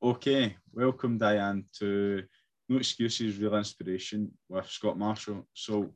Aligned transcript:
Okay, 0.00 0.56
welcome 0.72 1.18
Dianne 1.18 1.64
to 1.80 2.22
No 2.68 2.76
Excuses, 2.76 3.36
Real 3.36 3.56
Inspiration 3.56 4.30
with 4.48 4.70
Scott 4.70 4.96
Marshall. 4.96 5.48
So 5.54 5.92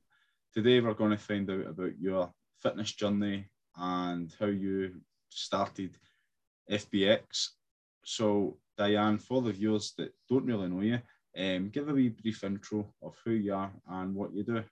today 0.53 0.81
we're 0.81 0.95
going 0.95 1.13
to 1.13 1.17
find 1.17 1.49
out 1.49 1.69
about 1.69 1.93
your 2.01 2.33
fitness 2.61 2.95
journey 2.95 3.47
and 3.77 4.35
how 4.41 4.47
you 4.47 5.01
started 5.29 5.97
FBX. 6.69 7.51
So 8.05 8.57
Dianne, 8.77 9.21
for 9.21 9.41
the 9.41 9.53
viewers 9.53 9.95
that 9.99 10.13
don't 10.29 10.47
really 10.47 10.69
know 10.69 10.81
you, 10.81 10.99
um, 11.39 11.69
give 11.69 11.89
a 11.89 11.95
wee 11.95 12.09
brief 12.09 12.43
intro 12.43 12.93
of 13.05 13.15
who 13.25 13.31
you 13.31 13.55
are 13.55 13.71
and 13.89 14.17
what 14.17 14.35
you 14.35 14.43
do. 14.43 14.65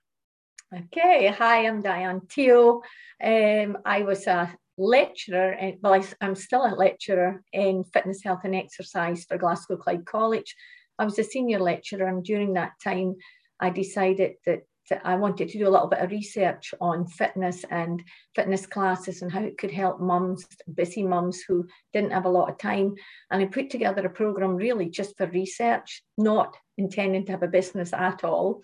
Okay, 0.75 1.27
hi, 1.27 1.67
I'm 1.67 1.81
Dianne 1.81 2.27
Teo. 2.27 2.81
Um, 3.23 3.77
I 3.85 4.03
was 4.03 4.27
a 4.27 4.53
lecturer, 4.77 5.55
well, 5.81 5.93
I, 5.93 6.03
am 6.25 6.35
still 6.35 6.65
a 6.65 6.75
lecturer 6.75 7.43
in 7.53 7.83
fitness, 7.83 8.23
health, 8.23 8.41
and 8.43 8.55
exercise 8.55 9.25
for 9.25 9.37
Glasgow 9.37 9.77
Clyde 9.77 10.05
College. 10.05 10.55
I 10.97 11.05
was 11.05 11.17
a 11.19 11.23
senior 11.23 11.59
lecturer, 11.59 12.07
and 12.07 12.23
during 12.23 12.53
that 12.53 12.73
time, 12.83 13.15
I 13.59 13.69
decided 13.69 14.33
that 14.45 14.63
I 15.03 15.15
wanted 15.15 15.49
to 15.49 15.57
do 15.57 15.67
a 15.67 15.69
little 15.69 15.87
bit 15.87 15.99
of 15.99 16.11
research 16.11 16.73
on 16.81 17.07
fitness 17.07 17.63
and 17.69 18.01
fitness 18.35 18.65
classes 18.65 19.21
and 19.21 19.31
how 19.31 19.41
it 19.41 19.57
could 19.57 19.71
help 19.71 20.01
mums, 20.01 20.45
busy 20.73 21.03
mums 21.03 21.41
who 21.41 21.67
didn't 21.93 22.11
have 22.11 22.25
a 22.25 22.29
lot 22.29 22.49
of 22.49 22.57
time. 22.57 22.95
And 23.29 23.41
I 23.41 23.45
put 23.45 23.69
together 23.69 24.05
a 24.05 24.09
program 24.09 24.55
really 24.55 24.89
just 24.89 25.17
for 25.17 25.27
research, 25.27 26.03
not 26.17 26.57
intending 26.77 27.25
to 27.25 27.31
have 27.31 27.43
a 27.43 27.47
business 27.47 27.93
at 27.93 28.23
all. 28.23 28.63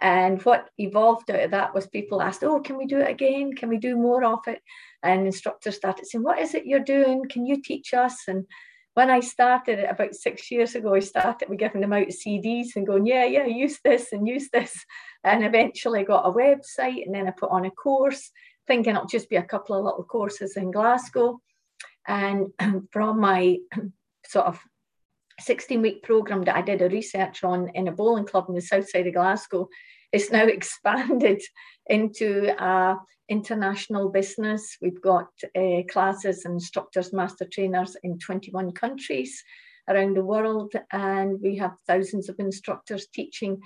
And 0.00 0.42
what 0.42 0.68
evolved 0.78 1.30
out 1.30 1.40
of 1.40 1.50
that 1.52 1.74
was 1.74 1.86
people 1.86 2.20
asked, 2.20 2.44
Oh, 2.44 2.60
can 2.60 2.76
we 2.76 2.86
do 2.86 2.98
it 2.98 3.10
again? 3.10 3.54
Can 3.54 3.68
we 3.68 3.78
do 3.78 3.96
more 3.96 4.24
of 4.24 4.40
it? 4.46 4.60
And 5.02 5.26
instructors 5.26 5.76
started 5.76 6.06
saying, 6.06 6.22
What 6.22 6.38
is 6.38 6.54
it 6.54 6.66
you're 6.66 6.80
doing? 6.80 7.24
Can 7.28 7.46
you 7.46 7.62
teach 7.62 7.94
us? 7.94 8.28
And 8.28 8.46
when 8.94 9.10
I 9.10 9.20
started 9.20 9.78
it 9.78 9.90
about 9.90 10.14
six 10.14 10.50
years 10.50 10.74
ago, 10.74 10.94
I 10.94 11.00
started 11.00 11.48
with 11.48 11.58
giving 11.58 11.80
them 11.80 11.92
out 11.92 12.08
CDs 12.08 12.76
and 12.76 12.86
going, 12.86 13.06
Yeah, 13.06 13.24
yeah, 13.24 13.46
use 13.46 13.78
this 13.82 14.12
and 14.12 14.28
use 14.28 14.50
this. 14.52 14.84
And 15.24 15.44
eventually 15.44 16.04
got 16.04 16.26
a 16.26 16.32
website 16.32 17.06
and 17.06 17.14
then 17.14 17.26
I 17.26 17.30
put 17.30 17.50
on 17.50 17.64
a 17.64 17.70
course, 17.70 18.30
thinking 18.66 18.94
it'll 18.94 19.06
just 19.06 19.30
be 19.30 19.36
a 19.36 19.42
couple 19.42 19.76
of 19.76 19.84
little 19.84 20.04
courses 20.04 20.56
in 20.56 20.70
Glasgow. 20.72 21.40
And 22.06 22.48
from 22.90 23.20
my 23.20 23.58
sort 24.26 24.46
of 24.46 24.60
16 25.40 25.82
week 25.82 26.02
program 26.02 26.42
that 26.44 26.56
I 26.56 26.62
did 26.62 26.82
a 26.82 26.88
research 26.88 27.44
on 27.44 27.70
in 27.74 27.88
a 27.88 27.92
bowling 27.92 28.26
club 28.26 28.46
in 28.48 28.54
the 28.54 28.60
south 28.60 28.88
side 28.88 29.06
of 29.06 29.14
Glasgow 29.14 29.68
is 30.12 30.30
now 30.30 30.44
expanded 30.46 31.42
into 31.86 32.54
a 32.62 32.96
international 33.28 34.08
business. 34.08 34.76
We've 34.80 35.00
got 35.00 35.28
uh, 35.56 35.82
classes 35.90 36.44
and 36.44 36.54
instructors, 36.54 37.12
master 37.12 37.44
trainers 37.44 37.96
in 38.02 38.18
21 38.18 38.72
countries 38.72 39.42
around 39.88 40.16
the 40.16 40.24
world, 40.24 40.72
and 40.92 41.40
we 41.40 41.56
have 41.56 41.76
thousands 41.86 42.28
of 42.28 42.38
instructors 42.38 43.06
teaching 43.12 43.60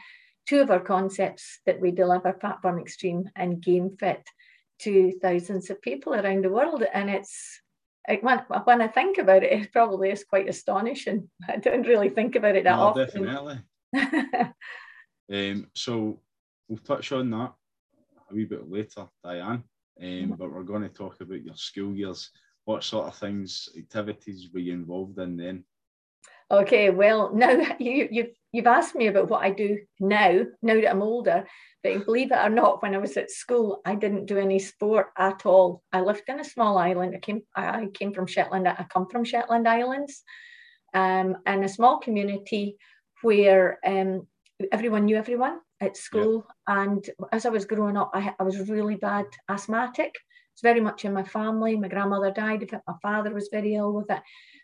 two 0.46 0.60
of 0.60 0.70
our 0.70 0.80
concepts 0.80 1.60
that 1.66 1.80
we 1.80 1.90
deliver, 1.90 2.32
Fat 2.40 2.62
Burn 2.62 2.78
Extreme 2.78 3.30
and 3.36 3.62
Game 3.62 3.96
Fit, 3.98 4.26
to 4.80 5.12
thousands 5.22 5.70
of 5.70 5.82
people 5.82 6.14
around 6.14 6.44
the 6.44 6.50
world. 6.50 6.82
And 6.92 7.10
it's 7.10 7.60
when, 8.20 8.38
when 8.64 8.82
I 8.82 8.88
think 8.88 9.18
about 9.18 9.42
it, 9.42 9.52
it 9.52 9.72
probably 9.72 10.10
is 10.10 10.24
quite 10.24 10.48
astonishing. 10.48 11.28
I 11.48 11.56
don't 11.56 11.86
really 11.86 12.08
think 12.08 12.36
about 12.36 12.56
it 12.56 12.64
that 12.64 12.76
no, 12.76 12.82
often. 12.82 13.06
Definitely. 13.06 13.60
um, 15.52 15.66
so 15.74 16.20
we'll 16.68 16.78
touch 16.78 17.12
on 17.12 17.30
that 17.30 17.52
a 18.30 18.34
wee 18.34 18.44
bit 18.44 18.70
later, 18.70 19.06
Diane. 19.22 19.64
Um, 20.00 20.06
mm-hmm. 20.06 20.32
but 20.32 20.52
we're 20.52 20.62
going 20.62 20.82
to 20.82 20.88
talk 20.88 21.20
about 21.20 21.44
your 21.44 21.56
school 21.56 21.94
years. 21.94 22.30
What 22.64 22.84
sort 22.84 23.06
of 23.06 23.16
things, 23.16 23.68
activities 23.76 24.48
were 24.52 24.60
you 24.60 24.72
involved 24.72 25.18
in 25.18 25.36
then? 25.36 25.64
Okay, 26.50 26.90
well, 26.90 27.30
now 27.34 27.76
you, 27.78 28.08
you've 28.10 28.34
you've 28.52 28.66
asked 28.66 28.94
me 28.94 29.06
about 29.06 29.28
what 29.28 29.42
I 29.42 29.50
do 29.50 29.78
now. 29.98 30.44
Now 30.62 30.74
that 30.74 30.90
I'm 30.90 31.02
older, 31.02 31.46
but 31.82 32.04
believe 32.04 32.32
it 32.32 32.38
or 32.38 32.50
not, 32.50 32.82
when 32.82 32.94
I 32.94 32.98
was 32.98 33.16
at 33.16 33.30
school, 33.30 33.80
I 33.84 33.94
didn't 33.94 34.26
do 34.26 34.38
any 34.38 34.58
sport 34.58 35.08
at 35.16 35.46
all. 35.46 35.82
I 35.92 36.00
lived 36.00 36.24
in 36.28 36.40
a 36.40 36.44
small 36.44 36.78
island. 36.78 37.14
I 37.14 37.18
came 37.18 37.42
I 37.54 37.86
came 37.94 38.12
from 38.12 38.26
Shetland. 38.26 38.68
I 38.68 38.86
come 38.92 39.06
from 39.08 39.24
Shetland 39.24 39.68
Islands, 39.68 40.22
um, 40.94 41.36
and 41.46 41.64
a 41.64 41.68
small 41.68 41.98
community 41.98 42.76
where 43.22 43.78
um, 43.86 44.26
everyone 44.72 45.04
knew 45.04 45.16
everyone 45.16 45.60
at 45.80 45.96
school. 45.96 46.46
Yeah. 46.68 46.82
And 46.82 47.10
as 47.32 47.46
I 47.46 47.50
was 47.50 47.64
growing 47.64 47.96
up, 47.96 48.10
I, 48.14 48.34
I 48.38 48.42
was 48.42 48.68
really 48.68 48.96
bad 48.96 49.26
asthmatic. 49.48 50.14
It's 50.52 50.62
very 50.62 50.80
much 50.80 51.04
in 51.04 51.12
my 51.12 51.22
family. 51.22 51.76
My 51.76 51.88
grandmother 51.88 52.30
died 52.30 52.62
of 52.62 52.72
it. 52.72 52.80
My 52.86 52.94
father 53.00 53.32
was 53.32 53.48
very 53.52 53.74
ill 53.76 53.92
with 53.92 54.10
it 54.10 54.20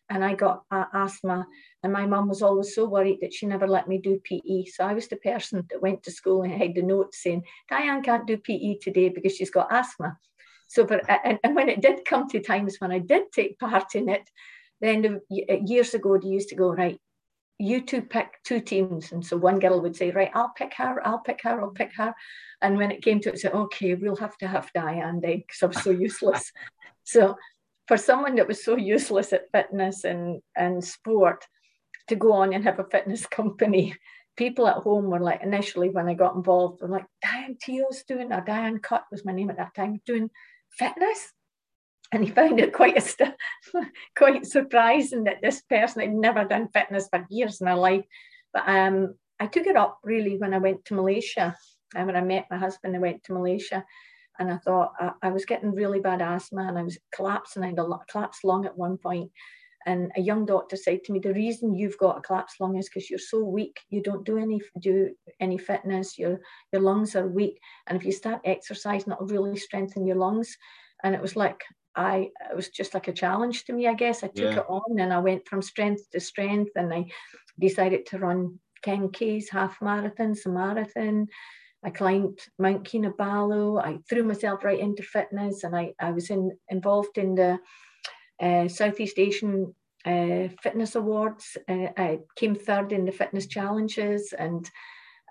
and 0.09 0.25
I 0.25 0.35
got 0.35 0.63
uh, 0.71 0.85
asthma. 0.93 1.47
And 1.83 1.93
my 1.93 2.07
mum 2.07 2.29
was 2.29 2.43
always 2.43 2.75
so 2.75 2.87
worried 2.87 3.19
that 3.21 3.35
she 3.35 3.47
never 3.47 3.67
let 3.67 3.89
me 3.89 3.99
do 3.99 4.21
PE. 4.25 4.65
So 4.67 4.85
I 4.85 4.95
was 4.95 5.09
the 5.09 5.17
person 5.17 5.67
that 5.71 5.83
went 5.83 6.03
to 6.05 6.11
school 6.11 6.43
and 6.43 6.53
had 6.53 6.75
the 6.75 6.83
note 6.83 7.15
saying, 7.15 7.43
Dianne 7.71 8.05
can't 8.05 8.27
do 8.27 8.37
PE 8.37 8.79
today 8.81 9.09
because 9.09 9.37
she's 9.37 9.51
got 9.51 9.73
asthma. 9.73 10.17
So, 10.69 10.85
but 10.85 11.03
and, 11.25 11.39
and 11.45 11.55
when 11.55 11.69
it 11.69 11.81
did 11.81 12.05
come 12.05 12.29
to 12.31 12.41
times 12.41 12.77
when 12.79 12.93
I 12.93 12.99
did 12.99 13.33
take 13.33 13.59
part 13.59 13.95
in 13.95 14.09
it, 14.09 14.29
then 14.81 15.21
years 15.31 15.95
ago 15.95 16.19
they 16.19 16.29
used 16.29 16.49
to 16.51 16.57
go 16.57 16.73
right. 16.73 17.01
You 17.59 17.81
two 17.81 18.03
pick 18.03 18.29
two 18.45 18.61
teams, 18.61 19.13
and 19.13 19.25
so 19.25 19.37
one 19.39 19.59
girl 19.59 19.81
would 19.81 19.97
say, 19.97 20.11
"Right, 20.11 20.31
I'll 20.35 20.53
pick 20.55 20.75
her. 20.75 21.01
I'll 21.07 21.21
pick 21.21 21.41
her. 21.45 21.59
I'll 21.59 21.71
pick 21.71 21.95
her." 21.97 22.15
And 22.61 22.77
when 22.77 22.91
it 22.91 23.03
came 23.03 23.21
to 23.21 23.31
it, 23.31 23.39
say, 23.39 23.49
"Okay, 23.49 23.95
we'll 23.95 24.17
have 24.17 24.37
to 24.39 24.49
have 24.49 24.71
Diane 24.75 25.21
then, 25.23 25.39
because 25.39 25.63
I'm 25.63 25.73
so 25.73 25.91
useless." 25.91 26.53
so 27.05 27.37
for 27.87 27.97
someone 27.97 28.37
that 28.37 28.49
was 28.49 28.65
so 28.65 28.77
useless 28.77 29.33
at 29.33 29.51
fitness 29.53 30.05
and, 30.05 30.41
and 30.57 30.85
sport 30.85 31.47
to 32.09 32.17
go 32.17 32.33
on 32.33 32.53
and 32.53 32.65
have 32.65 32.79
a 32.79 32.85
fitness 32.85 33.27
company, 33.31 33.95
people 34.37 34.67
at 34.67 34.77
home 34.77 35.07
were 35.07 35.21
like, 35.21 35.43
initially 35.43 35.91
when 35.91 36.09
I 36.09 36.15
got 36.15 36.35
involved, 36.35 36.83
were 36.83 36.89
like, 36.89 37.07
Dianne 37.25 37.59
Teo's 37.61 38.05
doing, 38.07 38.33
or 38.33 38.43
Dianne 38.43 38.83
Cut 38.83 39.05
was 39.11 39.25
my 39.25 39.33
name 39.33 39.51
at 39.51 39.57
that 39.57 39.75
time, 39.75 40.01
doing 40.05 40.31
fitness. 40.71 41.33
And 42.13 42.25
he 42.25 42.31
found 42.31 42.61
it 42.61 42.73
quite 42.73 42.97
a 42.97 43.35
quite 44.17 44.47
surprising 44.47 45.25
that 45.25 45.43
this 45.43 45.63
person 45.63 46.03
had 46.03 46.13
never 46.13 46.45
done 46.45 46.69
fitness 46.73 47.09
for 47.09 47.27
years 47.31 47.61
in 47.61 47.67
her 47.67 47.75
life. 47.75 48.05
But 48.53 48.69
um, 48.69 49.17
I 49.41 49.47
took 49.47 49.67
it 49.67 49.77
up 49.77 49.99
really 50.05 50.39
when 50.39 50.55
I 50.55 50.59
went 50.59 50.85
to 50.85 50.95
Malaysia. 50.95 51.57
And 51.97 52.07
when 52.07 52.17
I 52.17 52.21
met 52.21 52.47
my 52.49 52.59
husband, 52.59 52.95
I 52.95 53.01
went 53.01 53.25
to 53.25 53.33
Malaysia 53.33 53.85
and 54.39 54.51
I 54.51 54.59
thought 54.59 54.93
I, 54.99 55.13
I, 55.23 55.31
was 55.31 55.45
getting 55.45 55.75
really 55.75 56.01
bad 56.01 56.21
asthma 56.21 56.63
and 56.63 56.79
I 56.79 56.83
was 56.83 56.99
collapsing. 57.15 57.63
I 57.63 57.69
had 57.69 57.79
a 57.79 57.89
collapsed 58.11 58.45
lung 58.45 58.67
at 58.67 58.77
one 58.77 58.99
point. 58.99 59.31
And 59.87 60.11
a 60.17 60.21
young 60.21 60.45
doctor 60.45 60.75
said 60.75 61.05
to 61.05 61.13
me, 61.13 61.21
the 61.21 61.33
reason 61.33 61.77
you've 61.77 61.99
got 61.99 62.19
a 62.19 62.21
collapsed 62.21 62.61
lung 62.61 62.77
is 62.77 62.89
because 62.89 63.09
you're 63.09 63.21
so 63.21 63.45
weak. 63.45 63.79
You 63.89 64.03
don't 64.03 64.27
do 64.27 64.37
any 64.37 64.61
do 64.81 65.11
any 65.39 65.59
fitness. 65.59 66.19
Your 66.19 66.41
your 66.73 66.83
lungs 66.83 67.15
are 67.15 67.29
weak. 67.29 67.61
And 67.87 67.97
if 67.97 68.05
you 68.05 68.11
start 68.11 68.41
exercising, 68.45 69.13
it'll 69.13 69.29
really 69.29 69.57
strengthen 69.57 70.05
your 70.05 70.17
lungs. 70.17 70.57
And 71.05 71.15
it 71.15 71.23
was 71.23 71.37
like 71.37 71.63
I 71.95 72.31
it 72.51 72.57
was 72.57 72.71
just 72.71 72.95
like 72.95 73.07
a 73.07 73.13
challenge 73.13 73.65
to 73.67 73.73
me, 73.73 73.87
I 73.87 73.95
guess. 73.95 74.25
I 74.25 74.27
took 74.27 74.55
yeah. 74.55 74.59
it 74.59 74.67
on 74.69 74.99
and 74.99 75.13
I 75.13 75.19
went 75.19 75.47
from 75.47 75.63
strength 75.63 76.11
to 76.11 76.21
strength 76.21 76.73
and 76.75 76.93
I 76.93 77.07
decided 77.61 78.07
to 78.07 78.19
run 78.19 78.59
10Ks, 78.85 79.51
half 79.51 79.79
marathons, 79.81 80.47
a 80.47 80.49
marathon. 80.49 81.29
I 81.87 81.91
climbed 81.91 82.41
Mount 82.59 82.83
Kinabalu. 82.83 83.81
I 83.81 83.99
threw 84.11 84.25
myself 84.25 84.65
right 84.65 84.79
into 84.79 85.05
fitness, 85.05 85.63
and 85.63 85.75
I, 85.75 85.95
I 86.01 86.11
was 86.11 86.31
in, 86.31 86.51
involved 86.69 87.17
in 87.17 87.37
the 87.37 87.61
uh, 88.43 88.67
Southeast 88.67 89.21
Asian 89.21 89.73
uh, 90.05 90.49
Fitness 90.61 90.97
Awards. 90.97 91.57
Uh, 91.69 91.87
I 91.97 92.19
came 92.35 92.57
third 92.57 92.91
in 92.91 93.05
the 93.05 93.13
fitness 93.13 93.47
challenges, 93.47 94.35
and 94.37 94.69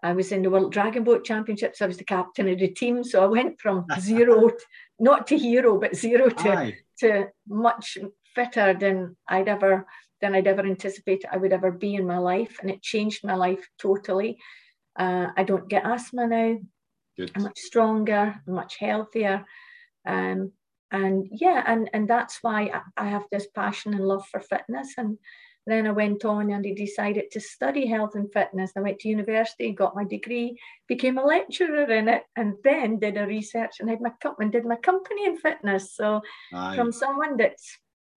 I 0.01 0.13
was 0.13 0.31
in 0.31 0.43
the 0.43 0.49
World 0.49 0.71
Dragon 0.71 1.03
Boat 1.03 1.25
Championships. 1.25 1.81
I 1.81 1.87
was 1.87 1.97
the 1.97 2.05
captain 2.05 2.47
of 2.47 2.57
the 2.57 2.69
team, 2.69 3.03
so 3.03 3.21
I 3.21 3.27
went 3.27 3.59
from 3.59 3.85
zero, 3.99 4.47
to, 4.47 4.57
not 4.97 5.27
to 5.27 5.37
hero, 5.37 5.77
but 5.77 5.93
zero 5.93 6.29
to 6.29 6.73
to 6.99 7.27
much 7.49 7.97
fitter 8.33 8.73
than 8.73 9.17
I'd 9.27 9.49
ever 9.49 9.85
than 10.21 10.33
I'd 10.33 10.47
ever 10.47 10.65
anticipated 10.65 11.27
I 11.29 11.35
would 11.35 11.51
ever 11.51 11.71
be 11.71 11.95
in 11.95 12.07
my 12.07 12.17
life, 12.17 12.59
and 12.61 12.71
it 12.71 12.81
changed 12.81 13.25
my 13.25 13.35
life 13.35 13.67
totally. 13.77 14.37
Uh, 14.97 15.27
I 15.35 15.43
don't 15.43 15.69
get 15.69 15.85
asthma 15.85 16.27
now. 16.27 16.57
Good. 17.17 17.31
I'm 17.35 17.43
much 17.43 17.59
stronger, 17.59 18.35
much 18.47 18.77
healthier. 18.77 19.45
Um, 20.05 20.51
and 20.91 21.27
yeah, 21.31 21.63
and, 21.65 21.89
and 21.93 22.07
that's 22.07 22.39
why 22.41 22.71
I, 22.73 23.05
I 23.05 23.07
have 23.07 23.25
this 23.31 23.47
passion 23.47 23.93
and 23.93 24.07
love 24.07 24.25
for 24.27 24.39
fitness. 24.39 24.93
And 24.97 25.17
then 25.67 25.87
I 25.87 25.91
went 25.91 26.25
on 26.25 26.51
and 26.51 26.65
I 26.65 26.73
decided 26.73 27.31
to 27.31 27.39
study 27.39 27.87
health 27.87 28.15
and 28.15 28.31
fitness. 28.31 28.71
I 28.75 28.81
went 28.81 28.99
to 28.99 29.09
university, 29.09 29.71
got 29.71 29.95
my 29.95 30.03
degree, 30.03 30.59
became 30.87 31.17
a 31.17 31.25
lecturer 31.25 31.91
in 31.91 32.07
it, 32.07 32.23
and 32.35 32.53
then 32.63 32.99
did 32.99 33.17
a 33.17 33.25
research 33.25 33.77
and 33.79 33.89
had 33.89 34.01
my 34.01 34.11
company, 34.21 34.51
did 34.51 34.65
my 34.65 34.75
company 34.75 35.25
in 35.25 35.37
fitness. 35.37 35.95
So 35.95 36.21
Aye. 36.53 36.75
from 36.75 36.91
someone 36.91 37.37
that 37.37 37.55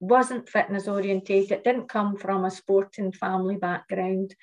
wasn't 0.01 0.49
fitness 0.49 0.89
orientated, 0.89 1.63
didn't 1.63 1.89
come 1.89 2.17
from 2.17 2.45
a 2.45 2.51
sporting 2.51 3.13
family 3.13 3.57
background, 3.57 4.35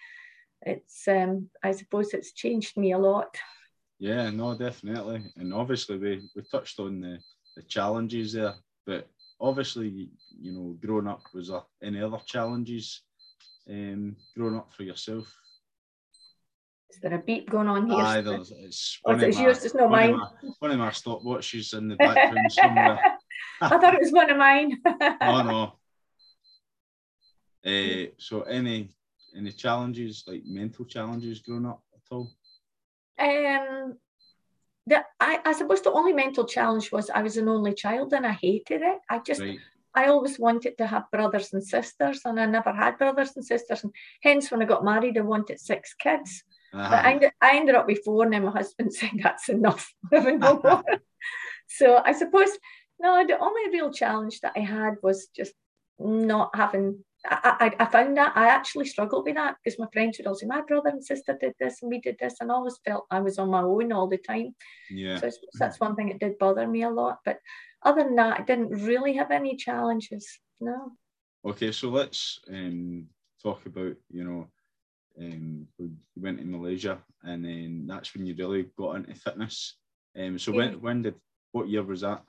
it's 0.66 1.08
um, 1.08 1.50
I 1.64 1.72
suppose 1.72 2.14
it's 2.14 2.34
changed 2.34 2.76
me 2.78 2.94
a 2.94 2.98
lot. 2.98 3.36
Yeah, 4.00 4.30
no, 4.30 4.58
definitely, 4.58 5.24
and 5.38 5.54
obviously 5.54 5.98
we 5.98 6.30
we 6.36 6.42
touched 6.52 6.80
on 6.80 7.02
the 7.02 7.20
the 7.56 7.64
challenges 7.64 8.34
there, 8.34 8.56
but 8.86 9.08
obviously 9.40 10.10
you 10.40 10.52
know 10.52 10.78
growing 10.82 11.08
up 11.08 11.22
was 11.34 11.50
there 11.50 11.62
any 11.84 12.02
other 12.02 12.20
challenges 12.26 13.02
um, 13.70 14.16
growing 14.36 14.58
up 14.58 14.74
for 14.74 14.84
yourself? 14.84 15.34
Is 16.90 17.00
there 17.02 17.14
a 17.14 17.20
beep 17.20 17.50
going 17.50 17.68
on 17.68 17.88
here? 17.88 17.98
Aye, 17.98 18.22
there's, 18.22 18.52
it's 18.52 19.00
oh, 19.06 19.14
one, 19.14 19.24
it's 19.24 19.38
of 19.38 19.44
yours, 19.44 19.66
it's 19.66 19.76
not 19.76 19.90
one, 19.90 19.92
mine. 19.92 20.14
of 20.14 20.20
my, 20.20 20.50
one 20.60 20.72
of 20.72 20.80
my 20.80 20.90
stopwatches 20.90 21.78
in 21.78 21.88
the 21.88 21.96
background 21.98 22.52
somewhere. 22.52 23.00
I 23.62 23.70
thought 23.70 23.94
it 23.94 24.02
was 24.02 24.12
one 24.12 24.30
of 24.30 24.38
mine. 24.38 24.82
oh 25.22 25.42
no. 25.44 25.74
Uh, 27.66 28.12
so 28.20 28.42
any 28.44 28.94
any 29.36 29.52
challenges 29.52 30.24
like 30.28 30.44
mental 30.46 30.86
challenges 30.86 31.40
growing 31.40 31.66
up 31.66 31.82
at 31.94 32.02
all? 32.12 32.32
Um, 33.20 33.98
the, 34.88 35.04
I, 35.20 35.40
I 35.46 35.54
suppose 35.54 35.82
the 35.82 35.92
only 35.92 36.14
mental 36.14 36.46
challenge 36.46 36.92
was 36.92 37.10
I 37.10 37.24
was 37.24 37.38
an 37.38 37.50
only 37.50 37.74
child 37.74 38.14
and 38.14 38.26
I 38.26 38.32
hated 38.32 38.82
it. 38.82 39.00
I 39.10 39.20
just 39.20 39.42
Right. 39.42 39.60
I 39.96 40.08
always 40.08 40.38
wanted 40.38 40.78
to 40.78 40.88
have 40.88 41.10
brothers 41.10 41.54
and 41.54 41.64
sisters, 41.64 42.22
and 42.26 42.38
I 42.38 42.46
never 42.46 42.74
had 42.74 42.98
brothers 42.98 43.32
and 43.38 43.46
sisters. 43.46 43.84
And 43.84 43.94
hence, 44.22 44.52
when 44.52 44.62
I 44.62 44.66
got 44.66 44.84
married, 44.84 45.18
I 45.18 45.22
wanted 45.22 45.60
six 45.60 45.94
kids. 45.94 46.44
But 46.74 46.92
I, 46.92 47.12
ended, 47.14 47.31
I 47.42 47.56
ended 47.56 47.76
up 47.76 47.88
with 47.88 48.04
four, 48.04 48.26
and 48.26 48.34
then 48.34 48.44
my 48.44 48.52
husband 48.52 48.94
said, 48.94 49.12
That's 49.24 49.48
enough. 49.48 49.90
Having 50.12 50.40
no 50.40 50.60
more. 50.62 50.84
so 51.68 52.02
I 52.04 52.12
suppose, 52.12 52.50
no, 53.00 53.26
the 53.26 53.40
only 53.40 53.70
real 53.72 53.94
challenge 53.94 54.42
that 54.42 54.52
I 54.58 54.60
had 54.60 54.96
was 55.02 55.28
just 55.28 55.54
not 55.98 56.54
having. 56.54 57.06
I, 57.30 57.74
I, 57.80 57.83
I 57.83 57.86
found 57.86 58.18
that 58.18 58.33
I 58.36 58.48
actually 58.48 58.86
struggled 58.86 59.25
with 59.25 59.36
that 59.36 59.56
because 59.63 59.80
my 59.80 59.88
friends 59.92 60.18
would 60.18 60.27
all 60.27 60.36
say, 60.36 60.45
My 60.45 60.62
brother 60.62 60.89
and 60.89 61.04
sister 61.04 61.38
did 61.39 61.54
this, 61.60 61.81
and 61.81 61.89
we 61.89 62.00
did 62.00 62.18
this, 62.19 62.36
and 62.39 62.51
I 62.51 62.56
always 62.56 62.80
felt 62.86 63.06
I 63.12 63.19
was 63.19 63.39
on 63.39 63.50
my 63.50 63.62
own 63.62 63.92
all 63.92 64.07
the 64.07 64.18
time. 64.18 64.56
yeah. 64.89 65.19
So 65.19 65.30
that's 65.60 65.80
one 65.80 65.95
thing 65.95 66.10
that 66.10 66.19
did 66.19 66.38
bother 66.38 66.68
me 66.68 66.83
a 66.83 66.89
lot. 66.89 67.19
But 67.25 67.39
other 67.83 68.04
than 68.04 68.16
that, 68.16 68.39
I 68.39 68.44
didn't 68.44 68.69
really 68.69 69.13
have 69.13 69.31
any 69.31 69.56
challenges. 69.56 70.39
No. 70.60 70.92
Okay, 71.45 71.72
so 71.72 71.89
let's 71.89 72.39
um, 72.50 73.06
talk 73.44 73.66
about 73.66 73.95
you 74.10 74.24
know 74.24 74.48
um, 75.19 75.68
you 75.78 75.92
went 76.18 76.39
to 76.39 76.45
Malaysia, 76.45 77.00
and 77.24 77.45
then 77.45 77.86
that's 77.88 78.13
when 78.16 78.25
you 78.25 78.36
really 78.38 78.68
got 78.78 78.95
into 78.95 79.13
fitness. 79.16 79.78
Um, 80.18 80.38
so 80.39 80.51
Yeah. 80.51 80.57
when 80.57 80.81
when 80.81 81.01
did 81.04 81.16
what 81.51 81.69
year 81.69 81.83
was 81.83 82.01
that? 82.01 82.24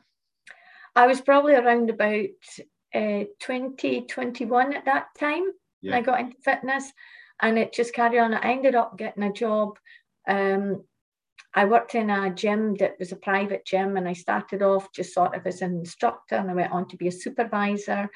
I 0.94 1.06
was 1.06 1.20
probably 1.20 1.54
around 1.54 1.90
about 1.90 2.26
uh, 2.96 3.24
2021 3.40 4.74
at 4.74 4.84
that 4.86 5.06
time. 5.18 5.44
when 5.92 5.98
I 5.98 6.02
got 6.02 6.20
into 6.20 6.36
fitness 6.42 6.90
and 7.40 7.58
it 7.58 7.72
just 7.72 7.94
carried 7.94 8.18
on. 8.18 8.34
I 8.34 8.52
ended 8.52 8.74
up 8.74 8.96
getting 8.96 9.22
a 9.24 9.32
job. 9.32 9.78
Um, 10.26 10.84
I 11.54 11.64
worked 11.64 11.94
in 11.94 12.10
a 12.10 12.34
gym 12.34 12.74
that 12.76 12.96
was 12.98 13.12
a 13.12 13.16
private 13.16 13.64
gym 13.64 13.96
and 13.96 14.08
I 14.08 14.12
started 14.14 14.62
off 14.62 14.92
just 14.92 15.14
sort 15.14 15.34
of 15.34 15.46
as 15.46 15.62
an 15.62 15.74
instructor 15.78 16.36
and 16.36 16.50
I 16.50 16.54
went 16.54 16.72
on 16.72 16.88
to 16.88 16.96
be 16.96 17.08
a 17.08 17.12
supervisor. 17.12 18.08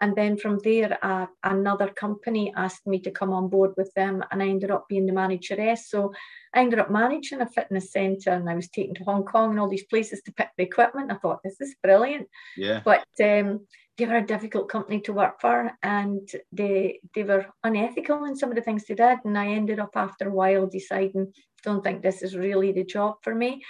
And 0.00 0.16
then 0.16 0.36
from 0.36 0.58
there, 0.64 0.98
uh, 1.02 1.26
another 1.44 1.88
company 1.88 2.52
asked 2.56 2.86
me 2.86 2.98
to 3.00 3.10
come 3.10 3.32
on 3.32 3.48
board 3.48 3.72
with 3.76 3.92
them 3.94 4.24
and 4.30 4.42
I 4.42 4.48
ended 4.48 4.70
up 4.70 4.86
being 4.88 5.06
the 5.06 5.12
manageress. 5.12 5.88
So 5.88 6.12
I 6.52 6.60
ended 6.60 6.80
up 6.80 6.90
managing 6.90 7.40
a 7.40 7.48
fitness 7.48 7.92
centre 7.92 8.30
and 8.30 8.50
I 8.50 8.54
was 8.54 8.68
taken 8.68 8.94
to 8.96 9.04
Hong 9.04 9.24
Kong 9.24 9.50
and 9.50 9.60
all 9.60 9.68
these 9.68 9.86
places 9.86 10.20
to 10.22 10.32
pick 10.32 10.50
the 10.58 10.64
equipment. 10.64 11.12
I 11.12 11.16
thought, 11.16 11.42
this 11.44 11.60
is 11.60 11.76
brilliant 11.82 12.28
Yeah. 12.56 12.82
but 12.84 13.06
um, 13.22 13.66
they 13.96 14.06
were 14.06 14.16
a 14.16 14.26
difficult 14.26 14.68
company 14.68 15.00
to 15.00 15.12
work 15.12 15.40
for 15.40 15.70
and 15.82 16.28
they 16.52 17.00
they 17.14 17.22
were 17.22 17.46
unethical 17.62 18.24
in 18.24 18.34
some 18.34 18.48
of 18.48 18.56
the 18.56 18.62
things 18.62 18.84
they 18.84 18.94
did 18.94 19.18
and 19.24 19.38
i 19.38 19.46
ended 19.46 19.78
up 19.78 19.92
after 19.94 20.28
a 20.28 20.32
while 20.32 20.66
deciding 20.66 21.32
don't 21.64 21.82
think 21.82 22.02
this 22.02 22.22
is 22.22 22.36
really 22.36 22.72
the 22.72 22.84
job 22.84 23.16
for 23.22 23.34
me. 23.34 23.62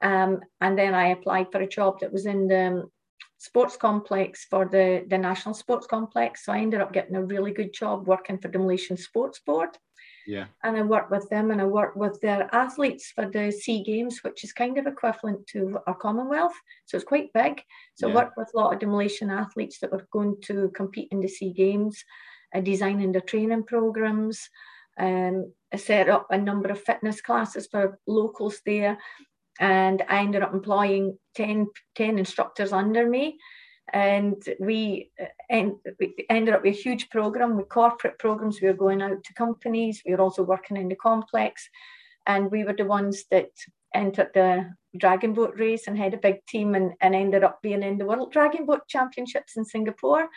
Um, 0.00 0.40
and 0.60 0.76
then 0.76 0.94
i 0.94 1.08
applied 1.08 1.52
for 1.52 1.60
a 1.60 1.68
job 1.68 2.00
that 2.00 2.12
was 2.12 2.26
in 2.26 2.48
the 2.48 2.66
um, 2.66 2.90
sports 3.38 3.76
complex 3.76 4.46
for 4.50 4.64
the 4.64 5.04
the 5.08 5.18
national 5.18 5.54
sports 5.54 5.86
complex. 5.86 6.44
So 6.44 6.52
i 6.52 6.58
ended 6.58 6.80
up 6.80 6.92
getting 6.92 7.16
a 7.16 7.24
really 7.24 7.52
good 7.52 7.72
job 7.72 8.06
working 8.06 8.38
for 8.38 8.48
the 8.48 8.58
malaysian 8.58 8.96
sports 8.96 9.38
board 9.38 9.70
Yeah. 10.26 10.46
and 10.62 10.76
I 10.76 10.82
work 10.82 11.10
with 11.10 11.28
them 11.28 11.50
and 11.50 11.60
I 11.60 11.66
work 11.66 11.96
with 11.96 12.20
their 12.20 12.48
athletes 12.54 13.12
for 13.14 13.28
the 13.28 13.50
SEA 13.50 13.82
Games, 13.82 14.20
which 14.22 14.44
is 14.44 14.52
kind 14.52 14.78
of 14.78 14.86
equivalent 14.86 15.46
to 15.48 15.78
our 15.86 15.94
Commonwealth. 15.94 16.54
So 16.86 16.96
it's 16.96 17.04
quite 17.04 17.32
big. 17.32 17.62
So 17.94 18.10
I 18.10 18.14
work 18.14 18.32
with 18.36 18.50
a 18.54 18.56
lot 18.56 18.72
of 18.72 18.80
the 18.80 18.86
Malaysian 18.86 19.30
athletes 19.30 19.78
that 19.80 19.92
were 19.92 20.06
going 20.12 20.36
to 20.44 20.70
compete 20.74 21.08
in 21.10 21.20
the 21.20 21.28
SEA 21.28 21.52
Games, 21.52 22.02
uh, 22.54 22.60
designing 22.60 23.12
their 23.12 23.20
training 23.20 23.64
programs. 23.64 24.48
Um, 24.98 25.52
I 25.72 25.76
set 25.76 26.08
up 26.08 26.28
a 26.30 26.38
number 26.38 26.70
of 26.70 26.80
fitness 26.80 27.20
classes 27.20 27.66
for 27.70 27.98
locals 28.06 28.60
there. 28.64 28.98
And 29.60 30.02
I 30.08 30.18
ended 30.18 30.42
up 30.42 30.52
employing 30.52 31.16
10, 31.36 31.68
10 31.94 32.18
instructors 32.18 32.72
under 32.72 33.08
me 33.08 33.38
and 33.92 34.42
we, 34.60 35.10
uh, 35.20 35.26
en- 35.50 35.78
we 36.00 36.14
ended 36.30 36.54
up 36.54 36.62
with 36.62 36.74
a 36.74 36.82
huge 36.82 37.10
program 37.10 37.56
with 37.56 37.68
corporate 37.68 38.18
programs. 38.18 38.60
We 38.60 38.68
were 38.68 38.74
going 38.74 39.02
out 39.02 39.22
to 39.24 39.34
companies. 39.34 40.02
We 40.04 40.12
were 40.12 40.22
also 40.22 40.42
working 40.42 40.76
in 40.76 40.88
the 40.88 40.96
complex, 40.96 41.68
and 42.26 42.50
we 42.50 42.64
were 42.64 42.74
the 42.76 42.86
ones 42.86 43.24
that 43.30 43.50
entered 43.94 44.30
the 44.34 44.74
dragon 44.96 45.34
boat 45.34 45.54
race 45.58 45.86
and 45.86 45.96
had 45.98 46.14
a 46.14 46.18
big 46.18 46.44
team 46.46 46.74
and, 46.74 46.92
and 47.00 47.14
ended 47.14 47.44
up 47.44 47.60
being 47.62 47.82
in 47.82 47.98
the 47.98 48.06
World 48.06 48.32
Dragon 48.32 48.66
Boat 48.66 48.88
Championships 48.88 49.56
in 49.56 49.64
Singapore. 49.64 50.28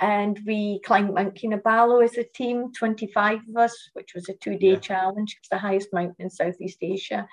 And 0.00 0.40
we 0.44 0.80
climbed 0.84 1.14
Mount 1.14 1.34
Kinabalu 1.34 2.02
as 2.04 2.18
a 2.18 2.24
team, 2.24 2.72
25 2.72 3.38
of 3.48 3.56
us, 3.56 3.90
which 3.92 4.12
was 4.14 4.28
a 4.28 4.34
two 4.34 4.58
day 4.58 4.72
Yeah. 4.72 4.78
challenge. 4.80 5.36
It's 5.38 5.48
the 5.48 5.58
highest 5.58 5.92
mountain 5.92 6.16
in 6.18 6.30
Southeast 6.30 6.78
Asia 6.82 7.28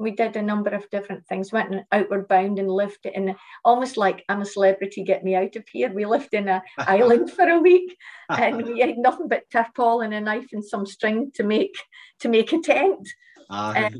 we 0.00 0.12
did 0.12 0.34
a 0.36 0.42
number 0.42 0.70
of 0.70 0.88
different 0.90 1.26
things. 1.26 1.52
Went 1.52 1.74
in 1.74 1.84
outward 1.92 2.26
bound 2.26 2.58
and 2.58 2.70
lived 2.70 3.04
in 3.04 3.36
almost 3.64 3.96
like 3.96 4.24
i'm 4.28 4.40
a 4.40 4.46
celebrity 4.46 5.04
get 5.04 5.22
me 5.22 5.34
out 5.34 5.54
of 5.56 5.68
here. 5.68 5.92
We 5.92 6.06
lived 6.06 6.32
in 6.32 6.48
a 6.48 6.62
island 6.78 7.30
for 7.30 7.46
a 7.46 7.60
week 7.60 7.96
and 8.30 8.56
we 8.62 8.80
had 8.86 8.96
nothing 8.96 9.28
but 9.28 9.48
tarpaulin 9.50 10.12
and 10.12 10.14
a 10.14 10.20
knife 10.20 10.48
and 10.52 10.64
some 10.64 10.86
string 10.86 11.30
to 11.34 11.42
make 11.42 11.76
to 12.20 12.28
make 12.28 12.52
a 12.52 12.60
tent. 12.60 13.06
Aye. 13.50 13.90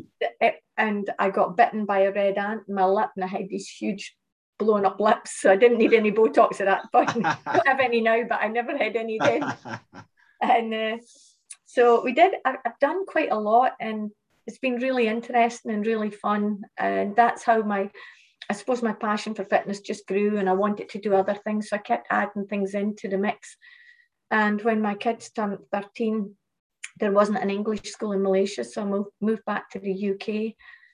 It- 0.41 0.62
and 0.81 1.11
i 1.19 1.29
got 1.29 1.58
bitten 1.58 1.85
by 1.85 2.00
a 2.00 2.12
red 2.12 2.38
ant 2.38 2.62
in 2.67 2.75
my 2.75 2.87
lip 2.87 3.11
and 3.14 3.25
i 3.25 3.29
had 3.29 3.49
these 3.50 3.69
huge 3.69 4.17
blown 4.58 4.87
up 4.87 4.99
lips 4.99 5.41
so 5.41 5.50
i 5.53 5.56
didn't 5.56 5.76
need 5.76 5.93
any 5.93 6.11
botox 6.11 6.58
at 6.61 6.67
that 6.67 6.91
point. 6.91 7.26
I 7.46 7.53
don't 7.53 7.69
have 7.69 7.81
any 7.81 8.00
now 8.00 8.23
but 8.26 8.41
i 8.41 8.49
never 8.49 8.75
had 8.76 8.96
any 8.96 9.19
then. 9.19 9.43
And 10.41 10.73
uh, 10.73 10.96
so 11.67 12.03
we 12.03 12.14
did 12.14 12.32
I, 12.46 12.56
i've 12.64 12.79
done 12.81 13.05
quite 13.05 13.31
a 13.31 13.38
lot 13.38 13.73
and 13.79 14.11
it's 14.50 14.58
been 14.58 14.76
really 14.76 15.06
interesting 15.06 15.70
and 15.70 15.87
really 15.87 16.11
fun. 16.11 16.62
And 16.76 17.14
that's 17.14 17.44
how 17.44 17.62
my 17.62 17.91
i 18.49 18.52
suppose 18.52 18.82
my 18.82 18.93
passion 18.93 19.32
for 19.32 19.44
fitness 19.44 19.81
just 19.81 20.06
grew 20.06 20.38
and 20.38 20.49
i 20.49 20.52
wanted 20.52 20.88
to 20.88 20.99
do 20.99 21.14
other 21.14 21.35
things 21.44 21.69
so 21.69 21.76
i 21.76 21.79
kept 21.79 22.08
adding 22.11 22.47
things 22.47 22.75
into 22.75 23.08
the 23.08 23.19
mix. 23.19 23.56
And 24.32 24.61
when 24.62 24.81
my 24.82 24.94
kids 24.94 25.31
turned 25.31 25.58
13 25.72 26.34
there 26.98 27.13
wasn't 27.13 27.43
an 27.43 27.51
english 27.51 27.82
school 27.84 28.13
in 28.13 28.22
malaysia 28.22 28.65
so 28.65 28.82
i 28.82 28.84
moved, 28.84 29.10
moved 29.20 29.44
back 29.44 29.70
to 29.70 29.79
the 29.79 29.94
uk 30.10 30.29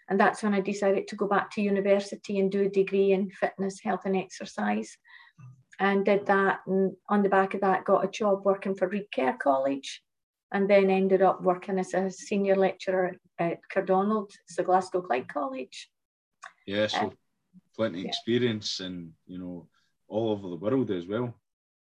and 0.08 0.20
that's 0.20 0.42
when 0.42 0.54
i 0.54 0.60
decided 0.60 1.08
to 1.08 1.16
go 1.16 1.26
back 1.26 1.50
to 1.52 1.62
university 1.62 2.38
and 2.40 2.52
do 2.52 2.62
a 2.62 2.68
degree 2.80 3.12
in 3.12 3.30
fitness 3.30 3.80
health 3.82 4.04
and 4.04 4.16
exercise. 4.16 4.96
And 5.78 6.04
did 6.06 6.26
that 6.26 6.60
and 6.66 6.96
on 7.08 7.22
the 7.22 7.28
back 7.28 7.54
of 7.54 7.60
that 7.60 7.84
got 7.84 8.04
a 8.04 8.08
job 8.20 8.44
working 8.44 8.74
for 8.74 8.88
Reid 8.88 9.08
Kerr 9.14 9.36
college 9.48 10.02
and 10.52 10.68
then 10.70 10.90
ended 10.90 11.22
up 11.22 11.42
working 11.42 11.78
as 11.78 11.94
a 11.94 12.10
senior 12.10 12.56
lecturer 12.56 13.12
at 13.38 13.58
Cardonald, 13.68 14.30
so 14.46 14.62
Glasgow 14.62 15.02
Clyde 15.02 15.28
College. 15.28 15.90
yeah. 16.66 16.86
So 16.86 17.12
plenty 17.74 18.00
yeah. 18.00 18.08
experience 18.08 18.80
and 18.80 19.12
you 19.26 19.38
know 19.38 19.68
all 20.08 20.30
over 20.30 20.48
the 20.48 20.56
world 20.56 20.90
as 20.90 21.06
well. 21.06 21.34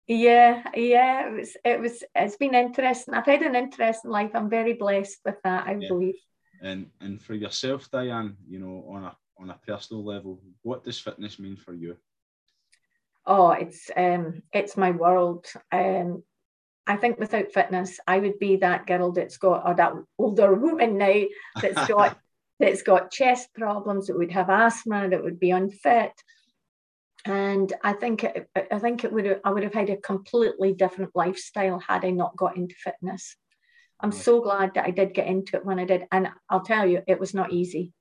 Yeah, 0.07 0.63
yeah, 0.75 1.29
it 1.29 1.33
was, 1.33 1.57
it 1.63 1.79
was, 1.79 2.03
it's 2.13 2.35
been 2.37 2.53
interesting. 2.53 3.15
I've 3.15 3.25
had 3.25 3.41
an 3.41 3.55
interesting 3.55 4.11
life. 4.11 4.31
I'm 4.35 4.49
very 4.49 4.73
blessed 4.73 5.17
with 5.25 5.41
that, 5.43 5.67
I 5.67 5.75
Yeah. 5.75 5.87
believe. 5.87 6.15
And 6.61 6.91
and 7.01 7.21
for 7.21 7.33
yourself, 7.33 7.89
Dianne, 7.91 8.35
you 8.47 8.59
know, 8.59 8.85
on 8.89 9.03
a 9.03 9.17
on 9.37 9.49
a 9.49 9.59
personal 9.67 10.03
level, 10.05 10.41
what 10.61 10.83
does 10.83 10.99
fitness 10.99 11.39
mean 11.39 11.57
for 11.57 11.73
you? 11.73 11.97
Oh, 13.25 13.51
it's 13.51 13.89
um, 13.97 14.43
it's 14.53 14.77
my 14.77 14.91
world. 14.91 15.45
Um, 15.71 16.23
I 16.87 16.97
think 16.97 17.19
without 17.19 17.51
fitness, 17.51 17.99
I 18.07 18.19
would 18.19 18.39
be 18.39 18.57
that 18.57 18.85
girl 18.85 19.11
that's 19.11 19.37
got, 19.37 19.67
or 19.67 19.73
that 19.75 19.93
older 20.17 20.53
woman 20.53 20.97
now 20.97 21.23
that's 21.61 21.87
got 21.89 22.17
that's 22.59 22.83
got 22.83 23.11
chest 23.11 23.53
problems, 23.53 24.07
that 24.07 24.17
would 24.17 24.31
have 24.31 24.49
asthma, 24.49 25.09
that 25.09 25.23
would 25.23 25.39
be 25.39 25.51
unfit. 25.51 26.13
And 27.25 27.73
I 27.83 27.93
think 27.93 28.23
it, 28.23 28.49
I 28.71 28.79
think 28.79 29.03
it 29.03 29.11
would 29.11 29.25
have, 29.25 29.41
I 29.43 29.49
would 29.49 29.63
have 29.63 29.73
had 29.73 29.89
a 29.89 29.97
completely 29.97 30.73
different 30.73 31.11
lifestyle 31.15 31.79
had 31.79 32.05
I 32.05 32.11
not 32.11 32.37
got 32.37 32.55
into 32.55 32.75
fitness. 32.75 33.35
I'm 33.99 34.11
so 34.11 34.41
glad 34.41 34.73
that 34.75 34.85
I 34.85 34.91
did 34.91 35.13
get 35.13 35.27
into 35.27 35.57
it 35.57 35.65
when 35.65 35.79
I 35.79 35.85
did, 35.85 36.05
and 36.11 36.29
I'll 36.49 36.61
tell 36.61 36.85
you, 36.85 37.01
it 37.07 37.19
was 37.19 37.33
not 37.33 37.51
easy. 37.51 37.93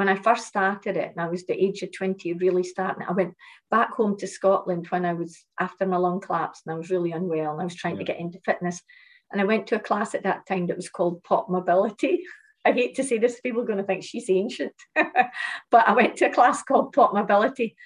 When 0.00 0.08
I 0.08 0.14
first 0.14 0.46
started 0.46 0.96
it, 0.96 1.10
and 1.10 1.20
I 1.20 1.28
was 1.28 1.44
the 1.44 1.62
age 1.62 1.82
of 1.82 1.92
20, 1.92 2.32
really 2.32 2.62
starting, 2.62 3.06
I 3.06 3.12
went 3.12 3.34
back 3.70 3.92
home 3.92 4.16
to 4.16 4.26
Scotland 4.26 4.86
when 4.88 5.04
I 5.04 5.12
was 5.12 5.44
after 5.58 5.84
my 5.84 5.98
lung 5.98 6.22
collapse 6.22 6.62
and 6.64 6.72
I 6.74 6.78
was 6.78 6.88
really 6.88 7.12
unwell 7.12 7.52
and 7.52 7.60
I 7.60 7.64
was 7.64 7.74
trying 7.74 7.98
to 7.98 8.04
get 8.04 8.18
into 8.18 8.40
fitness. 8.42 8.80
And 9.30 9.42
I 9.42 9.44
went 9.44 9.66
to 9.66 9.76
a 9.76 9.78
class 9.78 10.14
at 10.14 10.22
that 10.22 10.46
time 10.46 10.68
that 10.68 10.76
was 10.78 10.88
called 10.88 11.22
Pop 11.22 11.50
Mobility. 11.50 12.22
I 12.64 12.72
hate 12.72 12.94
to 12.94 13.04
say 13.04 13.18
this, 13.18 13.42
people 13.42 13.60
are 13.60 13.66
going 13.66 13.76
to 13.76 13.84
think 13.84 14.02
she's 14.02 14.30
ancient, 14.30 14.72
but 14.94 15.86
I 15.86 15.92
went 15.92 16.16
to 16.16 16.30
a 16.30 16.32
class 16.32 16.62
called 16.62 16.94
Pop 16.94 17.12
Mobility. 17.12 17.76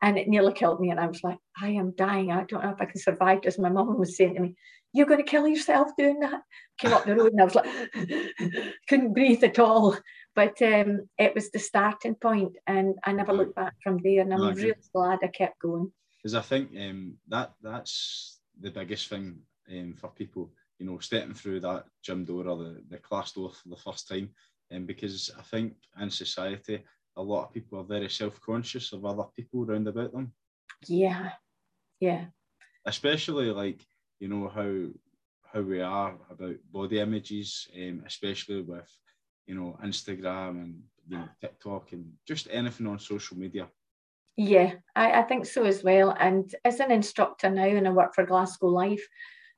and 0.00 0.16
it 0.16 0.28
nearly 0.28 0.52
killed 0.52 0.78
me. 0.78 0.90
And 0.90 1.00
I 1.00 1.08
was 1.08 1.24
like, 1.24 1.38
I 1.60 1.70
am 1.70 1.92
dying. 1.96 2.30
I 2.30 2.44
don't 2.44 2.62
know 2.62 2.70
if 2.70 2.80
I 2.80 2.84
can 2.84 3.00
survive 3.00 3.42
this. 3.42 3.58
My 3.58 3.68
mum 3.68 3.98
was 3.98 4.16
saying 4.16 4.34
to 4.34 4.40
me, 4.40 4.54
You're 4.92 5.06
going 5.06 5.24
to 5.24 5.28
kill 5.28 5.48
yourself 5.48 5.88
doing 5.98 6.20
that. 6.20 6.40
Came 6.78 6.92
up 6.92 7.04
the 7.04 7.16
road 7.16 7.32
and 7.32 7.40
I 7.40 7.44
was 7.44 7.56
like, 7.56 7.66
couldn't 8.88 9.12
breathe 9.12 9.42
at 9.42 9.58
all. 9.58 9.96
But 10.34 10.60
um, 10.62 11.08
it 11.16 11.34
was 11.34 11.50
the 11.50 11.58
starting 11.58 12.16
point, 12.16 12.56
and 12.66 12.96
I 13.04 13.12
never 13.12 13.32
looked 13.32 13.54
back 13.54 13.74
from 13.82 13.98
there. 14.02 14.22
And 14.22 14.32
I'm 14.32 14.40
no, 14.40 14.52
really 14.52 14.74
glad 14.92 15.20
I 15.22 15.28
kept 15.28 15.60
going. 15.60 15.92
Because 16.18 16.34
I 16.34 16.40
think 16.40 16.70
um, 16.76 17.16
that 17.28 17.52
that's 17.62 18.40
the 18.60 18.70
biggest 18.70 19.08
thing 19.08 19.38
um, 19.70 19.94
for 19.94 20.08
people, 20.08 20.52
you 20.78 20.86
know, 20.86 20.98
stepping 20.98 21.34
through 21.34 21.60
that 21.60 21.84
gym 22.02 22.24
door 22.24 22.48
or 22.48 22.56
the, 22.56 22.82
the 22.88 22.98
class 22.98 23.32
door 23.32 23.50
for 23.50 23.68
the 23.68 23.76
first 23.76 24.08
time. 24.08 24.30
And 24.70 24.80
um, 24.80 24.86
because 24.86 25.30
I 25.38 25.42
think 25.42 25.74
in 26.00 26.10
society, 26.10 26.82
a 27.16 27.22
lot 27.22 27.44
of 27.44 27.52
people 27.52 27.78
are 27.78 27.84
very 27.84 28.08
self-conscious 28.08 28.92
of 28.92 29.04
other 29.04 29.24
people 29.36 29.64
around 29.64 29.86
about 29.86 30.12
them. 30.12 30.32
Yeah, 30.88 31.30
yeah. 32.00 32.24
Especially 32.86 33.50
like 33.50 33.86
you 34.18 34.28
know 34.28 34.48
how 34.48 34.88
how 35.52 35.60
we 35.60 35.80
are 35.80 36.16
about 36.30 36.56
body 36.72 36.98
images, 36.98 37.68
um, 37.76 38.02
especially 38.06 38.62
with 38.62 38.90
you 39.46 39.54
know 39.54 39.78
Instagram 39.84 40.62
and 40.62 40.82
you 41.08 41.18
know 41.18 41.28
TikTok 41.40 41.92
and 41.92 42.12
just 42.26 42.48
anything 42.50 42.86
on 42.86 42.98
social 42.98 43.36
media. 43.36 43.68
Yeah, 44.36 44.72
I, 44.96 45.20
I 45.20 45.22
think 45.22 45.46
so 45.46 45.64
as 45.64 45.84
well. 45.84 46.16
And 46.18 46.52
as 46.64 46.80
an 46.80 46.90
instructor 46.90 47.48
now, 47.48 47.66
and 47.66 47.86
I 47.86 47.90
work 47.90 48.14
for 48.14 48.26
Glasgow 48.26 48.66
Life, 48.66 49.06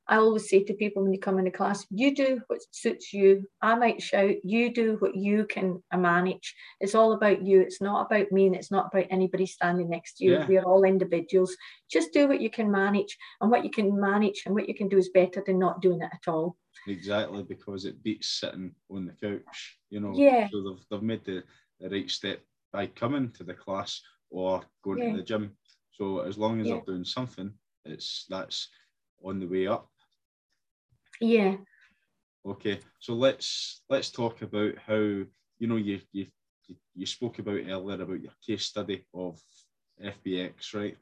I 0.09 0.17
always 0.17 0.49
say 0.49 0.63
to 0.63 0.75
people 0.75 1.03
when 1.03 1.13
you 1.13 1.19
come 1.19 1.39
into 1.39 1.51
class, 1.51 1.85
you 1.91 2.15
do 2.15 2.41
what 2.47 2.61
suits 2.71 3.13
you. 3.13 3.45
I 3.61 3.75
might 3.75 4.01
shout, 4.01 4.35
you 4.45 4.73
do 4.73 4.97
what 5.01 5.17
you 5.17 5.47
can 5.47 5.83
manage. 5.95 6.55
It's 6.81 6.95
all 6.95 7.13
about 7.13 7.45
you. 7.45 7.61
It's 7.61 7.81
not 7.81 8.07
about 8.07 8.31
me 8.31 8.47
and 8.47 8.55
it's 8.55 8.71
not 8.71 8.91
about 8.93 9.07
anybody 9.11 9.47
standing 9.47 9.89
next 9.89 10.19
to 10.19 10.25
you. 10.25 10.33
Yeah. 10.35 10.47
We're 10.47 10.63
all 10.63 10.85
individuals. 10.85 11.57
Just 11.91 12.13
do 12.13 12.29
what 12.29 12.41
you 12.41 12.51
can 12.51 12.71
manage. 12.71 13.17
And 13.41 13.51
what 13.51 13.65
you 13.65 13.71
can 13.71 13.99
manage 13.99 14.45
and 14.47 14.55
what 14.55 14.69
you 14.69 14.75
can 14.75 14.89
do 14.89 14.99
is 14.99 15.09
better 15.09 15.43
than 15.45 15.59
not 15.59 15.83
doing 15.83 16.01
it 16.03 16.11
at 16.13 16.31
all. 16.31 16.57
Exactly, 16.87 17.43
because 17.43 17.85
it 17.85 18.03
beats 18.03 18.41
sitting 18.41 18.73
on 18.91 19.07
the 19.07 19.13
couch, 19.13 19.79
you 19.91 20.01
know. 20.01 20.13
Yeah. 20.15 20.49
So 20.51 20.63
they've, 20.63 20.85
they've 20.91 21.03
made 21.03 21.25
the, 21.25 21.43
the 21.81 21.89
right 21.89 22.11
step 22.11 22.41
by 22.73 22.87
coming 22.87 23.31
to 23.33 23.45
the 23.45 23.55
class 23.55 24.01
or 24.31 24.63
going 24.83 24.99
yeah. 24.99 25.11
to 25.11 25.17
the 25.17 25.23
gym. 25.23 25.57
So 25.93 26.21
as 26.21 26.39
long 26.39 26.61
as 26.61 26.67
yeah. 26.67 26.75
they're 26.75 26.95
doing 26.95 27.05
something, 27.05 27.53
it's 27.85 28.27
that's 28.29 28.69
on 29.25 29.41
the 29.41 29.47
way 29.47 29.67
up 29.67 29.89
yeah. 31.21 31.57
Okay, 32.47 32.81
so 33.01 33.15
let's 33.15 33.83
let's 33.89 34.11
talk 34.11 34.43
about 34.43 34.75
how 34.87 34.95
you 34.95 35.67
know 35.67 35.77
you 35.77 36.01
you 36.13 36.27
you 36.95 37.07
spoke 37.07 37.39
about 37.39 37.61
earlier 37.67 38.01
about 38.01 38.21
your 38.21 38.33
case 38.47 38.67
study 38.67 39.05
of 39.15 39.41
FBX, 40.03 40.75
right? 40.75 40.97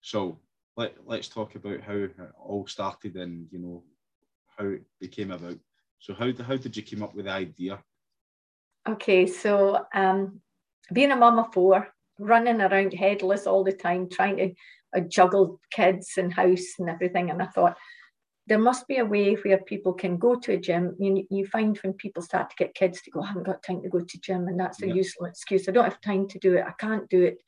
So 0.00 0.38
let 0.76 0.94
let's 1.04 1.28
talk 1.28 1.54
about 1.56 1.80
how 1.80 1.94
it 1.94 2.14
all 2.38 2.66
started 2.66 3.16
and 3.16 3.46
you 3.50 3.58
know 3.58 3.84
how 4.58 4.66
it 4.66 4.82
became 5.00 5.30
about. 5.30 5.58
So 5.98 6.14
how 6.14 6.32
how 6.42 6.56
did 6.56 6.76
you 6.76 6.82
come 6.82 7.02
up 7.02 7.14
with 7.14 7.26
the 7.26 7.32
idea? 7.32 7.82
Okay, 8.88 9.26
so 9.26 9.84
um, 9.94 10.40
being 10.92 11.12
a 11.12 11.16
mum 11.16 11.38
of 11.38 11.52
four, 11.52 11.88
running 12.18 12.60
around 12.60 12.94
headless 12.94 13.46
all 13.46 13.64
the 13.64 13.72
time, 13.72 14.08
trying 14.08 14.36
to 14.36 14.54
uh, 14.96 15.00
juggle 15.00 15.60
kids 15.70 16.12
and 16.16 16.32
house 16.32 16.74
and 16.78 16.88
everything, 16.88 17.30
and 17.30 17.42
I 17.42 17.46
thought 17.46 17.76
there 18.46 18.58
must 18.58 18.88
be 18.88 18.96
a 18.96 19.04
way 19.04 19.34
where 19.34 19.58
people 19.58 19.92
can 19.92 20.16
go 20.16 20.34
to 20.36 20.54
a 20.54 20.56
gym. 20.56 20.96
You, 20.98 21.26
you 21.30 21.46
find 21.46 21.76
when 21.78 21.92
people 21.92 22.22
start 22.22 22.48
to 22.48 22.56
get 22.56 22.74
kids 22.74 23.02
to 23.02 23.10
go, 23.10 23.20
I 23.20 23.26
haven't 23.26 23.44
got 23.44 23.62
time 23.62 23.82
to 23.82 23.90
go 23.90 24.00
to 24.00 24.20
gym, 24.20 24.48
and 24.48 24.58
that's 24.58 24.82
a 24.82 24.88
yeah. 24.88 24.94
useful 24.94 25.26
excuse. 25.26 25.68
I 25.68 25.72
don't 25.72 25.84
have 25.84 26.00
time 26.00 26.26
to 26.28 26.38
do 26.38 26.56
it. 26.56 26.64
I 26.66 26.72
can't 26.78 27.08
do 27.10 27.22
it. 27.24 27.38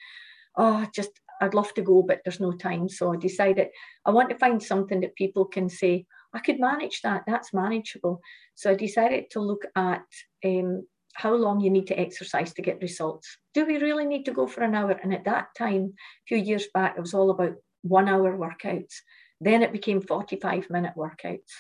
Oh, 0.57 0.87
just 0.95 1.13
I'd 1.41 1.55
love 1.55 1.73
to 1.75 1.83
go, 1.83 2.03
but 2.03 2.21
there's 2.25 2.41
no 2.41 2.53
time. 2.53 2.89
So 2.89 3.15
I 3.15 3.17
decided 3.17 3.69
I 4.05 4.11
want 4.11 4.29
to 4.29 4.37
find 4.37 4.63
something 4.63 5.01
that 5.01 5.17
people 5.17 5.47
can 5.47 5.71
say, 5.71 6.05
I 6.33 6.39
could 6.41 6.61
manage 6.61 7.03
that. 7.03 7.25
That's 7.27 7.53
manageable. 7.53 8.21
So 8.55 8.71
I 8.71 8.75
decided 8.75 9.31
to 9.31 9.41
look 9.41 9.65
at 9.75 10.05
um, 10.45 10.87
how 11.15 11.35
long 11.35 11.61
you 11.61 11.71
need 11.71 11.87
to 11.89 11.99
exercise 11.99 12.53
to 12.55 12.63
get 12.63 12.81
results. 12.81 13.37
Do 13.55 13.67
we 13.67 13.79
really 13.79 14.07
need 14.07 14.25
to 14.25 14.33
go 14.33 14.47
for 14.47 14.63
an 14.63 14.75
hour? 14.75 14.93
And 14.93 15.13
at 15.13 15.25
that 15.25 15.49
time, 15.57 15.95
a 15.95 16.27
few 16.27 16.39
years 16.39 16.67
back, 16.73 16.97
it 16.97 17.01
was 17.01 17.15
all 17.15 17.31
about 17.31 17.55
one 17.83 18.09
hour 18.09 18.37
workouts. 18.37 18.95
Then 19.41 19.63
it 19.63 19.73
became 19.73 20.01
45 20.01 20.71
minute 20.71 20.95
workouts. 20.97 21.51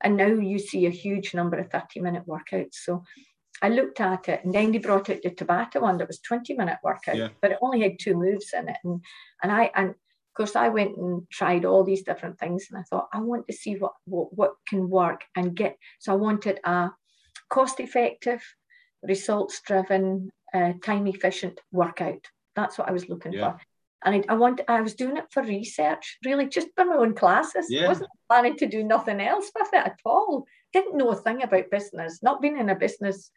And 0.00 0.16
now 0.16 0.28
you 0.28 0.58
see 0.58 0.86
a 0.86 0.90
huge 0.90 1.34
number 1.34 1.58
of 1.58 1.70
30 1.70 2.00
minute 2.00 2.24
workouts. 2.26 2.74
So 2.74 3.04
I 3.62 3.68
looked 3.68 4.00
at 4.00 4.28
it 4.28 4.44
and 4.44 4.54
then 4.54 4.72
they 4.72 4.78
brought 4.78 5.10
out 5.10 5.22
the 5.22 5.30
Tabata 5.30 5.80
one 5.80 5.98
that 5.98 6.08
was 6.08 6.20
20 6.20 6.54
minute 6.54 6.78
workout, 6.82 7.16
yeah. 7.16 7.28
but 7.42 7.50
it 7.50 7.58
only 7.60 7.82
had 7.82 7.98
two 7.98 8.14
moves 8.14 8.52
in 8.54 8.68
it. 8.68 8.78
And, 8.82 9.02
and 9.42 9.52
I, 9.52 9.70
and 9.74 9.94
course 10.40 10.56
I 10.56 10.68
went 10.68 10.96
and 10.96 11.28
tried 11.30 11.64
all 11.64 11.84
these 11.84 12.02
different 12.02 12.38
things 12.38 12.66
and 12.70 12.78
I 12.78 12.82
thought, 12.84 13.08
I 13.12 13.20
want 13.20 13.46
to 13.48 13.52
see 13.52 13.76
what, 13.76 13.92
what, 14.04 14.34
what 14.34 14.52
can 14.68 14.88
work 14.88 15.22
and 15.36 15.54
get, 15.54 15.76
so 15.98 16.12
I 16.12 16.16
wanted 16.16 16.60
a 16.64 16.90
cost 17.48 17.80
effective, 17.80 18.42
results 19.02 19.60
driven, 19.66 20.30
uh, 20.54 20.72
time 20.82 21.06
efficient 21.06 21.60
workout. 21.72 22.26
That's 22.56 22.78
what 22.78 22.88
I 22.88 22.92
was 22.92 23.08
looking 23.08 23.32
yeah. 23.32 23.52
for 23.52 23.60
and 24.04 24.14
I, 24.14 24.32
I 24.32 24.36
want 24.36 24.60
I 24.68 24.80
was 24.80 24.94
doing 24.94 25.16
it 25.16 25.26
for 25.30 25.42
research, 25.42 26.18
really, 26.24 26.46
just 26.46 26.68
for 26.74 26.84
my 26.84 26.96
own 26.96 27.14
classes. 27.14 27.66
Yeah. 27.68 27.84
I 27.84 27.88
wasn't 27.88 28.10
planning 28.28 28.56
to 28.56 28.66
do 28.66 28.82
nothing 28.82 29.20
else 29.20 29.50
with 29.54 29.68
it 29.72 29.86
at 29.86 29.98
all. 30.04 30.46
Didn't 30.72 30.96
know 30.96 31.10
a 31.10 31.16
thing 31.16 31.42
about 31.42 31.70
business, 31.70 32.22
not 32.22 32.40
being 32.40 32.58
in 32.58 32.70
a 32.70 32.74
business 32.74 33.30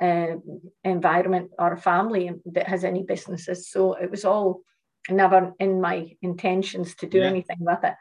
uh, 0.00 0.36
environment 0.82 1.50
or 1.58 1.72
a 1.72 1.80
family 1.80 2.30
that 2.46 2.66
has 2.66 2.84
any 2.84 3.02
businesses. 3.02 3.70
So 3.70 3.94
it 3.94 4.10
was 4.10 4.24
all 4.24 4.62
never 5.08 5.54
in 5.58 5.80
my 5.80 6.14
intentions 6.22 6.94
to 6.96 7.06
do 7.06 7.18
yeah. 7.18 7.26
anything 7.26 7.58
with 7.60 7.82
it. 7.84 7.94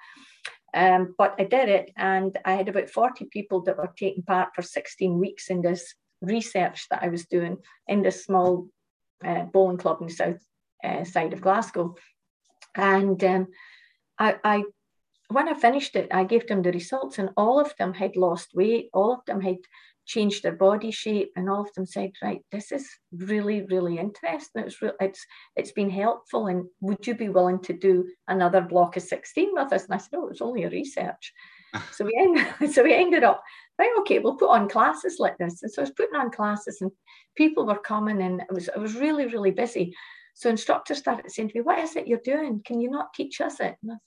Um, 0.74 1.15
but 1.18 1.36
I 1.39 1.46
did 1.46 1.70
it, 1.70 1.91
and 1.98 2.38
I 2.46 2.53
had 2.53 2.70
about 2.70 2.89
40 2.89 3.25
people 3.25 3.62
that 3.62 3.77
were 3.77 3.91
taking 3.98 4.24
part 4.24 4.50
for 4.53 4.62
16 4.62 5.18
weeks 5.18 5.50
in 5.50 5.62
this 5.62 5.96
research 6.22 6.88
that 6.89 7.01
I 7.01 7.08
was 7.08 7.25
doing 7.25 7.58
in 7.88 8.01
this 8.01 8.24
small 8.24 8.68
uh, 9.25 9.44
bowling 9.44 9.77
club 9.77 9.98
in 10.01 10.08
the 10.08 10.13
south 10.13 10.46
uh, 10.84 11.03
side 11.03 11.34
of 11.34 11.41
Glasgow. 11.41 11.96
And 12.75 13.24
um, 13.24 13.48
I, 14.20 14.36
I, 14.44 14.63
when 15.29 15.48
I 15.48 15.53
finished 15.53 15.96
it, 15.96 16.10
I 16.12 16.24
gave 16.24 16.48
them 16.48 16.62
the 16.62 16.72
results, 16.72 17.18
and 17.18 17.29
all 17.36 17.60
of 17.60 17.74
them 17.77 17.94
had 17.94 18.15
lost 18.15 18.53
weight. 18.53 18.89
All 18.94 19.13
of 19.13 19.25
them 19.25 19.41
had 19.41 19.58
changed 20.10 20.42
their 20.42 20.56
body 20.56 20.89
shape, 20.89 21.32
and 21.36 21.50
all 21.50 21.62
of 21.62 21.74
them 21.74 21.86
said, 21.86 22.12
"Right, 22.22 22.42
this 22.51 22.72
is 22.72 22.89
really, 23.12 23.62
really 23.62 24.00
interesting. 24.00 24.63
It's 24.63 24.82
re- 24.82 25.00
it's 25.00 25.24
it's 25.56 25.72
been 25.72 25.89
helpful. 25.89 26.48
And 26.48 26.66
would 26.82 27.06
you 27.06 27.16
be 27.16 27.30
willing 27.30 27.60
to 27.62 27.74
do 27.74 28.10
another 28.28 28.62
block 28.62 28.98
of 28.98 29.04
sixteen 29.04 29.51
with 29.54 29.72
us?" 29.72 29.86
And 29.86 29.94
I 29.94 29.98
said, 29.98 30.18
"Oh, 30.18 30.28
it's 30.30 30.42
only 30.42 30.63
a 30.63 30.70
research." 30.70 31.34
so 31.92 32.04
we 32.06 32.13
ended, 32.20 32.48
so 32.74 32.84
we 32.84 32.94
ended 32.94 33.24
up 33.24 33.44
right. 33.78 33.94
Okay, 34.00 34.18
we'll 34.20 34.36
put 34.36 34.50
on 34.50 34.68
classes 34.68 35.18
like 35.20 35.38
this. 35.38 35.62
And 35.62 35.72
so 35.72 35.82
I 35.82 35.84
was 35.84 35.92
putting 35.92 36.16
on 36.16 36.32
classes, 36.32 36.80
and 36.82 36.92
people 37.38 37.68
were 37.68 37.80
coming, 37.80 38.22
and 38.22 38.42
it 38.42 38.51
was 38.51 38.68
it 38.68 38.80
was 38.80 38.96
really, 38.96 39.28
really 39.28 39.51
busy. 39.51 39.94
So 40.34 40.50
instructors 40.50 40.98
started 40.98 41.30
saying 41.30 41.50
to 41.50 41.58
me, 41.58 41.62
What 41.62 41.80
is 41.80 41.96
it 41.96 42.08
you're 42.08 42.24
doing? 42.24 42.62
Can 42.66 42.82
you 42.82 42.89
not 42.89 43.13
teach 43.13 43.42
us 43.42 43.60
it? 43.60 43.75
And 43.84 43.92
I 43.92 43.96
said, 43.96 44.00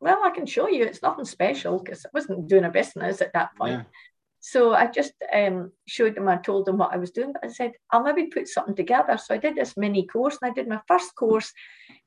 Well, 0.00 0.24
I 0.24 0.30
can 0.30 0.46
show 0.46 0.68
you. 0.68 0.84
It's 0.84 1.02
nothing 1.02 1.24
special 1.24 1.78
because 1.78 2.06
I 2.06 2.10
wasn't 2.14 2.48
doing 2.48 2.64
a 2.64 2.70
business 2.70 3.20
at 3.20 3.32
that 3.34 3.50
point. 3.56 3.72
Yeah. 3.72 3.84
So 4.44 4.74
I 4.74 4.88
just 4.88 5.12
um, 5.32 5.70
showed 5.86 6.16
them, 6.16 6.28
I 6.28 6.36
told 6.36 6.66
them 6.66 6.76
what 6.76 6.92
I 6.92 6.96
was 6.96 7.12
doing, 7.12 7.32
but 7.32 7.44
I 7.44 7.48
said, 7.48 7.72
I'll 7.92 8.02
maybe 8.02 8.26
put 8.26 8.48
something 8.48 8.74
together. 8.74 9.16
So 9.16 9.34
I 9.34 9.38
did 9.38 9.54
this 9.54 9.76
mini 9.76 10.04
course 10.04 10.36
and 10.42 10.50
I 10.50 10.52
did 10.52 10.68
my 10.68 10.80
first 10.88 11.14
course 11.14 11.52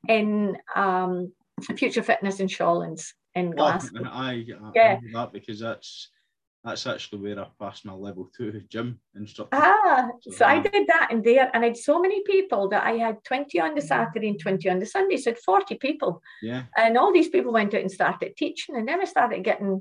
in 0.06 0.58
um, 0.74 1.32
future 1.76 2.02
fitness 2.02 2.38
in 2.38 2.46
Shawlands 2.46 3.14
in 3.34 3.52
Glasgow. 3.52 4.02
Oh, 4.04 4.10
I, 4.12 4.32
I, 4.32 4.44
yeah. 4.74 4.98
I 5.02 5.12
that 5.14 5.32
because 5.32 5.58
that's 5.60 6.10
that's 6.62 6.86
actually 6.86 7.22
where 7.22 7.40
I 7.40 7.46
passed 7.58 7.86
my 7.86 7.94
level 7.94 8.28
two 8.36 8.60
gym 8.68 9.00
instructor. 9.14 9.56
Ah, 9.56 10.10
so, 10.20 10.30
so 10.32 10.44
I 10.44 10.58
did 10.58 10.88
that 10.88 11.08
in 11.12 11.22
there, 11.22 11.48
and 11.54 11.64
I 11.64 11.68
had 11.68 11.76
so 11.76 12.00
many 12.00 12.22
people 12.24 12.68
that 12.70 12.82
I 12.82 12.96
had 12.96 13.22
20 13.22 13.60
on 13.60 13.76
the 13.76 13.80
Saturday 13.80 14.28
and 14.28 14.40
20 14.40 14.68
on 14.68 14.80
the 14.80 14.84
Sunday, 14.84 15.16
so 15.16 15.32
40 15.32 15.76
people. 15.76 16.20
Yeah. 16.42 16.64
And 16.76 16.98
all 16.98 17.12
these 17.12 17.28
people 17.28 17.52
went 17.52 17.72
out 17.72 17.82
and 17.82 17.90
started 17.90 18.36
teaching, 18.36 18.76
and 18.76 18.86
then 18.86 19.00
I 19.00 19.04
started 19.04 19.44
getting 19.44 19.80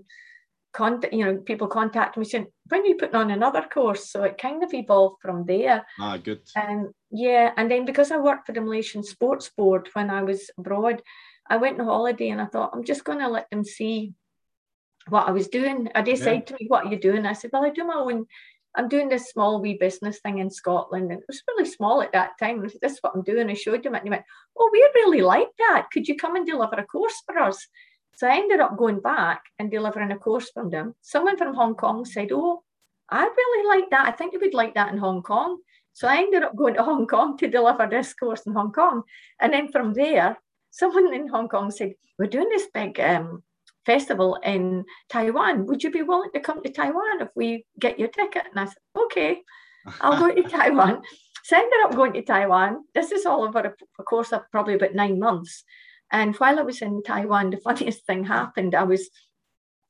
contact, 0.75 1.13
you 1.13 1.25
know, 1.25 1.37
people 1.37 1.67
contact 1.67 2.17
me 2.17 2.25
saying, 2.25 2.47
when 2.67 2.81
are 2.81 2.85
you 2.85 2.95
putting 2.95 3.15
on 3.15 3.31
another 3.31 3.61
course? 3.61 4.11
So 4.11 4.23
it 4.23 4.37
kind 4.37 4.63
of 4.63 4.73
evolved 4.73 5.21
from 5.21 5.45
there. 5.45 5.85
Ah, 5.99 6.17
good. 6.17 6.41
And 6.55 6.87
um, 6.87 6.91
yeah, 7.11 7.51
and 7.57 7.71
then 7.71 7.85
because 7.85 8.11
I 8.11 8.17
worked 8.17 8.45
for 8.45 8.53
the 8.53 8.61
Malaysian 8.61 9.03
Sports 9.03 9.49
Board 9.55 9.89
when 9.93 10.09
I 10.09 10.23
was 10.23 10.51
abroad, 10.57 11.01
I 11.49 11.57
went 11.57 11.79
on 11.79 11.85
holiday 11.85 12.29
and 12.29 12.41
I 12.41 12.45
thought, 12.45 12.71
I'm 12.73 12.83
just 12.83 13.05
going 13.05 13.19
to 13.19 13.29
let 13.29 13.49
them 13.49 13.63
see 13.63 14.13
what 15.07 15.27
I 15.27 15.31
was 15.31 15.47
doing. 15.47 15.89
And 15.95 16.05
they 16.05 16.15
yeah. 16.15 16.23
said 16.23 16.47
to 16.47 16.53
me, 16.59 16.65
What 16.67 16.85
are 16.85 16.91
you 16.91 16.99
doing? 16.99 17.25
I 17.25 17.33
said, 17.33 17.51
Well, 17.53 17.65
I 17.65 17.69
do 17.69 17.85
my 17.85 17.95
own, 17.95 18.25
I'm 18.75 18.89
doing 18.89 19.07
this 19.07 19.29
small 19.29 19.61
wee 19.61 19.77
business 19.79 20.19
thing 20.19 20.39
in 20.39 20.49
Scotland. 20.49 21.11
And 21.11 21.21
it 21.21 21.25
was 21.27 21.41
really 21.47 21.69
small 21.69 22.01
at 22.01 22.11
that 22.11 22.31
time. 22.39 22.63
I 22.63 22.67
said, 22.67 22.81
This 22.81 22.93
is 22.93 22.99
what 23.01 23.13
I'm 23.15 23.23
doing. 23.23 23.49
I 23.49 23.53
showed 23.53 23.83
them 23.83 23.95
it. 23.95 23.99
And 23.99 24.07
they 24.07 24.11
went, 24.11 24.25
Oh, 24.57 24.69
we 24.73 24.81
really 24.95 25.21
like 25.21 25.49
that. 25.59 25.87
Could 25.93 26.07
you 26.07 26.15
come 26.17 26.35
and 26.35 26.45
deliver 26.45 26.75
a 26.75 26.85
course 26.85 27.21
for 27.25 27.37
us? 27.39 27.67
So 28.15 28.27
I 28.27 28.37
ended 28.37 28.61
up 28.61 28.77
going 28.77 28.99
back 29.01 29.43
and 29.59 29.69
delivering 29.69 30.11
a 30.11 30.17
course 30.17 30.49
from 30.53 30.69
them. 30.69 30.95
Someone 31.01 31.37
from 31.37 31.53
Hong 31.53 31.75
Kong 31.75 32.05
said, 32.05 32.29
Oh, 32.31 32.63
I 33.09 33.23
really 33.23 33.67
like 33.67 33.89
that. 33.89 34.07
I 34.07 34.11
think 34.11 34.33
you 34.33 34.39
would 34.39 34.53
like 34.53 34.73
that 34.75 34.91
in 34.91 34.97
Hong 34.97 35.21
Kong. 35.21 35.59
So 35.93 36.07
I 36.07 36.17
ended 36.17 36.43
up 36.43 36.55
going 36.57 36.75
to 36.75 36.83
Hong 36.83 37.07
Kong 37.07 37.37
to 37.37 37.49
deliver 37.49 37.87
this 37.87 38.13
course 38.13 38.41
in 38.45 38.53
Hong 38.53 38.71
Kong. 38.71 39.03
And 39.41 39.53
then 39.53 39.71
from 39.71 39.93
there, 39.93 40.37
someone 40.71 41.13
in 41.13 41.27
Hong 41.27 41.49
Kong 41.49 41.71
said, 41.71 41.93
We're 42.17 42.27
doing 42.27 42.49
this 42.49 42.67
big 42.73 42.99
um, 42.99 43.43
festival 43.85 44.35
in 44.43 44.85
Taiwan. 45.09 45.65
Would 45.65 45.83
you 45.83 45.91
be 45.91 46.01
willing 46.01 46.31
to 46.33 46.39
come 46.39 46.63
to 46.63 46.71
Taiwan 46.71 47.21
if 47.21 47.29
we 47.35 47.65
get 47.79 47.99
your 47.99 48.09
ticket? 48.09 48.43
And 48.49 48.59
I 48.59 48.65
said, 48.65 48.83
Okay, 48.97 49.41
I'll 49.99 50.17
go 50.17 50.33
to 50.33 50.43
Taiwan. 50.57 51.01
So 51.43 51.57
I 51.57 51.59
ended 51.59 51.79
up 51.83 51.95
going 51.95 52.13
to 52.13 52.21
Taiwan. 52.21 52.85
This 52.95 53.11
is 53.11 53.25
all 53.25 53.43
over 53.43 53.59
a, 53.59 53.73
a 53.99 54.03
course 54.03 54.31
of 54.31 54.49
probably 54.51 54.75
about 54.75 54.95
nine 54.95 55.19
months. 55.19 55.63
And 56.15 56.33
while 56.37 56.59
I 56.59 56.61
was 56.61 56.81
in 56.81 57.03
Taiwan, 57.03 57.49
the 57.49 57.57
funniest 57.67 58.05
thing 58.05 58.23
happened. 58.23 58.73
I 58.73 58.83
was, 58.83 59.09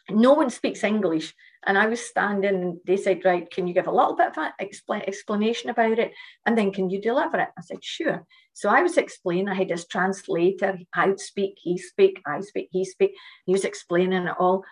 no 0.10 0.34
one 0.34 0.50
speaks 0.50 0.84
English. 0.84 1.36
And 1.68 1.78
I 1.78 1.86
was 1.86 2.00
standing 2.00 2.80
they 2.86 2.98
said, 2.98 3.24
right, 3.24 3.50
can 3.50 3.68
you 3.68 3.74
give 3.74 3.88
a 3.88 3.92
little 3.92 4.16
bit 4.16 4.30
of 4.30 4.38
an 4.38 4.52
expl- 4.60 5.08
explanation 5.08 5.70
about 5.70 6.00
it? 6.00 6.14
And 6.46 6.58
then 6.58 6.72
can 6.72 6.90
you 6.90 7.00
deliver 7.00 7.38
it? 7.40 7.50
I 7.58 7.62
said, 7.62 7.84
sure. 7.84 8.26
So 8.54 8.70
I 8.70 8.82
was 8.82 8.98
explaining, 8.98 9.50
I 9.50 9.56
had 9.56 9.70
this 9.70 9.86
translator, 9.86 10.80
I 10.94 11.08
would 11.08 11.20
speak, 11.20 11.60
he 11.62 11.78
speak, 11.78 12.22
I 12.26 12.42
speak, 12.42 12.70
he 12.72 12.86
speak. 12.86 13.12
He 13.46 13.52
was 13.52 13.66
explaining 13.66 14.26
it 14.26 14.36
all. 14.40 14.64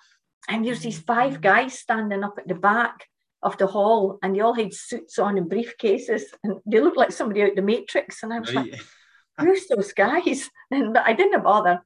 And 0.48 0.66
there's 0.66 0.82
these 0.82 1.00
five 1.00 1.40
guys 1.42 1.78
standing 1.78 2.24
up 2.24 2.36
at 2.38 2.48
the 2.48 2.56
back 2.56 3.08
of 3.44 3.58
the 3.58 3.68
hall 3.68 4.18
and 4.24 4.36
they 4.36 4.40
all 4.40 4.54
had 4.54 4.74
suits 4.74 5.20
on 5.20 5.38
and 5.38 5.50
briefcases 5.50 6.24
and 6.44 6.58
they 6.66 6.80
looked 6.80 6.98
like 6.98 7.12
somebody 7.12 7.44
out 7.44 7.56
the 7.56 7.62
Matrix. 7.62 8.24
And 8.24 8.34
I 8.34 8.40
was 8.40 8.54
right. 8.54 8.72
like, 8.72 8.82
who's 9.40 9.68
those 9.68 9.94
guys? 9.94 10.50
And 10.72 10.98
I 10.98 11.14
didn't 11.14 11.44
bother. 11.44 11.82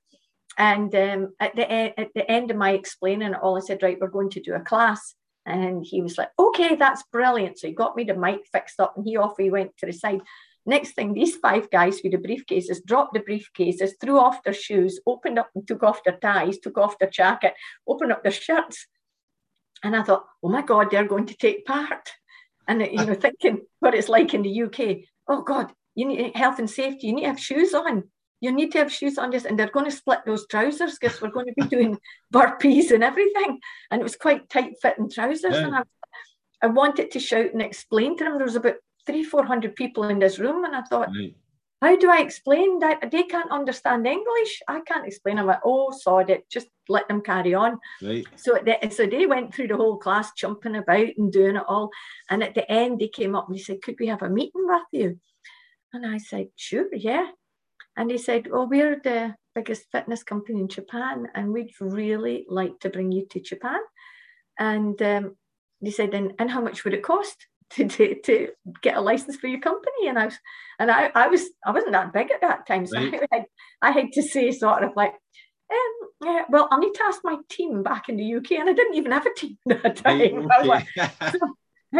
And 0.57 0.93
um, 0.95 1.33
at 1.39 1.55
the 1.55 1.69
end, 1.69 1.93
at 1.97 2.09
the 2.15 2.29
end 2.29 2.51
of 2.51 2.57
my 2.57 2.71
explaining 2.71 3.33
it 3.33 3.39
all, 3.41 3.57
I 3.57 3.59
said, 3.59 3.83
"Right, 3.83 3.97
we're 3.99 4.07
going 4.07 4.31
to 4.31 4.41
do 4.41 4.53
a 4.55 4.59
class." 4.59 5.13
And 5.45 5.85
he 5.85 6.01
was 6.01 6.17
like, 6.17 6.29
"Okay, 6.39 6.75
that's 6.75 7.03
brilliant." 7.11 7.59
So 7.59 7.67
he 7.67 7.73
got 7.73 7.95
me 7.95 8.05
the 8.05 8.15
mic 8.15 8.47
fixed 8.51 8.79
up, 8.79 8.95
and 8.95 9.05
he 9.05 9.17
off 9.17 9.33
he 9.37 9.51
went 9.51 9.77
to 9.77 9.85
the 9.85 9.93
side. 9.93 10.21
Next 10.65 10.91
thing, 10.95 11.13
these 11.13 11.37
five 11.37 11.69
guys 11.69 12.01
with 12.03 12.11
the 12.11 12.17
briefcases 12.17 12.83
dropped 12.85 13.13
the 13.13 13.21
briefcases, 13.21 13.91
threw 14.01 14.19
off 14.19 14.43
their 14.43 14.53
shoes, 14.53 14.99
opened 15.05 15.39
up 15.39 15.49
and 15.55 15.65
took 15.65 15.81
off 15.81 16.03
their 16.03 16.17
ties, 16.17 16.57
took 16.57 16.77
off 16.77 16.99
their 16.99 17.09
jacket, 17.09 17.53
opened 17.87 18.11
up 18.11 18.21
their 18.21 18.33
shirts. 18.33 18.85
And 19.81 19.95
I 19.95 20.03
thought, 20.03 20.25
oh 20.43 20.49
my 20.49 20.63
God, 20.63 20.91
they're 20.91 21.07
going 21.07 21.27
to 21.27 21.37
take 21.37 21.65
part. 21.65 22.09
And, 22.67 22.81
you 22.81 23.05
know, 23.05 23.13
thinking 23.13 23.61
what 23.79 23.95
it's 23.95 24.09
like 24.09 24.33
in 24.33 24.41
the 24.41 24.63
UK. 24.63 25.05
Oh 25.29 25.41
God, 25.41 25.71
you 25.97 26.05
need 26.05 26.35
health 26.35 26.59
and 26.59 26.69
safety, 26.69 27.07
you 27.07 27.13
need 27.13 27.21
to 27.21 27.27
have 27.27 27.39
shoes 27.39 27.73
on. 27.73 28.03
You 28.39 28.51
need 28.51 28.71
to 28.73 28.77
have 28.77 28.93
shoes 28.93 29.17
on. 29.17 29.31
This 29.31 29.45
and 29.45 29.57
they're 29.57 29.71
going 29.71 29.89
to 29.89 29.91
split 29.91 30.19
those 30.27 30.45
trousers 30.45 30.99
because 30.99 31.19
we're 31.19 31.31
going 31.31 31.47
to 31.47 31.53
be 31.59 31.67
doing 31.75 31.97
burpees 32.31 32.91
and 32.91 33.03
everything. 33.03 33.59
And 33.89 33.99
it 33.99 34.03
was 34.03 34.15
quite 34.15 34.47
tight 34.47 34.75
fitting 34.79 35.09
trousers 35.09 35.55
yeah. 35.55 35.65
and 35.65 35.75
I, 35.75 35.81
I 36.61 36.67
wanted 36.67 37.09
to 37.11 37.19
shout 37.19 37.51
and 37.51 37.63
explain 37.63 38.15
to 38.17 38.23
them. 38.23 38.35
There 38.37 38.45
was 38.45 38.55
about 38.55 38.75
three 39.07 39.23
four 39.23 39.43
hundred 39.43 39.75
people 39.75 40.03
in 40.03 40.19
this 40.19 40.37
room 40.37 40.65
and 40.65 40.75
I 40.75 40.83
thought 40.83 41.09
right. 41.17 41.35
how 41.81 41.95
do 41.97 42.11
I 42.11 42.19
explain 42.19 42.77
that? 42.79 43.09
They 43.09 43.23
can't 43.23 43.49
understand 43.49 44.05
English. 44.05 44.61
I 44.67 44.81
can't 44.81 45.07
explain. 45.07 45.39
I'm 45.39 45.47
like 45.47 45.61
oh 45.65 45.89
sod 45.89 46.29
it. 46.29 46.47
Just 46.47 46.67
let 46.89 47.07
them 47.07 47.21
carry 47.21 47.55
on. 47.55 47.79
Right. 48.03 48.27
so 48.35 48.59
they, 48.63 48.77
so 48.91 49.07
they 49.07 49.25
went 49.25 49.51
through 49.51 49.69
the 49.69 49.77
whole 49.77 49.97
class 49.97 50.31
jumping 50.33 50.75
about 50.75 51.17
and 51.17 51.33
doing 51.33 51.55
it 51.55 51.63
all. 51.67 51.89
And 52.29 52.43
at 52.43 52.53
the 52.53 52.71
end 52.71 52.99
they 52.99 53.07
came 53.07 53.35
up 53.35 53.47
and 53.47 53.57
they 53.57 53.61
said 53.61 53.81
could 53.81 53.95
we 53.99 54.05
have 54.05 54.21
a 54.21 54.29
meeting 54.29 54.67
with 54.67 54.83
you 54.91 55.19
and 55.93 56.05
I 56.05 56.17
said 56.17 56.47
sure 56.55 56.87
yeah 56.93 57.27
and 57.97 58.11
he 58.11 58.17
said, 58.19 58.49
Well, 58.49 58.67
we're 58.67 59.01
the 59.03 59.35
biggest 59.55 59.87
fitness 59.91 60.23
company 60.23 60.59
in 60.59 60.69
Japan, 60.69 61.27
and 61.33 61.51
we'd 61.51 61.73
really 61.81 62.45
like 62.47 62.79
to 62.81 62.89
bring 62.89 63.11
you 63.11 63.25
to 63.31 63.41
Japan. 63.41 63.79
And 64.59 65.01
um, 65.01 65.35
he 65.81 65.91
said, 65.91 66.13
and, 66.13 66.33
and 66.39 66.49
how 66.49 66.61
much 66.61 66.83
would 66.83 66.93
it 66.93 67.03
cost 67.03 67.47
to, 67.71 67.87
to, 67.87 68.21
to 68.21 68.49
get 68.81 68.97
a 68.97 69.01
license 69.01 69.35
for 69.35 69.47
your 69.47 69.59
company? 69.59 70.07
And 70.07 70.17
I 70.17 70.25
was, 70.25 70.37
and 70.79 70.91
I, 70.91 71.11
I 71.13 71.27
was, 71.27 71.43
I 71.65 71.71
wasn't 71.71 71.93
that 71.93 72.13
big 72.13 72.31
at 72.31 72.41
that 72.41 72.67
time. 72.67 72.85
So 72.85 72.97
right. 72.97 73.19
I, 73.31 73.35
had, 73.35 73.45
I 73.81 73.91
had 73.91 74.11
to 74.13 74.21
say 74.21 74.51
sort 74.51 74.83
of 74.83 74.91
like, 74.95 75.13
um, 75.71 76.09
yeah, 76.23 76.43
well, 76.49 76.67
I 76.71 76.79
need 76.79 76.93
to 76.93 77.03
ask 77.03 77.21
my 77.23 77.37
team 77.49 77.83
back 77.83 78.09
in 78.09 78.17
the 78.17 78.35
UK, 78.35 78.51
and 78.53 78.69
I 78.69 78.73
didn't 78.73 78.95
even 78.95 79.11
have 79.11 79.25
a 79.25 79.33
team 79.33 79.57
that 79.65 79.97
time. 79.97 80.45
Right, 80.45 80.59
okay. 80.59 80.67
like, 80.67 80.87
so, 81.31 81.39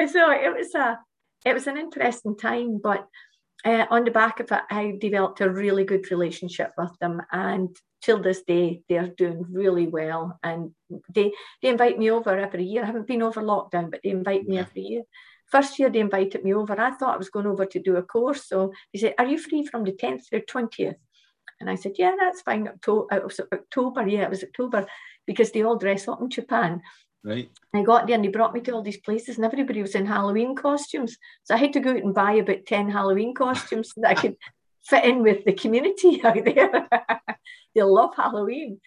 so 0.08 0.32
it 0.32 0.56
was 0.56 0.76
a, 0.76 1.00
it 1.43 1.54
was 1.54 1.65
an 1.65 1.78
interesting 1.78 2.38
time, 2.38 2.80
but 2.82 3.08
uh, 3.67 3.86
on 3.89 4.06
the 4.06 4.12
back 4.12 4.39
of 4.39 4.51
it, 4.51 4.62
I 4.69 4.97
developed 4.99 5.41
a 5.41 5.49
really 5.49 5.84
good 5.84 6.10
relationship 6.10 6.71
with 6.77 6.91
them, 6.99 7.21
and 7.32 7.75
till 8.01 8.21
this 8.21 8.43
day, 8.43 8.82
they're 8.88 9.13
doing 9.17 9.45
really 9.51 9.88
well. 9.88 10.39
And 10.41 10.71
they 11.13 11.34
they 11.62 11.69
invite 11.69 11.99
me 11.99 12.10
over 12.10 12.38
every 12.38 12.63
year. 12.63 12.84
I 12.84 12.86
haven't 12.86 13.08
been 13.08 13.21
over 13.21 13.41
lockdown, 13.41 13.91
but 13.91 13.99
they 14.03 14.12
invite 14.12 14.47
me 14.47 14.58
every 14.58 14.82
year. 14.84 15.03
First 15.47 15.80
year 15.80 15.89
they 15.89 15.99
invited 15.99 16.43
me 16.43 16.53
over. 16.53 16.80
I 16.80 16.91
thought 16.91 17.15
I 17.15 17.17
was 17.17 17.30
going 17.30 17.47
over 17.47 17.65
to 17.65 17.80
do 17.82 17.97
a 17.97 18.03
course, 18.03 18.47
so 18.47 18.71
they 18.93 18.99
said, 18.99 19.15
"Are 19.17 19.25
you 19.25 19.38
free 19.38 19.65
from 19.65 19.84
the 19.84 19.91
tenth 19.91 20.30
to 20.30 20.39
the 20.39 20.41
20th? 20.41 20.95
And 21.60 21.69
I 21.69 21.75
said, 21.75 21.93
"Yeah, 21.97 22.15
that's 22.17 22.41
fine." 22.41 22.67
October, 22.67 23.15
it 23.15 23.23
was 23.23 23.39
October. 23.51 24.08
Yeah, 24.08 24.23
it 24.23 24.30
was 24.30 24.43
October 24.43 24.86
because 25.25 25.51
they 25.51 25.63
all 25.63 25.77
dress 25.77 26.08
up 26.08 26.21
in 26.21 26.30
Japan. 26.30 26.82
Right. 27.23 27.49
I 27.73 27.82
got 27.84 28.08
there 28.08 28.15
and 28.15 28.23
they 28.23 28.30
brought 28.30 28.53
me 28.53 28.62
to 28.62 28.71
all 28.71 28.82
these 28.82 28.99
places, 28.99 29.36
and 29.36 29.45
everybody 29.45 29.82
was 29.82 29.95
in 29.95 30.06
Halloween 30.06 30.56
costumes. 30.56 31.17
So 31.43 31.56
I 31.56 31.58
had 31.58 31.73
to 31.73 31.80
go 31.80 31.91
out 31.91 31.97
and 31.97 32.13
buy 32.13 32.34
about 32.34 32.65
10 32.65 32.89
Halloween 32.89 33.34
costumes 33.34 33.91
so 33.93 34.01
that 34.01 34.17
I 34.17 34.21
could 34.21 34.38
fit 34.84 35.06
in 35.06 35.23
with 35.23 35.43
the 35.45 35.53
community 35.53 36.21
out 36.23 36.43
there. 36.45 36.88
they 37.75 37.82
love 37.82 38.15
Halloween. 38.15 38.80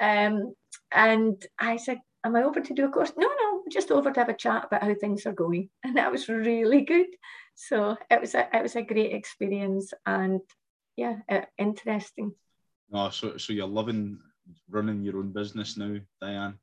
Um, 0.00 0.54
and 0.92 1.44
I 1.58 1.76
said, 1.76 2.00
Am 2.24 2.34
I 2.34 2.42
over 2.42 2.60
to 2.60 2.74
do 2.74 2.86
a 2.86 2.88
course? 2.88 3.12
No, 3.18 3.26
no, 3.26 3.62
just 3.70 3.90
over 3.90 4.10
to 4.10 4.20
have 4.20 4.30
a 4.30 4.34
chat 4.34 4.64
about 4.64 4.82
how 4.82 4.94
things 4.94 5.26
are 5.26 5.32
going. 5.32 5.68
And 5.84 5.96
that 5.98 6.10
was 6.10 6.28
really 6.28 6.80
good. 6.80 7.06
So 7.54 7.96
it 8.10 8.20
was 8.20 8.34
a 8.34 8.48
it 8.52 8.62
was 8.62 8.76
a 8.76 8.82
great 8.82 9.12
experience 9.12 9.92
and 10.06 10.40
yeah, 10.96 11.16
uh, 11.28 11.42
interesting. 11.58 12.34
Oh, 12.92 13.10
so 13.10 13.36
so 13.36 13.52
you're 13.52 13.66
loving 13.66 14.18
running 14.70 15.02
your 15.02 15.18
own 15.18 15.32
business 15.32 15.76
now, 15.76 15.96
Dianne? 16.22 16.54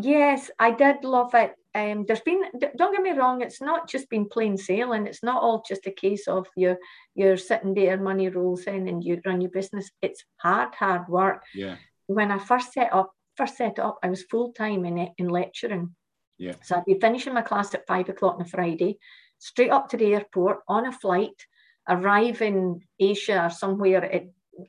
Yes, 0.00 0.50
I 0.58 0.72
did 0.72 1.04
love 1.04 1.34
it. 1.34 1.54
Um, 1.74 2.04
there's 2.06 2.20
been 2.20 2.42
don't 2.76 2.92
get 2.92 3.02
me 3.02 3.10
wrong, 3.10 3.42
it's 3.42 3.60
not 3.60 3.88
just 3.88 4.08
been 4.08 4.28
plain 4.28 4.56
sailing. 4.56 5.06
It's 5.06 5.22
not 5.22 5.42
all 5.42 5.62
just 5.66 5.86
a 5.86 5.90
case 5.90 6.26
of 6.26 6.46
you're 6.56 6.78
you're 7.14 7.36
sitting 7.36 7.74
there, 7.74 7.98
money 7.98 8.28
rolls 8.28 8.64
in, 8.64 8.88
and 8.88 9.04
you 9.04 9.20
run 9.26 9.40
your 9.40 9.50
business. 9.50 9.90
It's 10.00 10.24
hard, 10.36 10.74
hard 10.74 11.08
work. 11.08 11.42
Yeah. 11.54 11.76
When 12.06 12.30
I 12.30 12.38
first 12.38 12.72
set 12.72 12.92
up, 12.92 13.12
first 13.36 13.56
set 13.56 13.78
up, 13.78 13.98
I 14.02 14.08
was 14.08 14.22
full 14.24 14.52
time 14.52 14.84
in 14.84 15.08
in 15.18 15.28
lecturing. 15.28 15.94
Yeah. 16.38 16.54
So 16.62 16.76
I'd 16.76 16.84
be 16.84 16.98
finishing 17.00 17.34
my 17.34 17.42
class 17.42 17.74
at 17.74 17.86
five 17.86 18.08
o'clock 18.08 18.36
on 18.36 18.42
a 18.42 18.48
Friday, 18.48 18.98
straight 19.38 19.70
up 19.70 19.88
to 19.90 19.96
the 19.96 20.14
airport 20.14 20.60
on 20.68 20.86
a 20.86 20.92
flight, 20.92 21.46
arrive 21.88 22.42
in 22.42 22.80
Asia 22.98 23.46
or 23.46 23.50
somewhere 23.50 24.04
at 24.04 24.24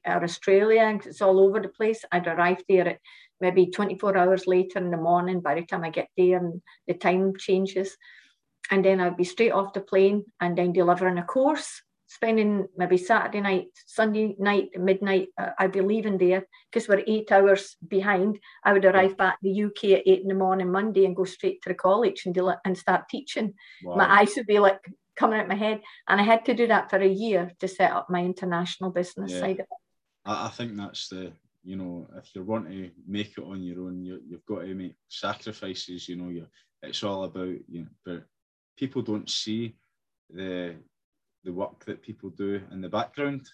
or 0.05 0.23
Australia. 0.23 0.99
It's 1.05 1.21
all 1.21 1.39
over 1.39 1.59
the 1.59 1.69
place. 1.69 2.03
I'd 2.11 2.27
arrive 2.27 2.63
there 2.67 2.87
at 2.87 2.99
maybe 3.39 3.67
24 3.67 4.17
hours 4.17 4.47
later 4.47 4.79
in 4.79 4.91
the 4.91 4.97
morning 4.97 5.41
by 5.41 5.55
the 5.55 5.65
time 5.65 5.83
I 5.83 5.89
get 5.89 6.09
there 6.17 6.37
and 6.37 6.61
the 6.87 6.93
time 6.93 7.33
changes. 7.37 7.97
And 8.71 8.83
then 8.83 8.99
I'd 8.99 9.17
be 9.17 9.23
straight 9.23 9.51
off 9.51 9.73
the 9.73 9.81
plane 9.81 10.25
and 10.41 10.57
then 10.57 10.73
delivering 10.73 11.17
a 11.17 11.23
course, 11.23 11.81
spending 12.07 12.67
maybe 12.75 12.97
Saturday 12.97 13.41
night, 13.41 13.67
Sunday 13.85 14.35
night, 14.39 14.69
midnight. 14.77 15.29
Uh, 15.37 15.51
I'd 15.57 15.71
be 15.71 15.81
leaving 15.81 16.17
there 16.17 16.45
because 16.71 16.87
we're 16.87 17.03
eight 17.07 17.31
hours 17.31 17.77
behind. 17.87 18.39
I 18.65 18.73
would 18.73 18.85
arrive 18.85 19.15
back 19.15 19.37
in 19.41 19.53
the 19.53 19.63
UK 19.65 19.99
at 19.99 20.07
eight 20.07 20.21
in 20.21 20.27
the 20.27 20.33
morning 20.33 20.71
Monday 20.71 21.05
and 21.05 21.15
go 21.15 21.23
straight 21.23 21.61
to 21.61 21.69
the 21.69 21.75
college 21.75 22.23
and, 22.25 22.35
del- 22.35 22.59
and 22.65 22.77
start 22.77 23.07
teaching. 23.09 23.53
Wow. 23.83 23.95
My 23.95 24.21
eyes 24.21 24.33
would 24.35 24.47
be 24.47 24.59
like 24.59 24.81
coming 25.17 25.39
out 25.39 25.47
my 25.47 25.55
head. 25.55 25.81
And 26.07 26.21
I 26.21 26.23
had 26.23 26.45
to 26.45 26.53
do 26.53 26.67
that 26.67 26.89
for 26.89 26.97
a 26.97 27.07
year 27.07 27.51
to 27.59 27.67
set 27.67 27.91
up 27.91 28.09
my 28.09 28.23
international 28.23 28.91
business 28.91 29.31
yeah. 29.31 29.39
side 29.39 29.59
of 29.59 29.59
it. 29.59 29.67
I 30.25 30.49
think 30.49 30.75
that's 30.75 31.07
the 31.07 31.31
you 31.67 31.75
know, 31.75 32.07
if 32.15 32.33
you 32.33 32.43
want 32.43 32.69
to 32.69 32.89
make 33.05 33.37
it 33.37 33.43
on 33.43 33.61
your 33.61 33.81
own, 33.81 34.01
you, 34.01 34.21
you've 34.25 34.45
got 34.45 34.61
to 34.61 34.73
make 34.73 34.95
sacrifices. 35.09 36.07
You 36.07 36.15
know, 36.15 36.29
you 36.29 36.47
it's 36.81 37.03
all 37.03 37.25
about 37.25 37.55
you 37.67 37.81
know, 37.81 37.87
but 38.05 38.23
people 38.77 39.01
don't 39.01 39.29
see 39.29 39.75
the 40.29 40.75
the 41.43 41.51
work 41.51 41.83
that 41.85 42.01
people 42.01 42.29
do 42.29 42.61
in 42.71 42.79
the 42.79 42.87
background. 42.87 43.49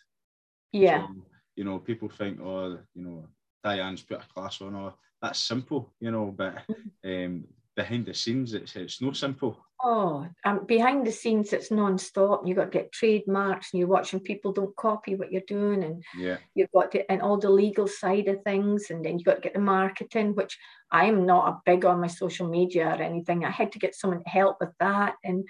Yeah. 0.71 1.08
So, 1.08 1.13
you 1.56 1.63
know, 1.63 1.80
people 1.80 2.10
think, 2.10 2.39
oh, 2.39 2.78
you 2.93 3.04
know, 3.04 3.28
Dianne's 3.63 4.02
put 4.02 4.21
a 4.21 4.34
class 4.34 4.62
on, 4.62 4.76
or 4.76 4.89
oh, 4.89 4.93
that's 5.21 5.39
simple, 5.39 5.93
you 5.99 6.12
know, 6.12 6.34
but 6.36 6.56
mm-hmm. 6.69 7.26
um, 7.26 7.43
behind 7.75 8.05
the 8.05 8.13
scenes, 8.13 8.53
it's 8.53 8.75
it's 8.75 9.01
no 9.01 9.12
simple. 9.12 9.57
Oh, 9.86 10.25
um, 10.45 10.65
behind 10.65 11.05
the 11.05 11.12
scenes, 11.12 11.51
it's 11.51 11.69
non-stop. 11.69 12.47
You 12.47 12.55
got 12.55 12.71
to 12.71 12.77
get 12.77 12.91
trademarks, 12.91 13.73
and 13.73 13.79
you're 13.79 13.89
watching 13.89 14.19
people 14.19 14.53
don't 14.53 14.75
copy 14.75 15.15
what 15.15 15.31
you're 15.31 15.41
doing, 15.47 15.83
and 15.83 16.03
yeah, 16.17 16.38
you've 16.55 16.71
got 16.71 16.91
to 16.91 17.12
and 17.12 17.21
all 17.21 17.38
the 17.38 17.49
legal 17.49 17.88
side 17.88 18.27
of 18.27 18.43
things, 18.43 18.89
and 18.89 19.03
then 19.03 19.17
you 19.17 19.25
got 19.25 19.36
to 19.36 19.41
get 19.41 19.53
the 19.53 19.59
marketing, 19.59 20.36
which 20.36 20.57
I 20.91 21.05
am 21.05 21.25
not 21.25 21.49
a 21.49 21.62
big 21.65 21.86
on 21.86 21.99
my 21.99 22.07
social 22.07 22.47
media 22.47 22.88
or 22.88 23.01
anything. 23.01 23.43
I 23.43 23.51
had 23.51 23.71
to 23.73 23.79
get 23.79 23.95
someone 23.95 24.23
to 24.23 24.29
help 24.29 24.57
with 24.59 24.71
that, 24.79 25.15
and 25.23 25.45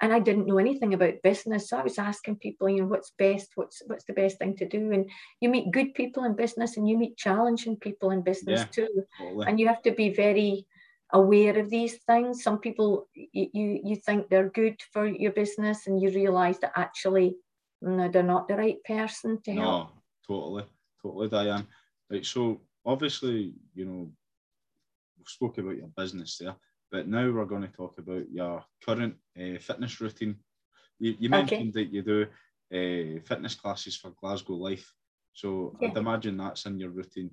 and 0.00 0.12
I 0.12 0.18
didn't 0.18 0.46
know 0.46 0.58
anything 0.58 0.94
about 0.94 1.22
business, 1.22 1.68
so 1.68 1.78
I 1.78 1.82
was 1.82 1.98
asking 1.98 2.36
people, 2.36 2.68
you 2.68 2.82
know, 2.82 2.88
what's 2.88 3.12
best, 3.18 3.50
what's 3.54 3.82
what's 3.86 4.04
the 4.04 4.12
best 4.12 4.38
thing 4.38 4.56
to 4.56 4.68
do, 4.68 4.92
and 4.92 5.10
you 5.40 5.48
meet 5.48 5.72
good 5.72 5.94
people 5.94 6.24
in 6.24 6.34
business, 6.34 6.76
and 6.76 6.88
you 6.88 6.98
meet 6.98 7.16
challenging 7.16 7.76
people 7.76 8.10
in 8.10 8.22
business 8.22 8.60
yeah, 8.60 8.66
too, 8.66 9.04
totally. 9.18 9.46
and 9.46 9.58
you 9.58 9.66
have 9.66 9.82
to 9.82 9.92
be 9.92 10.10
very 10.10 10.66
aware 11.12 11.58
of 11.58 11.70
these 11.70 11.98
things. 12.06 12.42
Some 12.42 12.58
people 12.58 13.08
you, 13.14 13.80
you, 13.84 13.96
think 13.96 14.28
they're 14.28 14.50
good 14.50 14.80
for 14.92 15.06
your 15.06 15.32
business 15.32 15.86
and 15.86 16.00
you 16.00 16.10
realize 16.10 16.58
that 16.60 16.72
actually 16.76 17.36
no, 17.82 18.08
they're 18.08 18.22
not 18.22 18.48
the 18.48 18.56
right 18.56 18.82
person 18.84 19.40
to 19.42 19.54
no, 19.54 19.60
help. 19.60 19.88
Totally, 20.26 20.64
totally, 21.02 21.28
Dianne. 21.28 21.66
Right, 22.10 22.24
so 22.24 22.60
obviously, 22.86 23.54
you 23.74 23.84
know, 23.84 24.10
we 25.18 25.24
spoke 25.26 25.58
about 25.58 25.76
your 25.76 25.90
business 25.96 26.38
there, 26.38 26.54
but 26.90 27.08
now 27.08 27.30
we're 27.30 27.44
going 27.44 27.62
to 27.62 27.68
talk 27.68 27.98
about 27.98 28.30
your 28.30 28.64
current 28.84 29.14
uh, 29.38 29.58
fitness 29.58 30.00
routine. 30.00 30.36
You, 30.98 31.16
you 31.18 31.28
mentioned 31.28 31.76
okay. 31.76 31.84
that 31.84 31.92
you 31.92 32.02
do 32.02 32.22
uh, 32.72 33.20
fitness 33.26 33.54
classes 33.54 33.96
for 33.96 34.12
Glasgow 34.20 34.54
Life, 34.54 34.92
so 35.32 35.76
yeah. 35.80 35.88
I'd 35.88 35.96
imagine 35.96 36.36
that's 36.36 36.66
in 36.66 36.78
your 36.78 36.90
routine. 36.90 37.30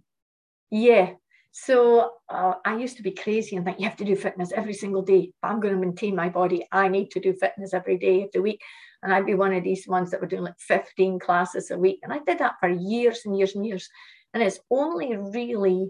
Yeah. 0.72 1.14
So 1.52 2.12
uh, 2.30 2.54
I 2.64 2.78
used 2.78 2.98
to 2.98 3.04
be 3.04 3.12
crazy 3.12 3.56
and 3.56 3.66
think 3.66 3.80
you 3.80 3.88
have 3.88 3.98
to 3.98 4.06
do 4.06 4.16
fitness 4.16 4.52
every 4.52 4.74
single 4.74 5.02
day. 5.02 5.20
If 5.20 5.44
I'm 5.44 5.60
going 5.60 5.74
to 5.74 5.80
maintain 5.80 6.16
my 6.16 6.30
body, 6.30 6.66
I 6.72 6.88
need 6.88 7.12
to 7.12 7.20
do 7.20 7.34
fitness 7.34 7.74
every 7.74 7.98
day 7.98 8.24
of 8.24 8.32
the 8.32 8.42
week. 8.42 8.62
And 9.02 9.14
I'd 9.14 9.26
be 9.26 9.36
one 9.36 9.54
of 9.54 9.64
these 9.64 9.88
ones 9.88 10.12
that 10.12 10.22
were 10.22 10.28
doing 10.28 10.44
like 10.44 10.60
15 10.60 11.20
classes 11.20 11.72
a 11.72 11.78
week. 11.78 12.00
And 12.04 12.14
I 12.14 12.20
did 12.20 12.40
that 12.40 12.56
for 12.60 12.70
years 12.70 13.22
and 13.26 13.38
years 13.38 13.56
and 13.56 13.66
years. 13.66 13.90
And 14.34 14.44
it's 14.44 14.60
only 14.70 15.16
really 15.16 15.90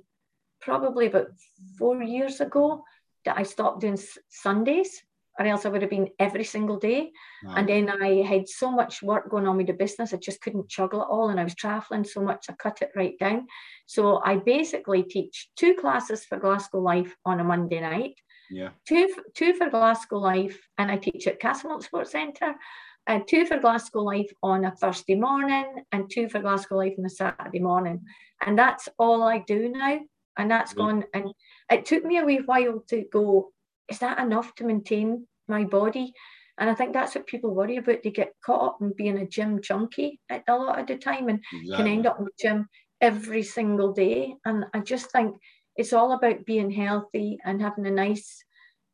probably 0.62 1.08
about 1.08 1.28
four 1.78 2.02
years 2.04 2.39
ago 2.39 2.84
that 3.26 3.38
I 3.38 3.43
stopped 3.43 3.82
doing 3.82 3.98
Sundays, 4.30 5.02
or 5.39 5.45
else 5.45 5.65
I 5.65 5.69
would 5.69 5.82
have 5.82 5.89
been 5.89 6.10
every 6.19 6.43
single 6.43 6.78
day. 6.78 7.12
And 7.56 7.67
then 7.67 7.89
I 7.89 8.21
had 8.23 8.49
so 8.49 8.69
much 8.69 9.02
work 9.02 9.30
going 9.30 9.47
on 9.47 9.56
with 9.56 9.67
the 9.67 9.73
business, 9.73 10.13
I 10.13 10.17
just 10.17 10.41
couldn't 10.41 10.67
juggle 10.67 11.02
it 11.02 11.08
all. 11.10 11.30
And 11.30 11.39
I 11.39 11.45
was 11.45 11.56
traveling 11.56 12.04
so 12.04 12.21
much, 12.21 12.47
I 12.49 12.54
cut 12.54 12.82
it 12.82 12.91
right 12.95 13.17
down. 13.17 13.47
So 13.86 14.21
I 14.23 14.36
basically 14.36 15.04
teach 15.04 15.49
two 15.56 15.75
classes 15.75 16.25
for 16.25 16.38
Glasgow 16.38 16.80
Life 16.80 17.15
on 17.25 17.39
a 17.39 17.43
Monday 17.43 17.80
night. 17.80 18.15
Yeah. 18.52 18.69
Two, 18.88 19.08
two 19.34 19.54
for 19.54 19.69
Glasgow 19.69 20.17
Life, 20.17 20.60
and 20.78 20.91
I 20.91 20.97
teach 20.97 21.28
at 21.28 21.39
Castlemilk 21.39 21.84
Sports 21.84 22.12
Centre 22.12 22.56
and 23.08 23.28
two 23.28 23.45
for 23.45 23.60
Glasgow 23.60 24.02
Life 24.02 24.32
on 24.43 24.65
a 24.65 24.71
Thursday 24.71 25.15
morning, 25.15 25.84
and 25.91 26.10
two 26.12 26.30
for 26.30 26.39
Glasgow 26.39 26.78
Life 26.78 26.93
on 26.99 27.06
a 27.06 27.10
Saturday 27.10 27.60
morning. 27.60 28.02
And 28.45 28.58
that's 28.58 28.89
all 28.97 29.23
I 29.23 29.39
do 29.39 29.69
now. 29.69 29.99
And 30.38 30.49
that's 30.49 30.73
mm-hmm. 30.73 30.82
gone. 30.82 31.04
And 31.13 31.34
it 31.71 31.86
took 31.86 32.04
me 32.04 32.17
a 32.17 32.25
wee 32.25 32.41
while 32.45 32.84
to 32.89 33.06
go, 33.12 33.52
is 33.89 33.99
that 33.99 34.19
enough 34.19 34.54
to 34.56 34.65
maintain 34.65 35.28
my 35.47 35.63
body? 35.63 36.13
And 36.58 36.69
I 36.69 36.75
think 36.75 36.93
that's 36.93 37.15
what 37.15 37.28
people 37.28 37.56
worry 37.56 37.78
about. 37.78 38.04
They 38.04 38.12
get 38.12 38.34
caught 38.45 38.65
up 38.65 38.78
in 38.82 38.93
being 38.93 39.17
a 39.17 39.25
gym 39.25 39.62
junkie 39.62 40.19
a 40.30 40.41
lot 40.49 40.80
of 40.80 40.88
the 40.88 40.97
time 40.97 41.30
and 41.30 41.39
exactly. 41.54 41.75
can 41.75 41.88
end 41.88 42.06
up 42.06 42.19
in 42.19 42.25
the 42.25 42.32
gym 42.38 42.67
every 42.99 43.43
single 43.43 43.93
day. 43.93 44.36
And 44.45 44.65
I 44.73 44.80
just 44.80 45.12
think 45.12 45.36
it's 45.78 45.93
all 45.93 46.12
about 46.12 46.45
being 46.45 46.69
healthy 46.69 47.39
and 47.45 47.62
having 47.62 47.88
a 47.88 47.91
nice 47.91 48.43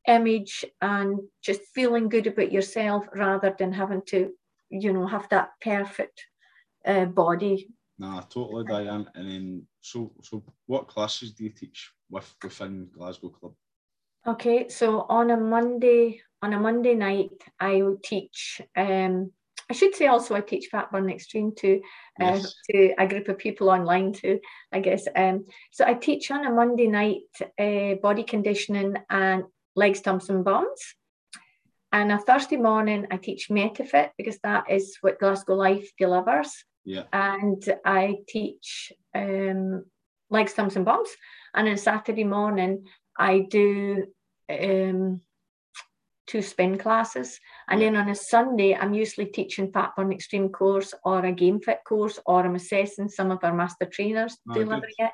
image 0.08 0.63
and 0.81 1.19
just 1.43 1.62
feeling 1.73 2.10
good 2.10 2.27
about 2.27 2.51
yourself 2.51 3.08
rather 3.15 3.55
than 3.58 3.73
having 3.73 4.03
to, 4.10 4.31
you 4.69 4.93
know, 4.93 5.08
have 5.08 5.27
that 5.29 5.49
perfect 5.62 6.23
uh, 6.86 7.05
body. 7.05 7.67
Nah, 7.97 8.21
totally, 8.21 8.65
Dianne. 8.65 9.08
And 9.15 9.27
then, 9.27 9.67
so, 9.81 10.12
so 10.21 10.43
what 10.67 10.88
classes 10.88 11.31
do 11.31 11.45
you 11.45 11.49
teach 11.49 11.91
with 12.10 12.31
within 12.43 12.89
Glasgow 12.95 13.29
Club? 13.29 13.53
Okay, 14.27 14.69
so 14.69 15.05
on 15.07 15.29
a 15.29 15.38
Monday, 15.38 16.19
on 16.41 16.53
a 16.53 16.59
Monday 16.59 16.95
night, 16.95 17.29
I 17.59 17.83
will 17.83 17.97
teach. 18.03 18.59
Um, 18.75 19.31
I 19.69 19.73
should 19.73 19.95
say 19.95 20.07
also 20.07 20.35
I 20.35 20.41
teach 20.41 20.67
Fat 20.71 20.91
Burn 20.91 21.09
Extreme 21.09 21.53
to 21.57 21.81
uh, 22.21 22.35
yes. 22.35 22.55
to 22.69 22.93
a 22.97 23.07
group 23.07 23.29
of 23.29 23.38
people 23.38 23.69
online 23.69 24.13
too. 24.13 24.39
I 24.71 24.79
guess. 24.79 25.07
Um, 25.15 25.45
so 25.71 25.85
I 25.85 25.93
teach 25.93 26.31
on 26.31 26.45
a 26.45 26.51
Monday 26.51 26.88
night 26.88 27.21
uh, 27.59 27.95
body 28.01 28.23
conditioning 28.23 28.95
and 29.09 29.43
legs, 29.75 30.01
tums, 30.01 30.29
and 30.29 30.43
bums. 30.43 30.95
And 31.91 32.11
a 32.11 32.17
Thursday 32.17 32.57
morning, 32.57 33.07
I 33.11 33.17
teach 33.17 33.49
MetaFit 33.49 34.09
because 34.17 34.39
that 34.39 34.65
is 34.69 34.97
what 35.01 35.19
Glasgow 35.19 35.55
Life 35.55 35.91
delivers. 35.99 36.51
Yeah. 36.83 37.03
And 37.13 37.63
I 37.85 38.17
teach 38.27 38.91
um, 39.13 39.85
legs, 40.29 40.53
tums, 40.53 40.75
and 40.75 40.85
bums. 40.85 41.09
And 41.53 41.69
on 41.69 41.77
Saturday 41.77 42.25
morning, 42.25 42.85
I 43.17 43.39
do 43.49 44.07
um, 44.49 45.21
two 46.27 46.41
spin 46.41 46.77
classes. 46.77 47.39
And 47.67 47.81
then 47.81 47.95
on 47.95 48.10
a 48.10 48.15
Sunday, 48.15 48.75
I'm 48.75 48.93
usually 48.93 49.27
teaching 49.27 49.71
Fat 49.71 49.91
Burn 49.95 50.12
Extreme 50.12 50.49
course 50.49 50.93
or 51.03 51.25
a 51.25 51.31
Game 51.31 51.60
Fit 51.60 51.79
course, 51.88 52.19
or 52.25 52.45
I'm 52.45 52.55
assessing 52.55 53.10
some 53.10 53.31
of 53.31 53.43
our 53.43 53.53
master 53.53 53.86
trainers 53.86 54.38
oh, 54.49 54.53
delivering 54.53 54.93
it. 54.97 55.12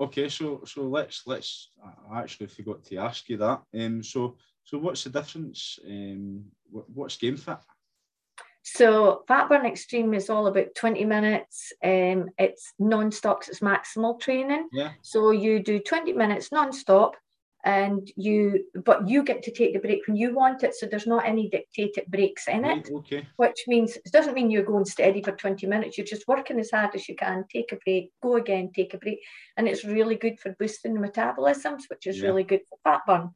Okay, 0.00 0.28
so 0.28 0.62
so 0.64 0.82
let's 0.82 1.22
let's. 1.26 1.72
I 2.10 2.20
actually 2.20 2.46
forgot 2.46 2.84
to 2.84 2.98
ask 2.98 3.28
you 3.28 3.36
that. 3.38 3.62
Um, 3.74 4.02
so 4.02 4.36
so 4.62 4.78
what's 4.78 5.04
the 5.04 5.10
difference? 5.10 5.78
Um, 5.84 6.44
what, 6.70 6.88
what's 6.90 7.16
Game 7.16 7.36
Fit? 7.36 7.58
So 8.62 9.24
Fat 9.26 9.48
Burn 9.48 9.64
Extreme 9.64 10.12
is 10.14 10.28
all 10.28 10.46
about 10.46 10.74
20 10.76 11.04
minutes. 11.04 11.72
Um, 11.82 12.28
it's 12.38 12.74
non-stop, 12.78 13.44
it's 13.48 13.60
maximal 13.60 14.20
training. 14.20 14.68
Yeah. 14.72 14.92
So 15.00 15.30
you 15.30 15.62
do 15.62 15.80
20 15.80 16.12
minutes 16.12 16.52
non-stop 16.52 17.16
and 17.68 18.10
you 18.16 18.64
but 18.86 19.06
you 19.06 19.22
get 19.22 19.42
to 19.42 19.52
take 19.52 19.74
the 19.74 19.78
break 19.78 20.00
when 20.06 20.16
you 20.16 20.32
want 20.34 20.62
it 20.62 20.74
so 20.74 20.86
there's 20.86 21.06
not 21.06 21.26
any 21.26 21.50
dictated 21.50 22.04
breaks 22.08 22.48
in 22.48 22.64
it 22.64 22.88
okay 22.90 23.26
which 23.36 23.64
means 23.66 23.96
it 23.96 24.10
doesn't 24.10 24.32
mean 24.32 24.50
you're 24.50 24.62
going 24.72 24.86
steady 24.86 25.22
for 25.22 25.32
20 25.32 25.66
minutes 25.66 25.98
you're 25.98 26.06
just 26.06 26.26
working 26.26 26.58
as 26.58 26.70
hard 26.70 26.94
as 26.94 27.06
you 27.10 27.14
can 27.14 27.44
take 27.52 27.70
a 27.72 27.78
break 27.84 28.10
go 28.22 28.36
again 28.36 28.70
take 28.74 28.94
a 28.94 28.98
break 28.98 29.18
and 29.58 29.68
it's 29.68 29.84
really 29.84 30.16
good 30.16 30.40
for 30.40 30.56
boosting 30.58 30.94
the 30.94 31.08
metabolisms 31.08 31.82
which 31.90 32.06
is 32.06 32.18
yeah. 32.18 32.28
really 32.28 32.42
good 32.42 32.60
for 32.70 32.78
fat 32.82 33.02
burn 33.06 33.30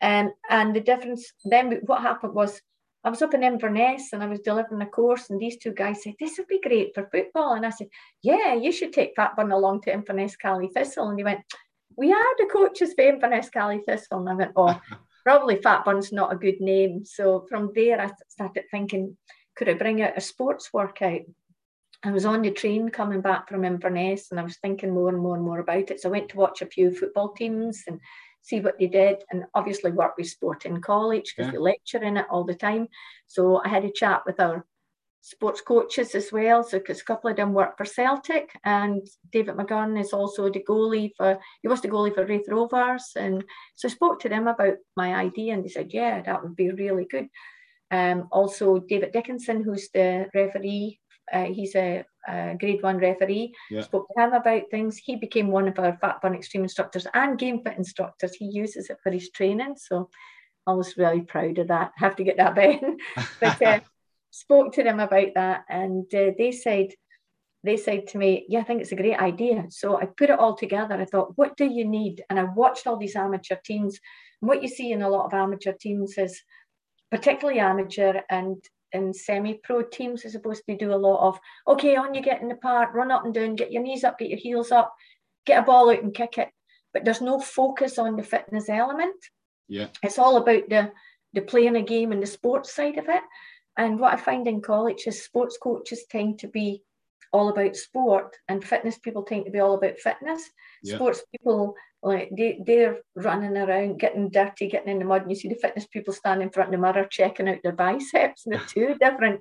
um, 0.00 0.32
and 0.50 0.74
the 0.74 0.80
difference 0.80 1.32
then 1.44 1.80
what 1.86 2.02
happened 2.02 2.34
was 2.34 2.60
I 3.04 3.10
was 3.10 3.22
up 3.22 3.32
in 3.32 3.44
Inverness 3.44 4.12
and 4.12 4.24
I 4.24 4.26
was 4.26 4.40
delivering 4.40 4.82
a 4.82 4.86
course, 4.86 5.30
and 5.30 5.40
these 5.40 5.56
two 5.56 5.72
guys 5.72 6.02
said, 6.02 6.14
This 6.18 6.36
would 6.36 6.48
be 6.48 6.60
great 6.60 6.94
for 6.94 7.08
football. 7.12 7.54
And 7.54 7.64
I 7.64 7.70
said, 7.70 7.86
Yeah, 8.22 8.54
you 8.54 8.72
should 8.72 8.92
take 8.92 9.14
Fat 9.14 9.36
Burn 9.36 9.52
along 9.52 9.82
to 9.82 9.92
Inverness 9.92 10.36
Caley 10.36 10.68
Thistle. 10.74 11.08
And 11.08 11.16
they 11.16 11.22
went, 11.22 11.40
we 11.96 12.12
are 12.12 12.36
the 12.38 12.46
coaches 12.46 12.94
for 12.94 13.02
Inverness 13.02 13.50
Caley 13.50 13.82
Thistle. 13.86 14.20
And 14.20 14.28
I 14.28 14.34
went, 14.34 14.52
oh, 14.56 14.80
probably 15.24 15.56
Fat 15.56 15.84
Burn's 15.84 16.12
not 16.12 16.32
a 16.32 16.36
good 16.36 16.60
name. 16.60 17.04
So 17.04 17.46
from 17.48 17.72
there, 17.74 18.00
I 18.00 18.10
started 18.28 18.64
thinking, 18.70 19.16
could 19.56 19.68
I 19.68 19.74
bring 19.74 20.02
out 20.02 20.16
a 20.16 20.20
sports 20.20 20.70
workout? 20.72 21.22
I 22.04 22.12
was 22.12 22.24
on 22.24 22.42
the 22.42 22.52
train 22.52 22.90
coming 22.90 23.20
back 23.20 23.48
from 23.48 23.64
Inverness 23.64 24.30
and 24.30 24.38
I 24.38 24.44
was 24.44 24.56
thinking 24.58 24.94
more 24.94 25.08
and 25.08 25.18
more 25.18 25.34
and 25.34 25.44
more 25.44 25.58
about 25.58 25.90
it. 25.90 26.00
So 26.00 26.08
I 26.08 26.12
went 26.12 26.28
to 26.30 26.36
watch 26.36 26.62
a 26.62 26.66
few 26.66 26.94
football 26.94 27.32
teams 27.32 27.82
and 27.88 28.00
see 28.42 28.60
what 28.60 28.78
they 28.78 28.86
did 28.86 29.24
and 29.30 29.44
obviously 29.54 29.90
work 29.90 30.16
with 30.16 30.28
sport 30.28 30.64
in 30.64 30.80
college 30.80 31.34
because 31.36 31.52
yeah. 31.52 31.58
we 31.58 31.64
lecture 31.64 32.02
in 32.02 32.16
it 32.16 32.26
all 32.30 32.44
the 32.44 32.54
time. 32.54 32.86
So 33.26 33.60
I 33.64 33.68
had 33.68 33.84
a 33.84 33.90
chat 33.90 34.22
with 34.26 34.38
our 34.38 34.64
sports 35.20 35.60
coaches 35.60 36.14
as 36.14 36.32
well. 36.32 36.62
So 36.62 36.78
because 36.78 37.00
a 37.00 37.04
couple 37.04 37.30
of 37.30 37.36
them 37.36 37.52
work 37.52 37.76
for 37.76 37.84
Celtic, 37.84 38.50
and 38.64 39.06
David 39.30 39.56
McGurn 39.56 40.00
is 40.00 40.12
also 40.12 40.50
the 40.50 40.64
goalie 40.68 41.12
for 41.16 41.38
he 41.62 41.68
was 41.68 41.80
the 41.80 41.88
goalie 41.88 42.14
for 42.14 42.24
Raith 42.24 42.48
Rovers, 42.48 43.12
and 43.16 43.44
so 43.74 43.88
I 43.88 43.90
spoke 43.90 44.20
to 44.20 44.28
them 44.28 44.46
about 44.48 44.76
my 44.96 45.14
idea, 45.14 45.54
and 45.54 45.64
they 45.64 45.68
said, 45.68 45.92
yeah, 45.92 46.22
that 46.22 46.42
would 46.42 46.56
be 46.56 46.70
really 46.70 47.06
good. 47.10 47.28
Um, 47.90 48.28
also 48.30 48.78
David 48.78 49.12
Dickinson, 49.12 49.62
who's 49.62 49.88
the 49.92 50.26
referee. 50.34 51.00
Uh, 51.30 51.44
he's 51.44 51.74
a, 51.74 52.04
a, 52.26 52.56
grade 52.58 52.82
one 52.82 52.98
referee. 52.98 53.54
Yeah. 53.70 53.82
Spoke 53.82 54.06
to 54.16 54.22
him 54.22 54.32
about 54.32 54.70
things. 54.70 54.96
He 54.96 55.16
became 55.16 55.48
one 55.48 55.68
of 55.68 55.78
our 55.78 55.96
Fat 56.00 56.22
Burn 56.22 56.34
Extreme 56.34 56.62
instructors 56.64 57.06
and 57.12 57.38
Game 57.38 57.62
Fit 57.62 57.76
instructors. 57.76 58.34
He 58.34 58.46
uses 58.46 58.88
it 58.88 58.96
for 59.02 59.10
his 59.12 59.30
training. 59.30 59.74
So 59.76 60.08
I 60.66 60.72
was 60.72 60.96
really 60.96 61.22
proud 61.22 61.58
of 61.58 61.68
that. 61.68 61.92
have 61.96 62.16
to 62.16 62.24
get 62.24 62.38
that 62.38 62.54
back. 62.54 62.80
but 63.40 63.62
uh, 63.62 63.80
spoke 64.30 64.72
to 64.74 64.82
them 64.82 65.00
about 65.00 65.28
that, 65.34 65.64
and 65.68 66.04
uh, 66.14 66.30
they 66.36 66.52
said, 66.52 66.88
they 67.64 67.76
said 67.76 68.06
to 68.08 68.18
me, 68.18 68.46
"Yeah, 68.48 68.60
I 68.60 68.64
think 68.64 68.80
it's 68.80 68.92
a 68.92 68.96
great 68.96 69.18
idea." 69.18 69.66
So 69.70 69.98
I 70.00 70.06
put 70.06 70.30
it 70.30 70.38
all 70.38 70.56
together. 70.56 70.94
I 70.94 71.04
thought, 71.04 71.36
"What 71.36 71.56
do 71.56 71.64
you 71.64 71.84
need?" 71.84 72.24
And 72.30 72.38
I 72.38 72.44
watched 72.44 72.86
all 72.86 72.96
these 72.96 73.16
amateur 73.16 73.56
teams. 73.64 73.98
And 74.40 74.48
what 74.48 74.62
you 74.62 74.68
see 74.68 74.92
in 74.92 75.02
a 75.02 75.08
lot 75.08 75.26
of 75.26 75.34
amateur 75.34 75.72
teams 75.72 76.16
is, 76.18 76.40
particularly 77.10 77.60
amateur 77.60 78.20
and 78.30 78.56
and 78.94 79.14
semi-pro 79.14 79.82
teams, 79.82 80.24
are 80.24 80.30
supposed 80.30 80.62
to 80.66 80.76
do 80.76 80.94
a 80.94 80.96
lot 80.96 81.28
of, 81.28 81.38
"Okay, 81.66 81.96
on 81.96 82.14
you 82.14 82.22
get 82.22 82.40
in 82.40 82.48
the 82.48 82.56
park, 82.56 82.94
run 82.94 83.10
up 83.10 83.24
and 83.24 83.34
down, 83.34 83.56
get 83.56 83.72
your 83.72 83.82
knees 83.82 84.04
up, 84.04 84.18
get 84.18 84.30
your 84.30 84.38
heels 84.38 84.72
up, 84.72 84.94
get 85.44 85.62
a 85.62 85.66
ball 85.66 85.90
out 85.90 86.02
and 86.02 86.14
kick 86.14 86.38
it." 86.38 86.48
But 86.94 87.04
there's 87.04 87.20
no 87.20 87.38
focus 87.38 87.98
on 87.98 88.16
the 88.16 88.22
fitness 88.22 88.68
element. 88.68 89.16
Yeah, 89.68 89.88
it's 90.02 90.18
all 90.18 90.36
about 90.36 90.68
the 90.68 90.92
the 91.34 91.42
playing 91.42 91.76
a 91.76 91.82
game 91.82 92.12
and 92.12 92.22
the 92.22 92.26
sports 92.26 92.72
side 92.72 92.96
of 92.98 93.08
it. 93.08 93.22
And 93.78 93.98
what 93.98 94.12
I 94.12 94.16
find 94.16 94.46
in 94.46 94.60
college 94.60 95.04
is 95.06 95.24
sports 95.24 95.56
coaches 95.56 96.04
tend 96.10 96.40
to 96.40 96.48
be 96.48 96.82
all 97.32 97.48
about 97.48 97.76
sport 97.76 98.36
and 98.48 98.64
fitness 98.64 98.98
people 98.98 99.22
tend 99.22 99.44
to 99.44 99.50
be 99.50 99.60
all 99.60 99.74
about 99.74 99.98
fitness. 99.98 100.42
Yeah. 100.82 100.96
Sports 100.96 101.22
people 101.30 101.74
like 102.02 102.30
they, 102.36 102.60
they're 102.64 102.98
running 103.14 103.56
around, 103.56 104.00
getting 104.00 104.30
dirty, 104.30 104.68
getting 104.68 104.90
in 104.90 104.98
the 104.98 105.04
mud, 105.04 105.22
and 105.22 105.30
you 105.30 105.36
see 105.36 105.48
the 105.48 105.54
fitness 105.54 105.86
people 105.86 106.12
standing 106.12 106.48
in 106.48 106.52
front 106.52 106.68
of 106.68 106.72
the 106.72 106.78
mirror 106.78 107.06
checking 107.08 107.48
out 107.48 107.58
their 107.62 107.72
biceps. 107.72 108.44
And 108.44 108.54
they're 108.54 108.60
two 108.68 108.96
different 109.00 109.40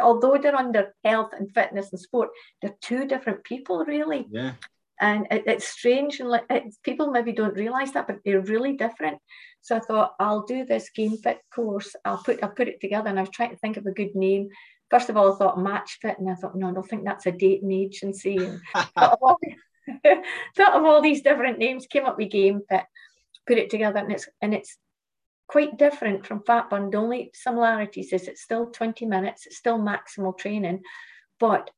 although 0.00 0.38
they're 0.38 0.56
under 0.56 0.94
health 1.04 1.32
and 1.36 1.52
fitness 1.52 1.90
and 1.92 2.00
sport, 2.00 2.30
they're 2.62 2.74
two 2.80 3.06
different 3.06 3.44
people 3.44 3.84
really. 3.84 4.26
Yeah. 4.30 4.52
And 5.00 5.26
it, 5.30 5.44
it's 5.46 5.66
strange 5.66 6.20
and 6.20 6.28
like 6.28 6.44
people 6.82 7.10
maybe 7.10 7.32
don't 7.32 7.56
realize 7.56 7.92
that, 7.92 8.06
but 8.06 8.18
they're 8.24 8.40
really 8.40 8.76
different. 8.76 9.18
So 9.60 9.76
I 9.76 9.80
thought 9.80 10.14
I'll 10.20 10.42
do 10.42 10.64
this 10.64 10.90
game 10.90 11.16
fit 11.16 11.38
course. 11.52 11.96
I'll 12.04 12.22
put 12.22 12.42
I'll 12.42 12.50
put 12.50 12.68
it 12.68 12.80
together, 12.80 13.08
and 13.08 13.18
I 13.18 13.22
was 13.22 13.30
trying 13.30 13.50
to 13.50 13.56
think 13.56 13.76
of 13.76 13.86
a 13.86 13.92
good 13.92 14.14
name. 14.14 14.48
first 14.90 15.08
of 15.08 15.16
all, 15.16 15.32
I 15.32 15.36
thought 15.36 15.58
match 15.58 15.98
fit, 16.00 16.18
and 16.18 16.30
I 16.30 16.34
thought, 16.34 16.56
no, 16.56 16.68
I 16.68 16.72
don't 16.72 16.88
think 16.88 17.04
that's 17.04 17.26
a 17.26 17.32
dating 17.32 17.72
agency. 17.72 18.36
And 18.36 18.60
thought, 18.94 19.12
of 19.12 19.18
all, 19.20 19.38
thought 20.56 20.76
of 20.76 20.84
all 20.84 21.02
these 21.02 21.22
different 21.22 21.58
names, 21.58 21.86
came 21.86 22.04
up 22.04 22.18
with 22.18 22.30
Game 22.30 22.60
Fit, 22.68 22.84
put 23.46 23.58
it 23.58 23.70
together, 23.70 23.98
and 23.98 24.12
it's 24.12 24.28
and 24.40 24.54
it's 24.54 24.76
quite 25.48 25.76
different 25.76 26.26
from 26.26 26.42
Fat 26.42 26.70
Burn. 26.70 26.90
The 26.90 26.98
only 26.98 27.30
similarities 27.34 28.12
is 28.12 28.28
it's 28.28 28.42
still 28.42 28.66
20 28.70 29.06
minutes, 29.06 29.46
it's 29.46 29.56
still 29.56 29.78
maximal 29.78 30.36
training, 30.36 30.82
but 31.40 31.70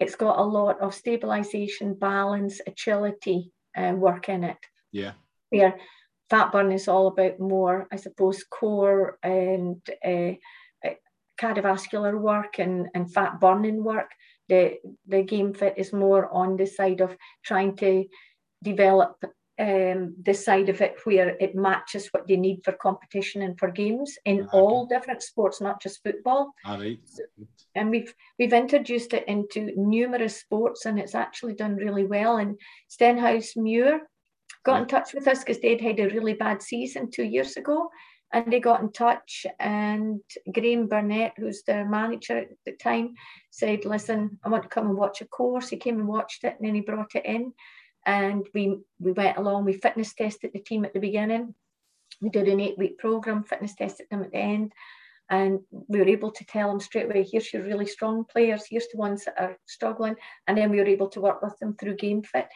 it's 0.00 0.16
got 0.16 0.38
a 0.38 0.42
lot 0.42 0.80
of 0.80 0.94
stabilization, 0.94 1.94
balance, 1.94 2.60
agility 2.66 3.52
uh, 3.76 3.92
work 3.94 4.28
in 4.28 4.44
it. 4.44 4.56
Yeah. 4.90 5.12
Where 5.50 5.76
Fat 6.30 6.52
Burn 6.52 6.72
is 6.72 6.88
all 6.88 7.08
about 7.08 7.38
more, 7.38 7.86
I 7.92 7.96
suppose, 7.96 8.42
core 8.44 9.18
and 9.22 9.80
uh, 10.04 10.32
cardiovascular 11.40 12.18
work 12.18 12.58
and, 12.58 12.88
and 12.94 13.12
fat 13.12 13.40
burning 13.40 13.82
work. 13.82 14.10
The, 14.48 14.78
the 15.06 15.22
game 15.22 15.54
fit 15.54 15.74
is 15.76 15.92
more 15.92 16.32
on 16.32 16.56
the 16.56 16.66
side 16.66 17.00
of 17.00 17.16
trying 17.44 17.76
to 17.76 18.04
develop 18.62 19.22
um, 19.60 20.14
the 20.24 20.32
side 20.32 20.70
of 20.70 20.80
it 20.80 20.96
where 21.04 21.36
it 21.38 21.54
matches 21.54 22.08
what 22.12 22.26
they 22.26 22.36
need 22.36 22.62
for 22.64 22.72
competition 22.72 23.42
and 23.42 23.58
for 23.58 23.70
games 23.70 24.16
in 24.24 24.40
okay. 24.40 24.48
all 24.52 24.86
different 24.86 25.22
sports, 25.22 25.60
not 25.60 25.82
just 25.82 26.02
football. 26.02 26.54
All 26.64 26.78
right. 26.78 26.98
And 27.74 27.90
we've 27.90 28.12
we've 28.38 28.54
introduced 28.54 29.12
it 29.12 29.28
into 29.28 29.72
numerous 29.76 30.40
sports, 30.40 30.86
and 30.86 30.98
it's 30.98 31.14
actually 31.14 31.54
done 31.54 31.76
really 31.76 32.06
well. 32.06 32.38
And 32.38 32.58
Stenhouse 32.88 33.54
Muir 33.54 34.08
got 34.64 34.80
in 34.80 34.88
touch 34.88 35.12
with 35.12 35.28
us 35.28 35.40
because 35.40 35.60
they'd 35.60 35.80
had 35.80 36.00
a 36.00 36.08
really 36.08 36.34
bad 36.34 36.62
season 36.62 37.10
two 37.10 37.24
years 37.24 37.56
ago, 37.56 37.90
and 38.32 38.50
they 38.50 38.60
got 38.60 38.80
in 38.80 38.90
touch 38.92 39.44
and 39.58 40.20
graham 40.54 40.86
burnett 40.86 41.34
who's 41.36 41.62
their 41.66 41.88
manager 41.88 42.38
at 42.38 42.48
the 42.64 42.72
time 42.72 43.14
said 43.50 43.84
listen 43.84 44.38
i 44.44 44.48
want 44.48 44.62
to 44.62 44.68
come 44.68 44.86
and 44.86 44.96
watch 44.96 45.20
a 45.20 45.24
course 45.26 45.68
he 45.68 45.76
came 45.76 45.98
and 45.98 46.06
watched 46.06 46.44
it 46.44 46.54
and 46.58 46.66
then 46.66 46.74
he 46.74 46.80
brought 46.80 47.14
it 47.14 47.24
in 47.24 47.52
and 48.06 48.46
we 48.54 48.78
we 48.98 49.12
went 49.12 49.36
along 49.36 49.64
we 49.64 49.74
fitness 49.74 50.14
tested 50.14 50.50
the 50.52 50.60
team 50.60 50.84
at 50.84 50.94
the 50.94 51.00
beginning. 51.00 51.54
We 52.20 52.30
did 52.30 52.48
an 52.48 52.60
eight 52.60 52.78
week 52.78 52.98
program 52.98 53.44
fitness 53.44 53.74
tested 53.74 54.06
them 54.10 54.22
at 54.22 54.32
the 54.32 54.38
end. 54.38 54.72
And 55.28 55.60
we 55.70 56.00
were 56.00 56.08
able 56.08 56.32
to 56.32 56.44
tell 56.44 56.68
them 56.68 56.80
straight 56.80 57.04
away 57.04 57.24
here's 57.30 57.52
your 57.52 57.62
really 57.62 57.86
strong 57.86 58.24
players 58.24 58.66
here's 58.68 58.88
the 58.92 58.98
ones 58.98 59.24
that 59.24 59.40
are 59.40 59.56
struggling. 59.66 60.16
And 60.46 60.58
then 60.58 60.70
we 60.70 60.78
were 60.78 60.86
able 60.86 61.08
to 61.10 61.20
work 61.20 61.42
with 61.42 61.56
them 61.58 61.76
through 61.76 61.96
game 61.96 62.22
fit 62.22 62.48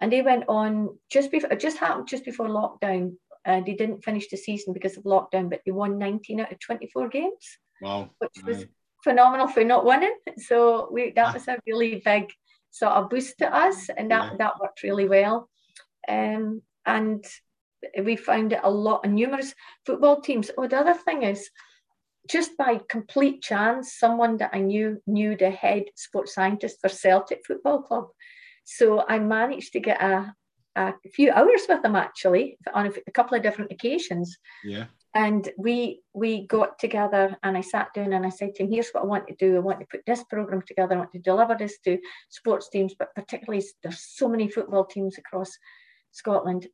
and 0.00 0.12
they 0.12 0.22
went 0.22 0.44
on 0.48 0.98
just 1.10 1.30
before 1.30 1.50
it 1.50 1.60
just 1.60 1.78
happened 1.78 2.08
just 2.08 2.24
before 2.24 2.48
lockdown. 2.48 3.14
Uh, 3.44 3.60
they 3.60 3.74
didn't 3.74 4.04
finish 4.04 4.28
the 4.28 4.36
season 4.36 4.72
because 4.72 4.96
of 4.96 5.04
lockdown, 5.04 5.48
but 5.48 5.60
they 5.64 5.72
won 5.72 5.98
19 5.98 6.40
out 6.40 6.52
of 6.52 6.58
24 6.58 7.08
games. 7.08 7.58
Wow. 7.80 8.10
Which 8.18 8.36
was 8.44 8.66
phenomenal 9.02 9.48
for 9.48 9.64
not 9.64 9.84
winning. 9.84 10.14
So 10.38 10.88
we 10.90 11.12
that 11.12 11.34
was 11.34 11.48
a 11.48 11.58
really 11.66 12.02
big 12.04 12.30
sort 12.70 12.92
of 12.92 13.10
boost 13.10 13.38
to 13.38 13.54
us, 13.54 13.88
and 13.88 14.10
that, 14.10 14.32
yeah. 14.32 14.36
that 14.38 14.60
worked 14.60 14.82
really 14.82 15.08
well. 15.08 15.48
Um, 16.08 16.62
and 16.86 17.24
we 18.02 18.16
found 18.16 18.52
it 18.52 18.60
a 18.62 18.70
lot 18.70 19.04
of 19.04 19.10
numerous 19.10 19.54
football 19.86 20.20
teams. 20.20 20.50
Oh, 20.56 20.66
the 20.66 20.78
other 20.78 20.94
thing 20.94 21.22
is, 21.22 21.50
just 22.28 22.56
by 22.56 22.80
complete 22.88 23.42
chance, 23.42 23.94
someone 23.94 24.36
that 24.36 24.50
I 24.52 24.58
knew 24.60 25.00
knew 25.06 25.36
the 25.36 25.50
head 25.50 25.84
sports 25.96 26.34
scientist 26.34 26.78
for 26.80 26.88
Celtic 26.88 27.40
Football 27.46 27.82
Club. 27.82 28.08
So 28.64 29.04
I 29.08 29.18
managed 29.18 29.72
to 29.72 29.80
get 29.80 30.00
a, 30.00 30.34
a 30.76 30.92
few 31.12 31.30
hours 31.32 31.62
with 31.68 31.84
him 31.84 31.96
actually 31.96 32.58
on 32.74 32.86
a, 32.86 32.92
a 33.06 33.10
couple 33.12 33.36
of 33.36 33.42
different 33.42 33.72
occasions. 33.72 34.36
Yeah. 34.64 34.86
And 35.14 35.48
we 35.58 36.02
we 36.14 36.46
got 36.46 36.78
together 36.78 37.36
and 37.42 37.56
I 37.56 37.62
sat 37.62 37.92
down 37.94 38.12
and 38.12 38.24
I 38.24 38.28
said 38.28 38.54
to 38.54 38.62
him, 38.62 38.70
here's 38.70 38.90
what 38.90 39.02
I 39.02 39.06
want 39.06 39.26
to 39.26 39.34
do. 39.34 39.56
I 39.56 39.60
want 39.60 39.80
to 39.80 39.86
put 39.86 40.06
this 40.06 40.22
program 40.24 40.62
together. 40.62 40.94
I 40.94 40.98
want 40.98 41.12
to 41.12 41.18
deliver 41.18 41.56
this 41.56 41.78
to 41.84 41.98
sports 42.28 42.68
teams, 42.68 42.94
but 42.96 43.14
particularly 43.16 43.64
there's 43.82 44.00
so 44.00 44.28
many 44.28 44.48
football 44.48 44.84
teams 44.84 45.18
across 45.18 45.50
Scotland. 46.12 46.68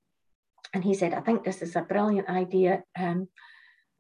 And 0.75 0.85
he 0.85 0.93
said, 0.93 1.15
I 1.15 1.21
think 1.21 1.45
this 1.45 1.63
is 1.63 1.77
a 1.77 1.83
brilliant 1.83 2.29
idea. 2.29 2.83
Um, 2.99 3.29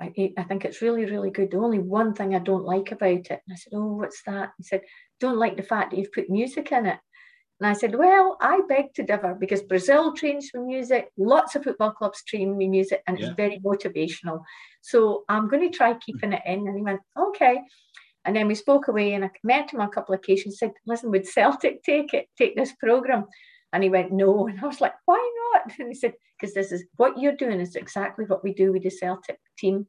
I, 0.00 0.12
I, 0.36 0.42
think 0.42 0.64
it's 0.64 0.82
really, 0.82 1.06
really 1.06 1.30
good. 1.30 1.50
The 1.50 1.58
only 1.58 1.78
one 1.78 2.12
thing 2.12 2.34
I 2.34 2.38
don't 2.38 2.64
like 2.64 2.92
about 2.92 3.10
it. 3.10 3.30
And 3.30 3.52
I 3.52 3.54
said, 3.54 3.72
Oh, 3.74 3.94
what's 3.94 4.22
that? 4.26 4.50
He 4.58 4.64
said, 4.64 4.82
Don't 5.20 5.38
like 5.38 5.56
the 5.56 5.62
fact 5.62 5.90
that 5.90 5.98
you've 5.98 6.12
put 6.12 6.28
music 6.28 6.70
in 6.72 6.86
it. 6.86 6.98
And 7.60 7.66
I 7.68 7.72
said, 7.72 7.94
Well, 7.94 8.36
I 8.40 8.60
beg 8.68 8.92
to 8.94 9.02
differ 9.02 9.34
because 9.34 9.62
Brazil 9.62 10.12
trains 10.12 10.50
with 10.52 10.64
music, 10.64 11.10
lots 11.16 11.54
of 11.54 11.64
football 11.64 11.90
clubs 11.90 12.22
train 12.24 12.56
with 12.56 12.68
music, 12.68 13.02
and 13.06 13.18
yeah. 13.18 13.26
it's 13.26 13.36
very 13.36 13.58
motivational. 13.60 14.42
So 14.82 15.24
I'm 15.28 15.48
going 15.48 15.70
to 15.70 15.76
try 15.76 15.94
keeping 15.94 16.32
it 16.32 16.42
in. 16.44 16.66
And 16.66 16.76
he 16.76 16.82
went, 16.82 17.00
Okay. 17.18 17.60
And 18.24 18.34
then 18.34 18.48
we 18.48 18.56
spoke 18.56 18.88
away 18.88 19.14
and 19.14 19.24
I 19.24 19.30
met 19.44 19.70
him 19.70 19.80
on 19.80 19.86
a 19.86 19.90
couple 19.90 20.12
of 20.12 20.20
occasions, 20.20 20.58
said, 20.58 20.72
Listen, 20.86 21.10
would 21.10 21.26
Celtic 21.26 21.82
take 21.82 22.12
it, 22.12 22.26
take 22.36 22.56
this 22.56 22.72
program? 22.72 23.24
And 23.72 23.82
he 23.82 23.88
went, 23.88 24.12
No. 24.12 24.48
And 24.48 24.60
I 24.60 24.66
was 24.66 24.80
like, 24.80 24.94
Why 25.06 25.32
not? 25.54 25.72
And 25.78 25.88
he 25.88 25.94
said, 25.94 26.12
Because 26.38 26.54
this 26.54 26.72
is 26.72 26.84
what 26.96 27.18
you're 27.18 27.36
doing 27.36 27.60
is 27.60 27.74
exactly 27.74 28.26
what 28.26 28.44
we 28.44 28.52
do 28.52 28.72
with 28.72 28.82
the 28.82 28.90
Celtic 28.90 29.38
team. 29.56 29.86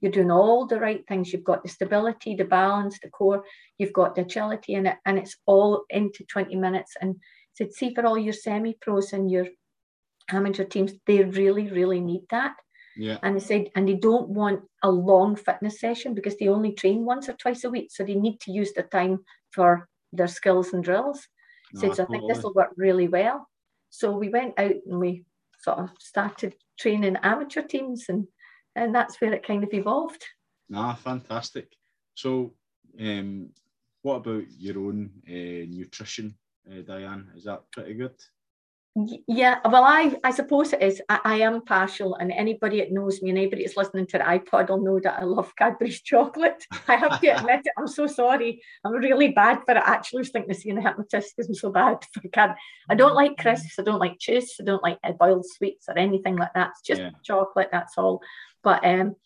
You're 0.00 0.12
doing 0.12 0.30
all 0.30 0.66
the 0.66 0.78
right 0.78 1.04
things. 1.08 1.32
You've 1.32 1.44
got 1.44 1.62
the 1.62 1.68
stability, 1.68 2.36
the 2.36 2.44
balance, 2.44 2.98
the 3.02 3.10
core. 3.10 3.44
You've 3.78 3.92
got 3.92 4.14
the 4.14 4.22
agility 4.22 4.74
in 4.74 4.86
it, 4.86 4.96
and 5.04 5.18
it's 5.18 5.36
all 5.46 5.84
into 5.90 6.24
20 6.24 6.54
minutes. 6.56 6.96
And 7.00 7.16
said, 7.54 7.72
see 7.72 7.92
for 7.94 8.06
all 8.06 8.16
your 8.16 8.32
semi-pros 8.32 9.12
and 9.12 9.30
your 9.30 9.48
amateur 10.30 10.64
teams, 10.64 10.92
they 11.06 11.24
really, 11.24 11.68
really 11.68 12.00
need 12.00 12.22
that. 12.30 12.54
Yeah. 12.96 13.18
And 13.22 13.36
they 13.36 13.40
said, 13.40 13.70
and 13.74 13.88
they 13.88 13.94
don't 13.94 14.28
want 14.28 14.62
a 14.82 14.90
long 14.90 15.36
fitness 15.36 15.80
session 15.80 16.14
because 16.14 16.36
they 16.36 16.48
only 16.48 16.72
train 16.72 17.04
once 17.04 17.28
or 17.28 17.32
twice 17.34 17.64
a 17.64 17.70
week. 17.70 17.90
So 17.90 18.04
they 18.04 18.14
need 18.14 18.40
to 18.40 18.52
use 18.52 18.72
the 18.72 18.82
time 18.82 19.20
for 19.52 19.88
their 20.12 20.26
skills 20.28 20.72
and 20.72 20.82
drills. 20.82 21.26
No, 21.74 21.80
said, 21.80 21.96
so 21.96 22.04
I 22.04 22.06
think 22.06 22.28
this 22.28 22.42
will 22.42 22.54
work 22.54 22.70
really 22.76 23.08
well. 23.08 23.48
So 23.90 24.12
we 24.12 24.28
went 24.28 24.58
out 24.58 24.74
and 24.86 24.98
we 25.00 25.24
sort 25.60 25.78
of 25.78 25.90
started 25.98 26.54
training 26.78 27.16
amateur 27.22 27.62
teams 27.62 28.04
and 28.08 28.26
and 28.76 28.94
that's 28.94 29.20
where 29.20 29.32
it 29.32 29.46
kind 29.46 29.64
of 29.64 29.72
evolved. 29.72 30.24
Ah, 30.74 30.94
fantastic. 30.94 31.72
So, 32.14 32.54
um, 33.00 33.50
what 34.02 34.16
about 34.16 34.44
your 34.58 34.78
own 34.78 35.10
uh, 35.26 35.66
nutrition, 35.68 36.34
uh, 36.70 36.82
Dianne? 36.82 37.36
Is 37.36 37.44
that 37.44 37.70
pretty 37.72 37.94
good? 37.94 38.14
Yeah, 39.28 39.60
well, 39.64 39.84
I 39.84 40.16
I 40.24 40.30
suppose 40.32 40.72
it 40.72 40.82
is. 40.82 41.00
I, 41.08 41.20
I, 41.24 41.34
am 41.40 41.62
partial, 41.62 42.16
and 42.16 42.32
anybody 42.32 42.80
that 42.80 42.90
knows 42.90 43.22
me 43.22 43.30
and 43.30 43.38
anybody 43.38 43.62
that's 43.62 43.76
listening 43.76 44.06
to 44.06 44.18
the 44.18 44.24
iPod 44.24 44.70
will 44.70 44.82
know 44.82 44.98
that 45.00 45.20
I 45.20 45.24
love 45.24 45.54
Cadbury's 45.56 46.00
chocolate. 46.00 46.64
I 46.88 46.96
have 46.96 47.20
to 47.20 47.28
admit 47.28 47.60
it. 47.64 47.72
I'm 47.78 47.86
so 47.86 48.06
sorry. 48.06 48.60
I'm 48.84 48.94
really 48.94 49.28
bad 49.28 49.60
for 49.64 49.76
it. 49.76 49.84
I 49.84 49.92
actually 49.92 50.20
was 50.20 50.30
thinking 50.30 50.50
of 50.50 50.56
seeing 50.56 50.78
a 50.78 50.82
hypnotist 50.82 51.36
because 51.36 51.48
I'm 51.48 51.54
so 51.54 51.70
bad 51.70 51.98
for 52.12 52.28
Cad. 52.28 52.56
I 52.90 52.94
don't 52.96 53.14
like 53.14 53.36
crisps. 53.36 53.78
I 53.78 53.82
don't 53.82 54.00
like 54.00 54.18
cheese. 54.18 54.56
I 54.60 54.64
don't 54.64 54.82
like 54.82 54.98
boiled 55.18 55.46
sweets 55.46 55.86
or 55.88 55.96
anything 55.96 56.36
like 56.36 56.54
that. 56.54 56.70
It's 56.70 56.82
just 56.82 57.00
yeah. 57.00 57.10
chocolate. 57.22 57.68
That's 57.70 57.96
all. 57.98 58.20
But 58.62 58.84
um, 58.84 59.16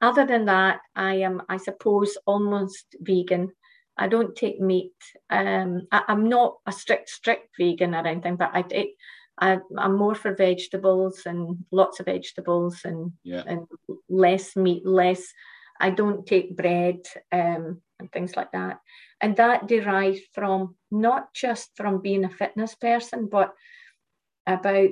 other 0.00 0.26
than 0.26 0.46
that, 0.46 0.80
I 0.94 1.16
am, 1.16 1.42
I 1.48 1.56
suppose, 1.56 2.16
almost 2.26 2.96
vegan. 3.00 3.52
I 3.96 4.08
don't 4.08 4.34
take 4.34 4.60
meat. 4.60 4.92
Um, 5.30 5.86
I, 5.92 6.02
am 6.08 6.28
not 6.28 6.56
a 6.66 6.72
strict, 6.72 7.08
strict 7.10 7.48
vegan 7.58 7.94
or 7.94 8.06
anything, 8.06 8.36
but 8.36 8.50
I, 8.52 8.64
it, 8.70 8.90
I 9.38 9.58
am 9.78 9.96
more 9.96 10.14
for 10.14 10.34
vegetables 10.34 11.22
and 11.26 11.64
lots 11.70 12.00
of 12.00 12.06
vegetables 12.06 12.80
and 12.84 13.12
yeah. 13.22 13.42
and 13.46 13.66
less 14.08 14.56
meat, 14.56 14.86
less. 14.86 15.22
I 15.80 15.90
don't 15.90 16.26
take 16.26 16.56
bread 16.56 17.00
um, 17.32 17.80
and 17.98 18.12
things 18.12 18.36
like 18.36 18.52
that, 18.52 18.80
and 19.20 19.36
that 19.36 19.68
derives 19.68 20.20
from 20.32 20.76
not 20.90 21.32
just 21.34 21.70
from 21.76 22.02
being 22.02 22.24
a 22.24 22.30
fitness 22.30 22.74
person, 22.74 23.28
but 23.30 23.52
about 24.46 24.90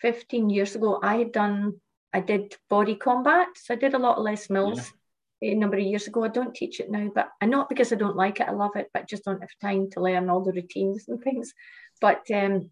15 0.00 0.50
years 0.50 0.74
ago, 0.74 0.98
I 1.02 1.16
had 1.16 1.32
done 1.32 1.80
I 2.12 2.20
did 2.20 2.54
body 2.68 2.94
combat. 2.94 3.48
So 3.56 3.74
I 3.74 3.76
did 3.76 3.94
a 3.94 3.98
lot 3.98 4.18
of 4.18 4.24
Les 4.24 4.50
Mills 4.50 4.92
yeah. 5.40 5.52
a 5.52 5.54
number 5.54 5.76
of 5.76 5.82
years 5.82 6.06
ago. 6.06 6.24
I 6.24 6.28
don't 6.28 6.54
teach 6.54 6.80
it 6.80 6.90
now, 6.90 7.10
but 7.14 7.30
and 7.40 7.50
not 7.50 7.68
because 7.68 7.92
I 7.92 7.96
don't 7.96 8.16
like 8.16 8.40
it, 8.40 8.48
I 8.48 8.52
love 8.52 8.76
it, 8.76 8.88
but 8.92 9.08
just 9.08 9.24
don't 9.24 9.40
have 9.40 9.58
time 9.60 9.90
to 9.90 10.00
learn 10.00 10.28
all 10.28 10.42
the 10.42 10.52
routines 10.52 11.08
and 11.08 11.22
things. 11.22 11.52
But 12.00 12.22
um, 12.34 12.70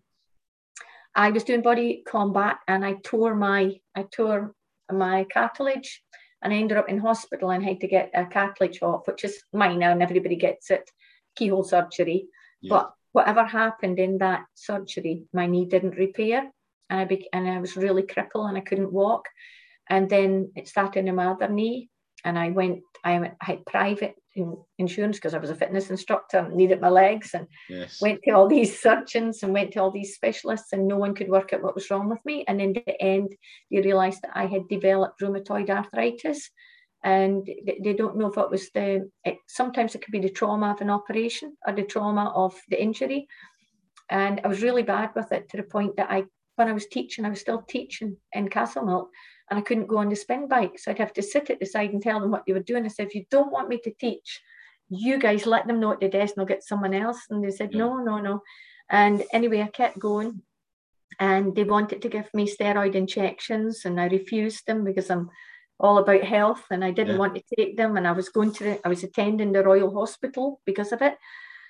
I 1.15 1.31
was 1.31 1.45
doing 1.45 1.63
body 1.63 2.03
combat 2.07 2.59
and 2.69 2.85
I 2.85 2.95
tore 3.03 3.35
my 3.35 3.77
I 3.95 4.03
tore 4.03 4.55
my 4.93 5.27
cartilage 5.33 6.03
and 6.43 6.53
I 6.53 6.57
ended 6.57 6.79
up 6.79 6.89
in 6.89 6.99
hospital 6.99 7.51
and 7.51 7.65
had 7.65 7.81
to 7.81 7.89
get 7.89 8.11
a 8.15 8.27
cartilage 8.27 8.83
off, 8.83 9.07
which 9.07 9.25
is 9.25 9.43
minor 9.53 9.91
and 9.91 10.03
everybody 10.03 10.37
gets 10.37 10.71
it, 10.71 10.91
keyhole 11.37 11.65
surgery. 11.65 12.27
Yeah. 12.61 12.69
But 12.71 12.93
whatever 13.13 13.45
happened 13.45 13.99
in 13.99 14.19
that 14.19 14.45
surgery, 14.55 15.25
my 15.33 15.47
knee 15.47 15.67
didn't 15.67 15.97
repair 15.97 16.51
and 16.91 17.01
I, 17.01 17.05
be- 17.05 17.29
and 17.33 17.49
I 17.49 17.59
was 17.59 17.77
really 17.77 18.03
crippled 18.03 18.49
and 18.49 18.59
I 18.59 18.61
couldn't 18.61 18.93
walk. 18.93 19.27
And 19.89 20.09
then 20.09 20.53
it 20.55 20.69
started 20.69 21.07
in 21.07 21.15
my 21.15 21.27
other 21.27 21.49
knee, 21.49 21.89
and 22.25 22.39
I 22.39 22.51
went. 22.51 22.81
I, 23.03 23.19
went, 23.19 23.35
I 23.41 23.45
had 23.47 23.67
private 23.67 24.15
in, 24.37 24.57
insurance 24.79 25.17
because 25.17 25.35
I 25.35 25.39
was 25.39 25.51
a 25.51 25.55
fitness 25.55 25.91
instructor 25.91 26.39
and 26.39 26.55
needed 26.55 26.81
my 26.81 26.91
legs, 26.91 27.35
and 27.35 27.47
yes. 27.69 28.01
went 28.01 28.21
to 28.25 28.33
all 28.33 28.47
these 28.47 28.81
surgeons 28.81 29.43
and 29.43 29.53
went 29.53 29.73
to 29.73 29.81
all 29.81 29.91
these 29.91 30.15
specialists, 30.15 30.73
and 30.73 30.87
no 30.87 30.97
one 30.97 31.15
could 31.15 31.29
work 31.29 31.53
out 31.53 31.63
what 31.63 31.75
was 31.75 31.91
wrong 31.91 32.09
with 32.09 32.25
me. 32.25 32.45
And 32.47 32.61
in 32.61 32.75
the 32.75 33.03
end, 33.03 33.35
they 33.71 33.81
realised 33.81 34.23
that 34.23 34.37
I 34.37 34.47
had 34.47 34.69
developed 34.69 35.21
rheumatoid 35.21 35.71
arthritis, 35.71 36.51
and 37.03 37.49
they 37.67 37.95
don't 37.95 38.17
know 38.17 38.27
if 38.27 38.37
it 38.37 38.51
was 38.51 38.71
the 38.71 39.11
it, 39.25 39.39
sometimes 39.49 39.95
it 39.95 40.03
could 40.03 40.13
be 40.13 40.21
the 40.21 40.29
trauma 40.29 40.71
of 40.71 40.81
an 40.81 40.91
operation 40.91 41.57
or 41.67 41.73
the 41.73 41.83
trauma 41.83 42.31
of 42.35 42.55
the 42.69 42.81
injury 42.81 43.27
and 44.11 44.41
i 44.45 44.49
was 44.49 44.63
really 44.63 44.83
bad 44.83 45.11
with 45.15 45.33
it 45.33 45.49
to 45.49 45.57
the 45.57 45.63
point 45.63 45.97
that 45.97 46.11
i 46.11 46.23
when 46.61 46.69
i 46.69 46.73
was 46.73 46.87
teaching 46.87 47.25
i 47.25 47.31
was 47.31 47.41
still 47.41 47.63
teaching 47.63 48.17
in 48.35 48.49
castlemilk 48.49 49.09
and 49.49 49.59
i 49.59 49.63
couldn't 49.63 49.87
go 49.89 49.99
on 49.99 50.11
the 50.11 50.17
spin 50.17 50.47
bike. 50.47 50.79
So 50.79 50.91
i'd 50.91 50.99
have 50.99 51.15
to 51.15 51.23
sit 51.23 51.51
at 51.51 51.59
the 51.59 51.67
side 51.67 51.93
and 51.93 52.03
tell 52.03 52.21
them 52.21 52.31
what 52.31 52.45
they 52.47 52.53
were 52.53 52.69
doing. 52.71 52.85
I 52.85 52.89
said 52.89 53.07
if 53.07 53.15
you 53.15 53.25
don't 53.31 53.51
want 53.51 53.71
me 53.71 53.79
to 53.85 53.93
teach 53.99 54.41
you 54.91 55.19
guys 55.19 55.47
let 55.47 55.67
them 55.67 55.81
know 55.81 55.93
at 55.93 56.01
the 56.01 56.09
desk 56.09 56.35
and 56.35 56.43
i'll 56.43 56.55
get 56.55 56.71
someone 56.71 56.95
else. 56.95 57.21
And 57.31 57.43
they 57.43 57.51
said 57.51 57.71
yeah. 57.73 57.79
no 57.79 57.97
no 58.09 58.19
no. 58.19 58.43
And 58.91 59.25
anyway 59.33 59.63
i 59.63 59.69
kept 59.69 59.99
going 59.99 60.43
and 61.19 61.57
they 61.57 61.65
wanted 61.65 62.03
to 62.03 62.09
give 62.09 62.29
me 62.35 62.47
steroid 62.47 62.95
injections 62.95 63.85
and 63.85 64.01
i 64.01 64.07
refused 64.07 64.67
them 64.67 64.85
because 64.85 65.11
i'm 65.11 65.31
all 65.81 65.99
about 65.99 66.23
health 66.23 66.65
and 66.71 66.85
I 66.85 66.91
didn't 66.91 67.15
yeah. 67.15 67.19
want 67.19 67.35
to 67.35 67.57
take 67.57 67.77
them. 67.77 67.97
And 67.97 68.07
I 68.07 68.13
was 68.13 68.29
going 68.29 68.53
to 68.53 68.65
the, 68.65 68.87
I 68.87 68.89
was 68.89 69.03
attending 69.03 69.53
the 69.53 69.65
Royal 69.65 69.93
Hospital 69.99 70.61
because 70.67 70.93
of 70.93 71.01
it 71.03 71.17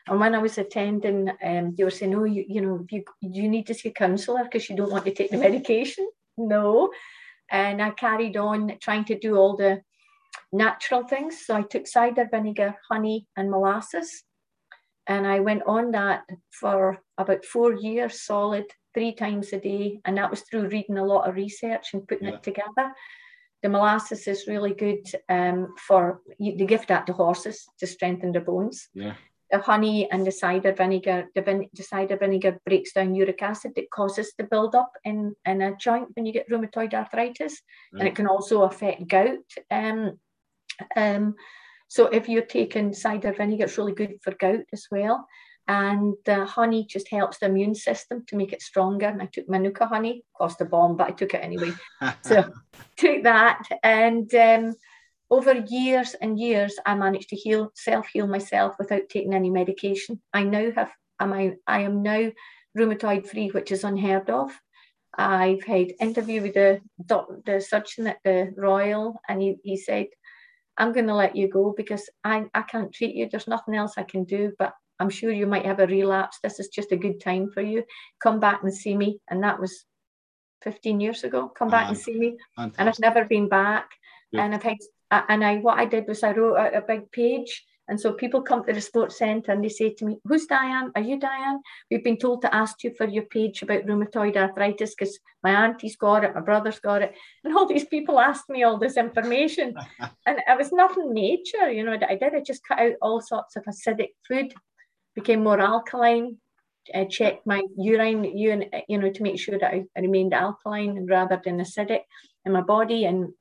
and 0.09 0.21
when 0.21 0.35
I 0.35 0.39
was 0.39 0.59
attending 0.59 1.31
um, 1.43 1.75
they 1.77 1.85
were 1.85 1.91
saying 1.91 2.15
oh 2.15 2.25
you, 2.25 2.45
you 2.49 2.61
know 2.61 2.87
you, 2.91 3.05
you 3.21 3.49
need 3.49 3.67
to 3.67 3.75
see 3.75 3.91
a 3.91 3.93
counsellor 3.93 4.45
because 4.45 4.69
you 4.69 4.77
don't 4.77 4.91
want 4.91 5.05
to 5.05 5.15
take 5.15 5.31
the 5.31 5.37
medication 5.37 6.09
no 6.37 6.91
and 7.51 7.83
I 7.83 7.91
carried 7.91 8.37
on 8.37 8.79
trying 8.81 9.05
to 9.07 9.19
do 9.19 9.37
all 9.37 9.57
the 9.57 9.83
natural 10.53 11.05
things 11.07 11.45
so 11.45 11.57
I 11.57 11.63
took 11.63 11.87
cider 11.87 12.29
vinegar 12.31 12.75
honey 12.91 13.27
and 13.37 13.51
molasses 13.51 14.25
and 15.07 15.27
I 15.27 15.41
went 15.41 15.63
on 15.67 15.93
that 15.93 16.23
for 16.51 16.99
about 17.19 17.45
four 17.45 17.75
years 17.75 18.23
solid 18.23 18.67
three 18.95 19.13
times 19.13 19.53
a 19.53 19.61
day 19.61 20.01
and 20.05 20.17
that 20.17 20.31
was 20.31 20.43
through 20.43 20.69
reading 20.69 20.99
a 20.99 21.05
lot 21.05 21.29
of 21.29 21.37
research 21.37 21.89
and 21.93 22.07
putting 22.07 22.29
yeah. 22.29 22.35
it 22.35 22.43
together 22.43 22.93
the 23.63 23.69
molasses 23.69 24.27
is 24.27 24.47
really 24.47 24.73
good 24.73 25.07
um, 25.29 25.75
for 25.77 26.23
the 26.39 26.65
gift 26.67 26.89
that 26.89 27.07
to 27.07 27.13
horses 27.13 27.69
to 27.79 27.87
strengthen 27.87 28.33
their 28.33 28.41
bones. 28.41 28.89
Yeah. 28.95 29.15
The 29.51 29.59
honey 29.59 30.11
and 30.11 30.27
the 30.27 30.33
cider 30.33 30.73
vinegar, 30.73 31.29
the, 31.35 31.43
vin- 31.43 31.71
the 31.73 31.83
cider 31.83 32.17
vinegar 32.17 32.61
breaks 32.65 32.93
down 32.93 33.15
uric 33.15 33.43
acid 33.43 33.73
that 33.77 33.91
causes 33.91 34.33
the 34.39 34.45
build 34.45 34.75
up 34.75 34.93
in, 35.05 35.35
in 35.45 35.61
a 35.63 35.77
joint 35.77 36.09
when 36.15 36.27
you 36.27 36.33
get 36.33 36.49
rheumatoid 36.49 36.95
arthritis, 36.95 37.61
right. 37.93 38.01
and 38.01 38.09
it 38.09 38.15
can 38.15 38.27
also 38.27 38.63
affect 38.63 39.09
gout. 39.09 39.39
Um, 39.71 40.19
um, 40.97 41.35
so 41.89 42.07
if 42.07 42.29
you're 42.29 42.43
taking 42.43 42.93
cider 42.95 43.33
vinegar, 43.33 43.65
it's 43.65 43.79
really 43.79 43.93
good 43.93 44.19
for 44.23 44.33
gout 44.33 44.65
as 44.73 44.87
well 44.91 45.27
and 45.71 46.15
the 46.25 46.45
honey 46.47 46.85
just 46.85 47.09
helps 47.11 47.39
the 47.39 47.47
immune 47.47 47.77
system 47.77 48.25
to 48.27 48.35
make 48.35 48.53
it 48.53 48.61
stronger. 48.61 49.07
And 49.07 49.23
I 49.23 49.27
took 49.27 49.49
Manuka 49.49 49.87
honey, 49.87 50.25
cost 50.37 50.61
a 50.61 50.65
bomb, 50.65 50.97
but 50.97 51.07
I 51.07 51.13
took 51.13 51.33
it 51.33 51.45
anyway. 51.45 51.71
so 52.23 52.53
took 52.97 53.23
that, 53.23 53.63
and 53.85 54.35
um, 54.35 54.75
over 55.31 55.55
years 55.69 56.14
and 56.14 56.38
years, 56.38 56.77
I 56.85 56.95
managed 56.95 57.29
to 57.31 57.37
heal, 57.37 57.71
self 57.75 58.09
heal 58.09 58.27
myself 58.27 58.75
without 58.79 59.09
taking 59.09 59.35
any 59.35 59.51
medication. 59.51 60.21
I 60.33 60.43
now 60.43 60.71
have, 60.73 60.90
am 61.21 61.33
I, 61.33 61.55
I 61.66 61.81
am 61.81 62.03
now 62.03 62.31
rheumatoid 62.77 63.27
free, 63.27 63.49
which 63.49 63.73
is 63.73 63.85
unheard 63.85 64.29
of. 64.31 64.53
I've 65.16 65.64
had 65.64 65.93
interview 66.01 66.43
with 66.43 66.55
the 66.55 66.81
the 67.07 67.61
surgeon 67.61 68.07
at 68.07 68.19
the 68.25 68.53
Royal, 68.57 69.21
and 69.29 69.43
he, 69.43 69.57
he 69.64 69.77
said, 69.77 70.07
"I'm 70.77 70.93
going 70.93 71.09
to 71.09 71.14
let 71.14 71.35
you 71.35 71.49
go 71.49 71.75
because 71.77 72.09
I, 72.23 72.47
I 72.55 72.62
can't 72.62 72.93
treat 72.93 73.16
you. 73.16 73.29
There's 73.29 73.49
nothing 73.49 73.75
else 73.75 73.95
I 73.97 74.05
can 74.05 74.25
do, 74.25 74.53
but 74.59 74.73
I'm 75.01 75.11
sure 75.11 75.33
you 75.33 75.47
might 75.47 75.64
have 75.64 75.81
a 75.81 75.87
relapse. 75.87 76.38
This 76.43 76.61
is 76.61 76.69
just 76.69 76.93
a 76.93 76.97
good 76.97 77.21
time 77.21 77.51
for 77.51 77.62
you. 77.62 77.83
Come 78.23 78.38
back 78.38 78.62
and 78.62 78.73
see 78.73 78.97
me. 78.97 79.19
And 79.29 79.43
that 79.43 79.59
was 79.59 79.85
15 80.62 81.01
years 81.01 81.25
ago. 81.25 81.49
Come 81.49 81.69
back 81.69 81.88
and 81.88 81.99
see 81.99 82.19
me. 82.19 82.37
Fantastic. 82.55 82.81
And 82.81 82.88
I've 82.88 82.99
never 82.99 83.25
been 83.25 83.49
back. 83.49 83.88
And 84.35 84.55
I've 84.55 84.62
had, 84.62 84.77
and 85.11 85.44
I, 85.44 85.57
what 85.59 85.79
I 85.79 85.85
did 85.85 86.07
was 86.07 86.23
I 86.23 86.33
wrote 86.33 86.57
a, 86.57 86.79
a 86.79 86.83
big 86.83 87.11
page. 87.12 87.64
And 87.88 88.01
so 88.01 88.12
people 88.12 88.40
come 88.40 88.64
to 88.64 88.73
the 88.73 88.81
sports 88.81 89.18
centre 89.18 89.51
and 89.51 89.64
they 89.64 89.68
say 89.68 89.92
to 89.94 90.05
me, 90.05 90.18
Who's 90.25 90.46
Dianne? 90.46 90.92
Are 90.94 91.03
you 91.03 91.18
Dianne? 91.18 91.59
We've 91.90 92.05
been 92.05 92.18
told 92.18 92.42
to 92.42 92.55
ask 92.55 92.85
you 92.85 92.94
for 92.96 93.09
your 93.09 93.25
page 93.25 93.62
about 93.62 93.85
rheumatoid 93.85 94.37
arthritis 94.37 94.94
because 94.94 95.18
my 95.42 95.51
auntie's 95.51 95.96
got 95.96 96.23
it, 96.23 96.35
my 96.35 96.40
brother's 96.40 96.79
got 96.79 97.03
it. 97.03 97.14
And 97.42 97.57
all 97.57 97.66
these 97.66 97.87
people 97.87 98.20
asked 98.20 98.49
me 98.49 98.62
all 98.62 98.79
this 98.79 98.96
information. 98.96 99.75
and 100.27 100.38
it 100.38 100.57
was 100.57 100.70
nothing 100.70 101.12
major, 101.12 101.68
you 101.73 101.83
know, 101.83 101.99
that 101.99 102.11
I 102.11 102.14
did. 102.14 102.33
I 102.33 102.42
just 102.42 102.64
cut 102.64 102.79
out 102.79 102.92
all 103.03 103.20
sorts 103.20 103.57
of 103.57 103.64
acidic 103.64 104.11
food 104.29 104.55
became 105.14 105.42
more 105.42 105.61
alkaline. 105.61 106.37
I 106.94 107.05
checked 107.05 107.46
my 107.46 107.62
urine, 107.77 108.25
you 108.25 108.99
know, 108.99 109.11
to 109.11 109.23
make 109.23 109.38
sure 109.38 109.59
that 109.59 109.75
I, 109.75 109.85
remained 110.01 110.35
alkaline 110.35 111.07
rather 111.07 111.40
than 111.44 111.59
acidic 111.59 112.03
in 112.44 112.53
my 112.53 112.62
body, 112.62 113.05
and 113.05 113.33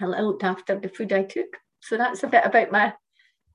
I 0.00 0.06
looked 0.06 0.44
after 0.44 0.78
the 0.78 0.88
food 0.88 1.12
I 1.12 1.22
took. 1.22 1.56
So 1.80 1.96
that's 1.96 2.22
a 2.22 2.28
bit 2.28 2.44
about 2.44 2.72
my 2.72 2.94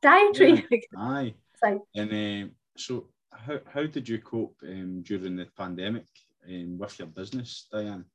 dietary. 0.01 0.65
Yeah, 0.69 0.79
aye. 0.97 1.33
so, 1.63 1.85
and 1.95 2.11
uh, 2.11 2.49
so, 2.77 3.07
how, 3.31 3.59
how 3.73 3.85
did 3.85 4.07
you 4.07 4.19
cope 4.19 4.55
um, 4.63 5.01
during 5.01 5.35
the 5.35 5.47
pandemic 5.57 6.05
um, 6.47 6.77
with 6.77 6.99
your 6.99 7.07
business, 7.07 7.67
Dianne? 7.73 8.05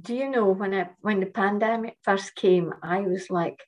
Do 0.00 0.14
you 0.14 0.30
know 0.30 0.50
when 0.50 0.74
I 0.74 0.90
when 1.00 1.20
the 1.20 1.26
pandemic 1.26 1.96
first 2.02 2.34
came, 2.36 2.72
I 2.82 3.00
was 3.00 3.30
like, 3.30 3.60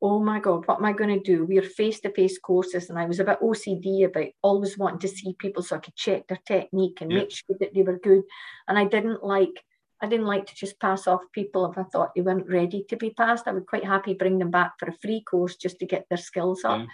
oh 0.00 0.20
my 0.20 0.38
God, 0.38 0.66
what 0.66 0.78
am 0.78 0.84
I 0.84 0.92
going 0.92 1.18
to 1.18 1.24
do? 1.24 1.44
We're 1.44 1.62
face 1.62 2.00
to 2.00 2.12
face 2.12 2.38
courses, 2.38 2.90
and 2.90 2.98
I 2.98 3.06
was 3.06 3.20
a 3.20 3.24
bit 3.24 3.40
OCD 3.40 4.04
about 4.04 4.28
always 4.42 4.76
wanting 4.78 5.00
to 5.00 5.08
see 5.08 5.34
people 5.38 5.62
so 5.62 5.76
I 5.76 5.80
could 5.80 5.96
check 5.96 6.26
their 6.26 6.40
technique 6.46 7.00
and 7.00 7.10
yeah. 7.10 7.18
make 7.18 7.30
sure 7.30 7.56
that 7.60 7.74
they 7.74 7.82
were 7.82 7.98
good. 7.98 8.22
And 8.68 8.78
I 8.78 8.84
didn't 8.84 9.24
like, 9.24 9.64
I 10.00 10.06
didn't 10.06 10.26
like 10.26 10.46
to 10.46 10.54
just 10.54 10.78
pass 10.80 11.06
off 11.06 11.20
people 11.32 11.70
if 11.70 11.76
I 11.76 11.82
thought 11.82 12.14
they 12.14 12.22
weren't 12.22 12.48
ready 12.48 12.84
to 12.88 12.96
be 12.96 13.10
passed. 13.10 13.48
I 13.48 13.52
would 13.52 13.66
quite 13.66 13.84
happy 13.84 14.14
bring 14.14 14.38
them 14.38 14.50
back 14.50 14.74
for 14.78 14.88
a 14.88 14.96
free 15.02 15.22
course 15.22 15.56
just 15.56 15.78
to 15.80 15.86
get 15.86 16.06
their 16.08 16.18
skills 16.18 16.64
up. 16.64 16.80
Yeah. 16.80 16.86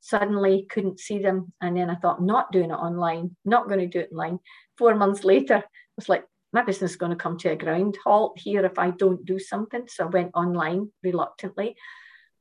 Suddenly 0.00 0.66
couldn't 0.70 1.00
see 1.00 1.18
them, 1.18 1.52
and 1.60 1.76
then 1.76 1.90
I 1.90 1.96
thought, 1.96 2.22
not 2.22 2.52
doing 2.52 2.70
it 2.70 2.74
online, 2.74 3.36
not 3.44 3.68
going 3.68 3.80
to 3.80 3.88
do 3.88 4.00
it 4.00 4.10
online. 4.12 4.38
Four 4.76 4.94
months 4.94 5.24
later, 5.24 5.56
I 5.56 5.62
was 5.96 6.08
like, 6.08 6.24
my 6.52 6.62
business 6.62 6.92
is 6.92 6.96
going 6.96 7.10
to 7.10 7.16
come 7.16 7.38
to 7.38 7.50
a 7.50 7.56
ground 7.56 7.98
halt 8.04 8.38
here 8.38 8.64
if 8.64 8.78
I 8.78 8.90
don't 8.90 9.24
do 9.24 9.38
something. 9.38 9.88
So 9.88 10.04
I 10.04 10.08
went 10.08 10.30
online 10.34 10.90
reluctantly. 11.02 11.74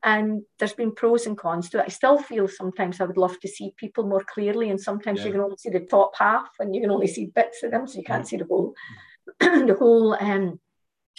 And 0.04 0.44
there's 0.60 0.74
been 0.74 0.94
pros 0.94 1.26
and 1.26 1.36
cons 1.36 1.70
to 1.72 1.80
it. 1.80 1.86
I 1.88 1.90
still 1.90 2.20
feel 2.20 2.48
sometimes 2.48 3.02
I 3.02 3.06
would 3.06 3.18
love 3.18 3.40
to 3.40 3.48
see 3.48 3.74
people 3.76 4.06
more 4.06 4.24
clearly, 4.24 4.70
and 4.70 4.80
sometimes 4.80 5.22
yeah. 5.22 5.28
you 5.28 5.32
can 5.32 5.42
only 5.42 5.58
see 5.58 5.72
the 5.72 5.80
top 5.80 6.12
half, 6.20 6.50
and 6.60 6.76
you 6.76 6.82
can 6.82 6.92
only 6.92 7.08
see 7.08 7.32
bits 7.34 7.64
of 7.64 7.72
them, 7.72 7.88
so 7.88 7.98
you 7.98 8.04
can't 8.04 8.24
mm. 8.24 8.28
see 8.28 8.38
the 8.38 8.46
whole 8.46 8.76
the 9.40 9.76
whole 9.78 10.16
um, 10.20 10.60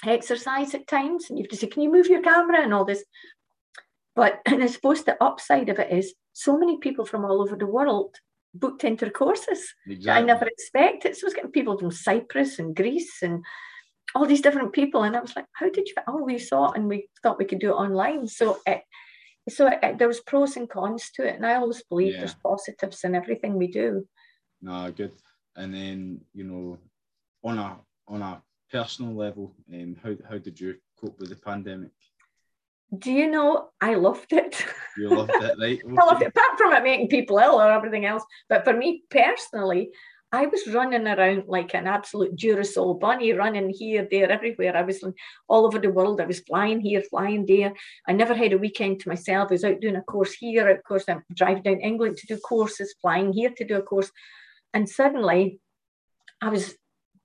exercise 0.05 0.75
at 0.75 0.87
times. 0.87 1.29
And 1.29 1.39
you 1.39 1.45
have 1.45 1.51
to 1.51 1.57
say, 1.57 1.67
"Can 1.67 1.83
you 1.83 1.93
move 1.93 2.07
your 2.07 2.23
camera?" 2.23 2.63
and 2.63 2.75
all 2.75 2.85
this. 2.85 3.05
But 4.15 4.41
and 4.47 4.63
I 4.63 4.67
suppose 4.67 5.05
the 5.05 5.23
upside 5.23 5.69
of 5.69 5.79
it 5.79 5.93
is 5.93 6.15
so 6.33 6.59
many 6.59 6.79
people 6.79 7.05
from 7.05 7.25
all 7.25 7.41
over 7.43 7.57
the 7.57 7.67
world 7.67 8.17
booked 8.55 8.85
into 8.85 9.05
the 9.05 9.11
courses 9.11 9.75
exactly. 9.87 10.23
I 10.23 10.25
never 10.25 10.47
expected. 10.47 11.17
So 11.17 11.25
I 11.25 11.27
was 11.27 11.35
getting 11.35 11.51
people 11.51 11.79
from 11.79 11.91
Cyprus 11.91 12.59
and 12.59 12.75
Greece 12.75 13.23
and 13.23 13.45
all 14.15 14.27
these 14.27 14.41
different 14.41 14.73
people. 14.73 15.03
And 15.03 15.17
I 15.17 15.21
was 15.21 15.37
like, 15.37 15.47
how 15.53 15.69
did 15.71 15.89
you, 15.89 15.95
oh, 16.07 16.23
we 16.23 16.39
saw 16.39 16.71
it 16.71 16.79
and 16.79 16.89
we 16.89 17.09
thought 17.23 17.39
we 17.39 17.45
could 17.45 17.59
do 17.59 17.71
it 17.71 17.77
online. 17.77 18.27
So 18.29 18.61
it, 18.67 18.83
so 19.49 19.69
it, 19.69 19.99
there 19.99 20.09
was 20.09 20.21
pros 20.21 20.57
and 20.57 20.69
cons 20.69 21.11
to 21.15 21.27
it. 21.27 21.37
And 21.37 21.47
I 21.47 21.57
always 21.57 21.83
believe 21.85 22.15
yeah. 22.15 22.21
there's 22.21 22.35
positives 22.35 23.05
in 23.05 23.15
everything 23.15 23.55
we 23.55 23.69
do. 23.69 24.07
No, 24.63 24.91
good. 24.91 25.13
And 25.55 25.73
then, 25.73 26.21
you 26.35 26.45
know, 26.45 26.79
on 27.45 27.59
a, 27.59 27.77
on 28.09 28.23
a 28.23 28.43
personal 28.71 29.15
level, 29.15 29.55
um, 29.73 29.97
how, 30.03 30.15
how 30.29 30.39
did 30.39 30.61
you 30.61 30.77
cope 31.01 31.19
with 31.19 31.29
the 31.29 31.37
pandemic? 31.37 31.93
Do 32.97 33.11
you 33.11 33.29
know 33.31 33.71
I 33.81 33.95
loved 33.95 34.33
it? 34.33 34.65
You 34.97 35.09
loved 35.09 35.33
it, 35.35 35.59
right? 35.61 35.81
I 35.85 36.05
loved 36.05 36.23
it, 36.23 36.29
apart 36.29 36.57
from 36.57 36.73
it 36.73 36.85
making 36.85 37.09
people 37.09 37.39
ill 37.39 37.61
or 37.61 37.71
everything 37.71 38.05
else. 38.05 38.23
But 38.49 38.65
for 38.65 38.73
me 38.73 39.03
personally, 39.11 39.91
I 40.33 40.47
was 40.47 40.67
running 40.69 41.07
around 41.07 41.45
like 41.47 41.75
an 41.75 41.87
absolute 41.87 42.37
Duracell 42.37 42.99
bunny, 42.99 43.33
running 43.33 43.71
here, 43.71 44.07
there, 44.11 44.31
everywhere. 44.31 44.77
I 44.77 44.83
was 44.83 45.03
all 45.49 45.67
over 45.67 45.79
the 45.79 45.91
world. 45.91 46.21
I 46.21 46.27
was 46.27 46.41
flying 46.41 46.81
here, 46.81 47.03
flying 47.03 47.47
there. 47.47 47.73
I 48.09 48.13
never 48.13 48.35
had 48.35 48.53
a 48.53 48.59
weekend 48.59 49.01
to 49.01 49.09
myself. 49.09 49.51
I 49.51 49.55
was 49.55 49.65
out 49.65 49.81
doing 49.81 49.97
a 49.97 50.03
course 50.03 50.35
here. 50.35 50.69
Of 50.69 50.83
course, 50.83 51.05
I'm 51.09 51.23
driving 51.33 51.63
down 51.63 51.81
England 51.81 52.17
to 52.19 52.27
do 52.27 52.39
courses, 52.39 52.95
flying 53.01 53.33
here 53.33 53.51
to 53.57 53.65
do 53.65 53.77
a 53.77 53.83
course. 53.83 54.11
And 54.75 54.89
suddenly 54.89 55.61
I 56.43 56.51
was 56.51 56.75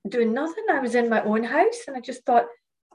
doing 0.07 0.33
nothing. 0.33 0.65
I 0.71 0.79
was 0.79 0.95
in 0.95 1.09
my 1.09 1.23
own 1.23 1.43
house 1.43 1.81
and 1.87 1.95
I 1.95 1.99
just 1.99 2.25
thought, 2.25 2.45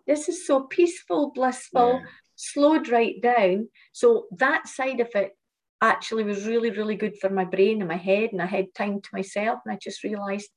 this 0.06 0.28
is 0.28 0.46
so 0.46 0.62
peaceful, 0.62 1.32
blissful, 1.34 2.00
yeah. 2.00 2.06
slowed 2.36 2.88
right 2.88 3.20
down. 3.20 3.68
So 3.92 4.26
that 4.38 4.68
side 4.68 5.00
of 5.00 5.08
it 5.14 5.32
actually 5.80 6.24
was 6.24 6.46
really, 6.46 6.70
really 6.70 6.96
good 6.96 7.16
for 7.20 7.28
my 7.28 7.44
brain 7.44 7.80
and 7.80 7.88
my 7.88 7.96
head, 7.96 8.30
and 8.32 8.40
I 8.40 8.46
had 8.46 8.74
time 8.74 9.00
to 9.00 9.08
myself. 9.12 9.60
And 9.64 9.74
I 9.74 9.78
just 9.80 10.04
realized 10.04 10.48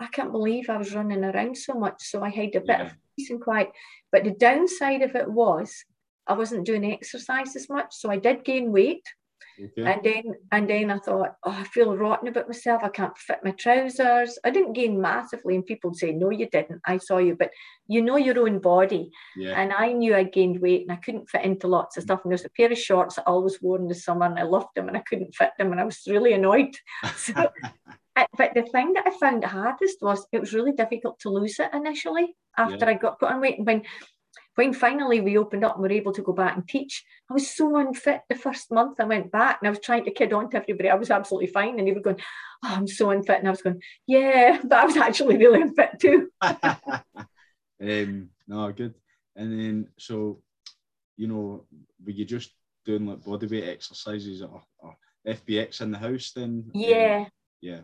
I 0.00 0.06
can't 0.06 0.32
believe 0.32 0.70
I 0.70 0.78
was 0.78 0.94
running 0.94 1.24
around 1.24 1.56
so 1.56 1.74
much. 1.74 2.02
So 2.02 2.22
I 2.22 2.30
had 2.30 2.54
a 2.54 2.60
bit 2.60 2.66
yeah. 2.68 2.86
of 2.86 2.92
peace 3.16 3.30
and 3.30 3.40
quiet. 3.40 3.70
But 4.10 4.24
the 4.24 4.30
downside 4.30 5.02
of 5.02 5.14
it 5.14 5.30
was 5.30 5.84
I 6.26 6.34
wasn't 6.34 6.66
doing 6.66 6.90
exercise 6.90 7.56
as 7.56 7.68
much. 7.68 7.88
So 7.92 8.10
I 8.10 8.16
did 8.16 8.44
gain 8.44 8.72
weight. 8.72 9.02
Okay. 9.60 9.92
And 9.92 10.04
then 10.04 10.34
and 10.52 10.70
then 10.70 10.90
I 10.90 10.98
thought, 10.98 11.34
oh, 11.44 11.50
I 11.50 11.64
feel 11.64 11.96
rotten 11.96 12.28
about 12.28 12.48
myself. 12.48 12.82
I 12.84 12.88
can't 12.88 13.16
fit 13.18 13.38
my 13.42 13.50
trousers. 13.52 14.38
I 14.44 14.50
didn't 14.50 14.74
gain 14.74 15.00
massively, 15.00 15.54
and 15.56 15.66
people 15.66 15.92
say, 15.94 16.12
no, 16.12 16.30
you 16.30 16.48
didn't. 16.48 16.80
I 16.86 16.98
saw 16.98 17.18
you, 17.18 17.36
but 17.36 17.50
you 17.88 18.02
know 18.02 18.16
your 18.16 18.38
own 18.40 18.60
body. 18.60 19.10
Yeah. 19.36 19.60
And 19.60 19.72
I 19.72 19.92
knew 19.92 20.14
I 20.14 20.24
gained 20.24 20.60
weight, 20.60 20.82
and 20.82 20.92
I 20.92 20.96
couldn't 20.96 21.28
fit 21.28 21.44
into 21.44 21.66
lots 21.66 21.96
of 21.96 22.04
mm. 22.04 22.06
stuff. 22.06 22.20
And 22.24 22.30
there's 22.30 22.44
a 22.44 22.50
pair 22.50 22.70
of 22.70 22.78
shorts 22.78 23.18
I 23.18 23.22
always 23.22 23.60
wore 23.60 23.78
in 23.78 23.88
the 23.88 23.94
summer, 23.94 24.26
and 24.26 24.38
I 24.38 24.44
loved 24.44 24.68
them, 24.76 24.88
and 24.88 24.96
I 24.96 25.00
couldn't 25.00 25.34
fit 25.34 25.50
them, 25.58 25.72
and 25.72 25.80
I 25.80 25.84
was 25.84 26.02
really 26.06 26.32
annoyed. 26.32 26.74
So, 27.16 27.50
but 28.36 28.54
the 28.54 28.62
thing 28.62 28.94
that 28.94 29.06
I 29.06 29.10
found 29.18 29.44
hardest 29.44 29.98
was 30.02 30.26
it 30.32 30.40
was 30.40 30.52
really 30.52 30.72
difficult 30.72 31.20
to 31.20 31.30
lose 31.30 31.58
it 31.58 31.70
initially 31.72 32.34
after 32.56 32.84
yeah. 32.84 32.88
I 32.88 32.94
got 32.94 33.18
put 33.20 33.30
on 33.30 33.40
weight. 33.40 33.58
When 33.62 33.82
when 34.58 34.72
finally 34.72 35.20
we 35.20 35.38
opened 35.38 35.64
up 35.64 35.76
and 35.76 35.82
were 35.82 35.92
able 35.92 36.12
to 36.12 36.20
go 36.20 36.32
back 36.32 36.56
and 36.56 36.66
teach, 36.66 37.04
I 37.30 37.34
was 37.34 37.48
so 37.48 37.76
unfit 37.76 38.22
the 38.28 38.34
first 38.34 38.72
month 38.72 38.98
I 38.98 39.04
went 39.04 39.30
back 39.30 39.58
and 39.60 39.68
I 39.68 39.70
was 39.70 39.78
trying 39.78 40.04
to 40.04 40.10
kid 40.10 40.32
on 40.32 40.50
to 40.50 40.56
everybody. 40.56 40.90
I 40.90 40.96
was 40.96 41.12
absolutely 41.12 41.46
fine. 41.46 41.78
And 41.78 41.86
they 41.86 41.92
were 41.92 42.00
going, 42.00 42.20
Oh, 42.64 42.74
I'm 42.74 42.88
so 42.88 43.10
unfit. 43.10 43.38
And 43.38 43.46
I 43.46 43.52
was 43.52 43.62
going, 43.62 43.80
Yeah, 44.08 44.58
but 44.64 44.76
I 44.76 44.84
was 44.84 44.96
actually 44.96 45.36
really 45.36 45.62
unfit 45.62 46.00
too. 46.00 46.28
um, 46.42 48.30
no, 48.48 48.72
good. 48.72 48.94
And 49.36 49.60
then, 49.60 49.88
so, 49.96 50.42
you 51.16 51.28
know, 51.28 51.64
were 52.04 52.10
you 52.10 52.24
just 52.24 52.50
doing 52.84 53.06
like 53.06 53.20
bodyweight 53.20 53.68
exercises 53.68 54.42
or, 54.42 54.64
or 54.78 54.96
FBX 55.24 55.82
in 55.82 55.92
the 55.92 55.98
house 55.98 56.32
then? 56.34 56.68
Yeah. 56.74 57.26
Um, 57.26 57.30
yeah. 57.60 57.80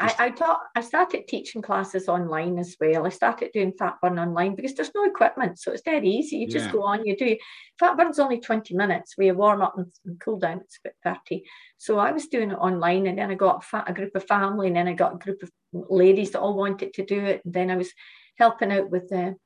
I, 0.00 0.14
I 0.18 0.30
taught 0.30 0.60
I 0.74 0.80
started 0.80 1.28
teaching 1.28 1.60
classes 1.60 2.08
online 2.08 2.58
as 2.58 2.74
well. 2.80 3.04
I 3.04 3.10
started 3.10 3.50
doing 3.52 3.74
fat 3.78 3.96
burn 4.00 4.18
online 4.18 4.54
because 4.54 4.74
there's 4.74 4.94
no 4.94 5.04
equipment, 5.04 5.58
so 5.58 5.72
it's 5.72 5.82
dead 5.82 6.06
easy. 6.06 6.36
You 6.36 6.48
just 6.48 6.66
yeah. 6.66 6.72
go 6.72 6.84
on, 6.84 7.04
you 7.04 7.16
do 7.16 7.36
fat 7.78 7.98
burn's 7.98 8.18
only 8.18 8.40
20 8.40 8.74
minutes 8.74 9.16
where 9.16 9.26
you 9.26 9.34
warm 9.34 9.60
up 9.60 9.76
and, 9.76 9.92
and, 10.06 10.18
cool 10.18 10.38
down, 10.38 10.60
it's 10.60 10.78
about 10.82 11.20
30. 11.28 11.44
So 11.76 11.98
I 11.98 12.12
was 12.12 12.28
doing 12.28 12.50
it 12.50 12.54
online 12.54 13.06
and 13.06 13.18
then 13.18 13.30
I 13.30 13.34
got 13.34 13.62
a, 13.72 13.84
a 13.88 13.92
group 13.92 14.16
of 14.16 14.26
family 14.26 14.68
and 14.68 14.76
then 14.76 14.88
I 14.88 14.94
got 14.94 15.14
a 15.14 15.18
group 15.18 15.42
of 15.42 15.50
ladies 15.72 16.30
that 16.30 16.40
all 16.40 16.56
wanted 16.56 16.94
to 16.94 17.04
do 17.04 17.20
it. 17.22 17.42
And 17.44 17.52
then 17.52 17.70
I 17.70 17.76
was 17.76 17.92
helping 18.38 18.72
out 18.72 18.90
with 18.90 19.10
the 19.10 19.36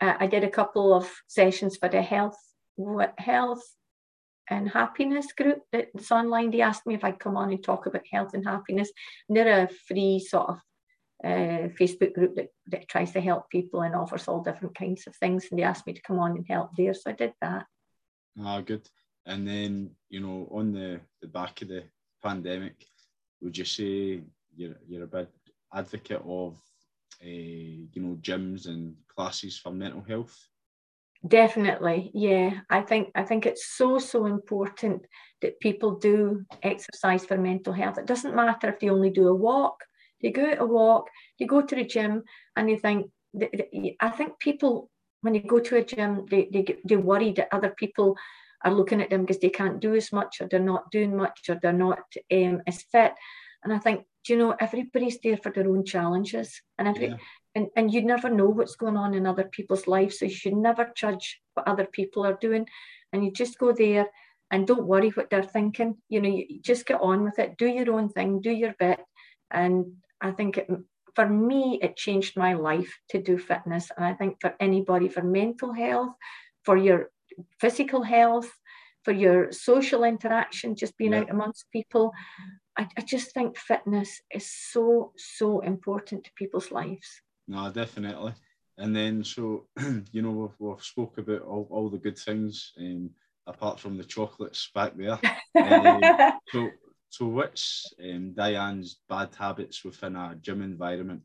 uh, 0.00 0.14
I 0.20 0.26
did 0.26 0.44
a 0.44 0.50
couple 0.50 0.92
of 0.92 1.10
sessions 1.26 1.78
for 1.78 1.88
the 1.88 2.02
health 2.02 2.36
health 3.16 3.62
and 4.48 4.68
happiness 4.68 5.32
group 5.32 5.60
that's 5.72 6.10
online. 6.10 6.50
They 6.50 6.60
asked 6.60 6.86
me 6.86 6.94
if 6.94 7.04
I'd 7.04 7.18
come 7.18 7.36
on 7.36 7.50
and 7.50 7.62
talk 7.62 7.86
about 7.86 8.02
health 8.10 8.34
and 8.34 8.44
happiness. 8.44 8.90
And 9.28 9.36
they're 9.36 9.64
a 9.64 9.68
free 9.86 10.20
sort 10.20 10.50
of 10.50 10.56
uh, 11.24 11.68
Facebook 11.78 12.14
group 12.14 12.36
that, 12.36 12.48
that 12.68 12.88
tries 12.88 13.12
to 13.12 13.20
help 13.20 13.50
people 13.50 13.82
and 13.82 13.94
offers 13.94 14.28
all 14.28 14.42
different 14.42 14.74
kinds 14.74 15.06
of 15.06 15.16
things. 15.16 15.46
And 15.50 15.58
they 15.58 15.64
asked 15.64 15.86
me 15.86 15.94
to 15.94 16.02
come 16.02 16.18
on 16.18 16.32
and 16.32 16.46
help 16.48 16.70
there. 16.76 16.94
So 16.94 17.10
I 17.10 17.14
did 17.14 17.32
that. 17.40 17.66
Ah, 18.40 18.60
good. 18.60 18.88
And 19.24 19.46
then, 19.46 19.90
you 20.08 20.20
know, 20.20 20.48
on 20.52 20.72
the, 20.72 21.00
the 21.20 21.28
back 21.28 21.62
of 21.62 21.68
the 21.68 21.84
pandemic, 22.22 22.86
would 23.40 23.56
you 23.56 23.64
say 23.64 24.20
you're, 24.54 24.76
you're 24.86 25.04
a 25.04 25.08
big 25.08 25.28
advocate 25.74 26.22
of, 26.24 26.54
uh, 27.22 27.26
you 27.26 27.88
know, 27.96 28.16
gyms 28.20 28.66
and 28.66 28.94
classes 29.08 29.58
for 29.58 29.72
mental 29.72 30.02
health? 30.02 30.36
Definitely, 31.26 32.10
yeah. 32.12 32.60
I 32.68 32.82
think 32.82 33.10
I 33.14 33.22
think 33.22 33.46
it's 33.46 33.66
so 33.66 33.98
so 33.98 34.26
important 34.26 35.06
that 35.40 35.58
people 35.60 35.92
do 35.98 36.44
exercise 36.62 37.24
for 37.24 37.38
mental 37.38 37.72
health. 37.72 37.96
It 37.96 38.06
doesn't 38.06 38.36
matter 38.36 38.68
if 38.68 38.78
they 38.80 38.90
only 38.90 39.10
do 39.10 39.28
a 39.28 39.34
walk. 39.34 39.82
They 40.20 40.30
go 40.30 40.50
out 40.50 40.60
a 40.60 40.66
walk. 40.66 41.08
They 41.38 41.46
go 41.46 41.62
to 41.62 41.74
the 41.74 41.84
gym, 41.84 42.22
and 42.54 42.68
they 42.68 42.76
think. 42.76 43.10
I 44.00 44.10
think 44.10 44.38
people 44.40 44.90
when 45.22 45.32
they 45.32 45.40
go 45.40 45.58
to 45.58 45.76
a 45.76 45.84
gym, 45.84 46.26
they 46.30 46.48
they 46.52 46.62
get, 46.62 46.86
they 46.86 46.96
worry 46.96 47.32
that 47.32 47.48
other 47.52 47.74
people 47.76 48.16
are 48.64 48.72
looking 48.74 49.00
at 49.00 49.10
them 49.10 49.22
because 49.22 49.40
they 49.40 49.50
can't 49.50 49.80
do 49.80 49.94
as 49.94 50.12
much, 50.12 50.40
or 50.40 50.48
they're 50.48 50.60
not 50.60 50.90
doing 50.90 51.16
much, 51.16 51.48
or 51.48 51.58
they're 51.62 51.72
not 51.72 52.00
um, 52.32 52.60
as 52.66 52.82
fit. 52.92 53.12
And 53.64 53.72
I 53.72 53.78
think, 53.78 54.04
do 54.26 54.32
you 54.32 54.38
know, 54.38 54.56
everybody's 54.58 55.18
there 55.20 55.36
for 55.36 55.52
their 55.52 55.68
own 55.68 55.84
challenges, 55.84 56.60
and 56.78 56.88
every 56.88 57.08
yeah 57.08 57.16
and, 57.56 57.68
and 57.74 57.92
you 57.92 58.02
never 58.02 58.28
know 58.28 58.50
what's 58.50 58.76
going 58.76 58.98
on 58.98 59.14
in 59.14 59.26
other 59.26 59.44
people's 59.44 59.86
lives. 59.86 60.18
So 60.18 60.26
you 60.26 60.30
should 60.30 60.52
never 60.52 60.92
judge 60.94 61.40
what 61.54 61.66
other 61.66 61.86
people 61.86 62.24
are 62.26 62.36
doing. 62.38 62.66
And 63.12 63.24
you 63.24 63.32
just 63.32 63.58
go 63.58 63.72
there 63.72 64.08
and 64.50 64.66
don't 64.66 64.86
worry 64.86 65.08
what 65.08 65.30
they're 65.30 65.42
thinking. 65.42 65.96
You 66.10 66.20
know, 66.20 66.28
you 66.28 66.60
just 66.60 66.84
get 66.84 67.00
on 67.00 67.24
with 67.24 67.38
it, 67.38 67.56
do 67.56 67.66
your 67.66 67.90
own 67.94 68.10
thing, 68.10 68.42
do 68.42 68.50
your 68.50 68.74
bit. 68.78 69.00
And 69.50 69.86
I 70.20 70.32
think 70.32 70.58
it, 70.58 70.68
for 71.14 71.26
me, 71.26 71.78
it 71.80 71.96
changed 71.96 72.36
my 72.36 72.52
life 72.52 72.92
to 73.08 73.22
do 73.22 73.38
fitness. 73.38 73.90
And 73.96 74.04
I 74.04 74.12
think 74.12 74.36
for 74.42 74.54
anybody, 74.60 75.08
for 75.08 75.22
mental 75.22 75.72
health, 75.72 76.12
for 76.62 76.76
your 76.76 77.10
physical 77.58 78.02
health, 78.02 78.52
for 79.06 79.12
your 79.12 79.52
social 79.52 80.02
interaction, 80.02 80.74
just 80.74 80.98
being 80.98 81.12
yeah. 81.12 81.20
out 81.20 81.30
amongst 81.30 81.70
people, 81.70 82.12
I, 82.76 82.88
I 82.98 83.02
just 83.02 83.32
think 83.32 83.56
fitness 83.56 84.20
is 84.34 84.50
so, 84.50 85.12
so 85.16 85.60
important 85.60 86.24
to 86.24 86.30
people's 86.34 86.72
lives. 86.72 87.22
No, 87.46 87.70
definitely. 87.70 88.34
And 88.76 88.94
then, 88.96 89.22
so 89.22 89.68
you 90.10 90.22
know, 90.22 90.32
we've, 90.32 90.56
we've 90.58 90.82
spoke 90.82 91.18
about 91.18 91.42
all, 91.42 91.68
all 91.70 91.88
the 91.88 91.98
good 91.98 92.18
things, 92.18 92.72
um, 92.80 93.10
apart 93.46 93.78
from 93.78 93.96
the 93.96 94.02
chocolates 94.02 94.70
back 94.74 94.96
there. 94.96 95.20
um, 95.54 96.00
so, 96.52 96.68
so 97.08 97.26
what's 97.26 97.94
um, 98.02 98.34
Dianne's 98.36 98.98
bad 99.08 99.28
habits 99.38 99.84
within 99.84 100.16
a 100.16 100.34
gym 100.34 100.62
environment? 100.62 101.22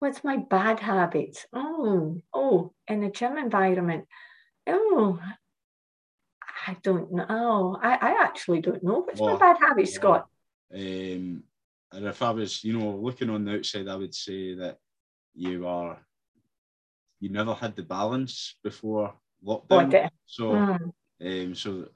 What's 0.00 0.22
my 0.22 0.36
bad 0.36 0.80
habits? 0.80 1.46
Oh, 1.54 2.20
oh, 2.34 2.74
in 2.88 3.02
a 3.04 3.10
gym 3.10 3.38
environment. 3.38 4.04
Oh, 4.66 5.18
I 6.66 6.76
don't 6.82 7.12
know. 7.12 7.78
I, 7.82 7.94
I 7.94 8.24
actually 8.24 8.60
don't 8.60 8.82
know. 8.82 9.00
What's 9.00 9.20
my 9.20 9.36
bad 9.36 9.56
habits, 9.58 9.94
Scott? 9.94 10.26
Um, 10.72 11.42
and 11.92 12.06
if 12.06 12.22
I 12.22 12.30
was, 12.30 12.64
you 12.64 12.78
know, 12.78 12.96
looking 12.96 13.30
on 13.30 13.44
the 13.44 13.56
outside, 13.56 13.88
I 13.88 13.96
would 13.96 14.14
say 14.14 14.54
that 14.54 14.78
you 15.34 15.66
are 15.66 15.98
you 17.20 17.28
never 17.28 17.54
had 17.54 17.76
the 17.76 17.82
balance 17.82 18.56
before 18.64 19.14
lockdown. 19.46 19.88
Okay. 19.88 20.08
So, 20.26 20.44
mm. 20.52 20.92
um, 21.24 21.54
so 21.54 21.88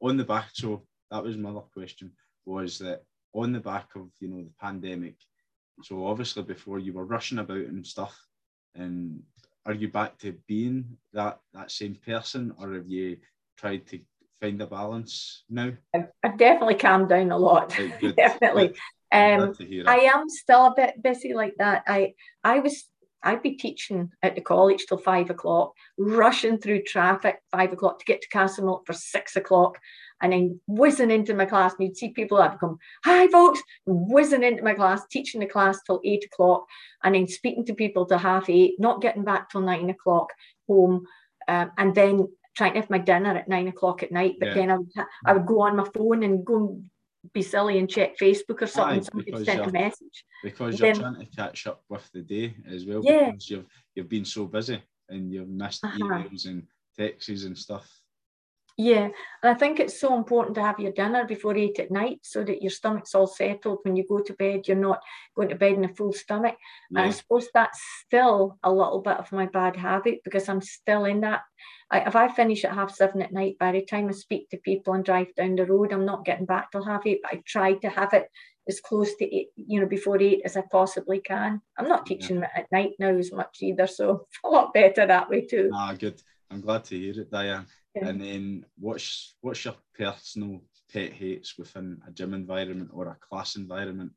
on 0.00 0.16
the 0.16 0.24
back, 0.24 0.50
so 0.52 0.84
that 1.10 1.22
was 1.22 1.36
my 1.36 1.50
other 1.50 1.60
question 1.60 2.12
was 2.44 2.78
that 2.78 3.02
on 3.34 3.52
the 3.52 3.60
back 3.60 3.88
of 3.96 4.08
you 4.20 4.28
know 4.28 4.42
the 4.42 4.52
pandemic. 4.60 5.16
So 5.82 6.06
obviously 6.06 6.42
before 6.42 6.78
you 6.78 6.92
were 6.92 7.04
rushing 7.04 7.38
about 7.38 7.58
and 7.58 7.86
stuff, 7.86 8.16
and 8.74 9.22
are 9.66 9.74
you 9.74 9.88
back 9.88 10.18
to 10.18 10.36
being 10.46 10.96
that 11.12 11.40
that 11.52 11.70
same 11.70 11.96
person, 11.96 12.54
or 12.58 12.74
have 12.74 12.88
you 12.88 13.18
tried 13.58 13.86
to 13.88 14.00
find 14.40 14.60
a 14.62 14.66
balance 14.66 15.44
now? 15.50 15.72
I've, 15.94 16.08
I've 16.22 16.38
definitely 16.38 16.76
calmed 16.76 17.08
down 17.08 17.30
a 17.30 17.38
lot. 17.38 17.76
Right, 17.78 18.16
definitely. 18.16 18.74
Um, 19.10 19.54
I 19.86 20.10
am 20.14 20.28
still 20.28 20.66
a 20.66 20.74
bit 20.76 21.02
busy 21.02 21.34
like 21.34 21.54
that. 21.58 21.82
I 21.86 22.14
I 22.44 22.60
was 22.60 22.84
I'd 23.22 23.42
be 23.42 23.54
teaching 23.54 24.10
at 24.22 24.34
the 24.34 24.40
college 24.40 24.84
till 24.86 24.98
five 24.98 25.30
o'clock, 25.30 25.72
rushing 25.98 26.58
through 26.58 26.82
traffic 26.82 27.40
five 27.50 27.72
o'clock 27.72 27.98
to 27.98 28.04
get 28.04 28.22
to 28.22 28.28
Castlemilk 28.28 28.86
for 28.86 28.92
six 28.92 29.34
o'clock, 29.34 29.78
and 30.22 30.32
then 30.32 30.60
whizzing 30.66 31.10
into 31.10 31.34
my 31.34 31.46
class. 31.46 31.74
And 31.78 31.88
you'd 31.88 31.96
see 31.96 32.10
people 32.10 32.38
I'd 32.38 32.60
come, 32.60 32.78
hi 33.04 33.26
folks, 33.28 33.60
whizzing 33.86 34.44
into 34.44 34.62
my 34.62 34.74
class, 34.74 35.02
teaching 35.10 35.40
the 35.40 35.46
class 35.46 35.80
till 35.82 36.00
eight 36.04 36.24
o'clock, 36.24 36.66
and 37.02 37.14
then 37.14 37.26
speaking 37.26 37.64
to 37.66 37.74
people 37.74 38.06
till 38.06 38.18
half 38.18 38.48
eight, 38.48 38.74
not 38.78 39.00
getting 39.00 39.24
back 39.24 39.50
till 39.50 39.62
nine 39.62 39.90
o'clock 39.90 40.28
home, 40.68 41.04
um, 41.48 41.72
and 41.78 41.94
then 41.94 42.28
trying 42.58 42.74
to 42.74 42.80
have 42.80 42.90
my 42.90 42.98
dinner 42.98 43.34
at 43.36 43.48
nine 43.48 43.68
o'clock 43.68 44.02
at 44.02 44.12
night. 44.12 44.36
But 44.38 44.48
yeah. 44.48 44.54
then 44.54 44.70
I 44.70 44.76
would 44.76 44.92
I 45.24 45.32
would 45.32 45.46
go 45.46 45.62
on 45.62 45.76
my 45.76 45.88
phone 45.94 46.24
and 46.24 46.44
go 46.44 46.56
and 46.56 46.90
be 47.32 47.42
silly 47.42 47.78
and 47.78 47.88
check 47.88 48.18
Facebook 48.18 48.60
or 48.60 48.66
something. 48.66 48.98
Aye, 48.98 49.02
somebody 49.02 49.44
sent 49.44 49.66
a 49.66 49.72
message. 49.72 50.24
Because 50.42 50.78
you're 50.78 50.92
then, 50.92 51.00
trying 51.00 51.20
to 51.20 51.36
catch 51.36 51.66
up 51.66 51.82
with 51.88 52.08
the 52.12 52.20
day 52.20 52.56
as 52.70 52.84
well. 52.84 53.00
Yeah. 53.02 53.30
Because 53.30 53.48
you've 53.48 53.66
you've 53.94 54.08
been 54.08 54.24
so 54.24 54.46
busy 54.46 54.82
and 55.08 55.32
you've 55.32 55.48
missed 55.48 55.84
uh-huh. 55.84 55.98
emails 55.98 56.46
and 56.46 56.64
texts 56.98 57.44
and 57.44 57.56
stuff. 57.56 57.88
Yeah, 58.80 59.06
and 59.06 59.12
I 59.42 59.54
think 59.54 59.80
it's 59.80 60.00
so 60.00 60.16
important 60.16 60.54
to 60.54 60.62
have 60.62 60.78
your 60.78 60.92
dinner 60.92 61.24
before 61.24 61.56
eight 61.56 61.80
at 61.80 61.90
night 61.90 62.20
so 62.22 62.44
that 62.44 62.62
your 62.62 62.70
stomach's 62.70 63.12
all 63.12 63.26
settled 63.26 63.80
when 63.82 63.96
you 63.96 64.06
go 64.08 64.20
to 64.20 64.32
bed. 64.34 64.68
You're 64.68 64.76
not 64.76 65.00
going 65.34 65.48
to 65.48 65.56
bed 65.56 65.72
in 65.72 65.84
a 65.84 65.92
full 65.92 66.12
stomach. 66.12 66.54
Yeah. 66.92 67.00
And 67.00 67.08
I 67.08 67.12
suppose 67.12 67.48
that's 67.52 67.82
still 68.06 68.56
a 68.62 68.70
little 68.70 69.00
bit 69.00 69.16
of 69.16 69.32
my 69.32 69.46
bad 69.46 69.74
habit 69.74 70.20
because 70.22 70.48
I'm 70.48 70.60
still 70.60 71.06
in 71.06 71.22
that. 71.22 71.40
I, 71.90 72.02
if 72.02 72.14
I 72.14 72.28
finish 72.28 72.64
at 72.64 72.72
half 72.72 72.94
seven 72.94 73.20
at 73.20 73.32
night, 73.32 73.56
by 73.58 73.72
the 73.72 73.84
time 73.84 74.08
I 74.08 74.12
speak 74.12 74.48
to 74.50 74.58
people 74.58 74.94
and 74.94 75.04
drive 75.04 75.34
down 75.34 75.56
the 75.56 75.66
road, 75.66 75.92
I'm 75.92 76.06
not 76.06 76.24
getting 76.24 76.46
back 76.46 76.70
till 76.70 76.84
half 76.84 77.04
eight. 77.04 77.18
But 77.24 77.32
I 77.32 77.42
try 77.44 77.72
to 77.72 77.88
have 77.88 78.12
it 78.12 78.28
as 78.68 78.80
close 78.80 79.12
to 79.16 79.24
eight, 79.24 79.48
you 79.56 79.80
know, 79.80 79.86
before 79.86 80.22
eight 80.22 80.42
as 80.44 80.56
I 80.56 80.62
possibly 80.70 81.18
can. 81.18 81.60
I'm 81.76 81.88
not 81.88 82.06
teaching 82.06 82.40
yeah. 82.42 82.50
at 82.54 82.70
night 82.70 82.92
now 83.00 83.08
as 83.08 83.32
much 83.32 83.58
either, 83.60 83.88
so 83.88 84.26
a 84.44 84.48
lot 84.48 84.72
better 84.72 85.04
that 85.04 85.28
way 85.28 85.46
too. 85.46 85.70
Ah, 85.74 85.94
good. 85.98 86.22
I'm 86.50 86.60
glad 86.60 86.84
to 86.84 86.98
hear 86.98 87.20
it, 87.20 87.30
Dianne. 87.30 87.66
Yeah. 87.94 88.08
And 88.08 88.20
then 88.20 88.64
what's 88.78 89.36
what's 89.40 89.64
your 89.64 89.74
personal 89.96 90.62
pet 90.92 91.12
hates 91.12 91.58
within 91.58 92.00
a 92.06 92.10
gym 92.10 92.34
environment 92.34 92.90
or 92.92 93.08
a 93.08 93.16
class 93.28 93.56
environment? 93.56 94.12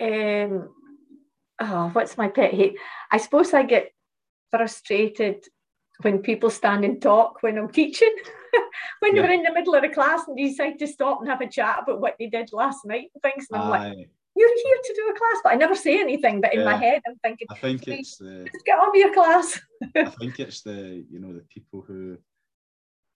Um, 0.00 0.70
oh, 1.60 1.90
what's 1.92 2.16
my 2.16 2.28
pet 2.28 2.54
hate? 2.54 2.76
I 3.10 3.18
suppose 3.18 3.52
I 3.54 3.62
get 3.62 3.92
frustrated 4.50 5.44
when 6.02 6.18
people 6.18 6.50
stand 6.50 6.84
and 6.84 7.00
talk 7.00 7.42
when 7.42 7.58
I'm 7.58 7.70
teaching. 7.70 8.14
when 9.00 9.16
yeah. 9.16 9.22
we're 9.22 9.32
in 9.32 9.42
the 9.42 9.52
middle 9.52 9.74
of 9.74 9.84
a 9.84 9.88
class 9.88 10.26
and 10.28 10.36
decide 10.36 10.78
to 10.78 10.86
stop 10.86 11.20
and 11.20 11.28
have 11.28 11.40
a 11.40 11.48
chat 11.48 11.80
about 11.82 12.00
what 12.00 12.16
they 12.18 12.26
did 12.26 12.52
last 12.52 12.84
night 12.84 13.10
and 13.14 13.22
things. 13.22 13.46
And 13.50 13.62
I'm 13.62 13.72
Aye. 13.72 13.88
like, 13.88 14.08
you're 14.34 14.48
here 14.48 14.76
to 14.84 14.94
do 14.94 15.08
a 15.10 15.18
class, 15.18 15.40
but 15.42 15.52
I 15.52 15.56
never 15.56 15.74
say 15.74 16.00
anything. 16.00 16.40
But 16.40 16.54
in 16.54 16.60
yeah. 16.60 16.66
my 16.66 16.76
head, 16.76 17.02
I'm 17.06 17.16
thinking, 17.22 17.46
I 17.50 17.54
think 17.54 17.86
it's 17.86 18.16
the 18.16 18.48
just 18.52 18.64
get 18.64 18.78
on 18.78 18.90
with 18.92 19.00
your 19.00 19.14
class. 19.14 19.60
I 19.96 20.04
think 20.04 20.40
it's 20.40 20.62
the 20.62 21.04
you 21.10 21.20
know 21.20 21.32
the 21.32 21.44
people 21.48 21.84
who, 21.86 22.16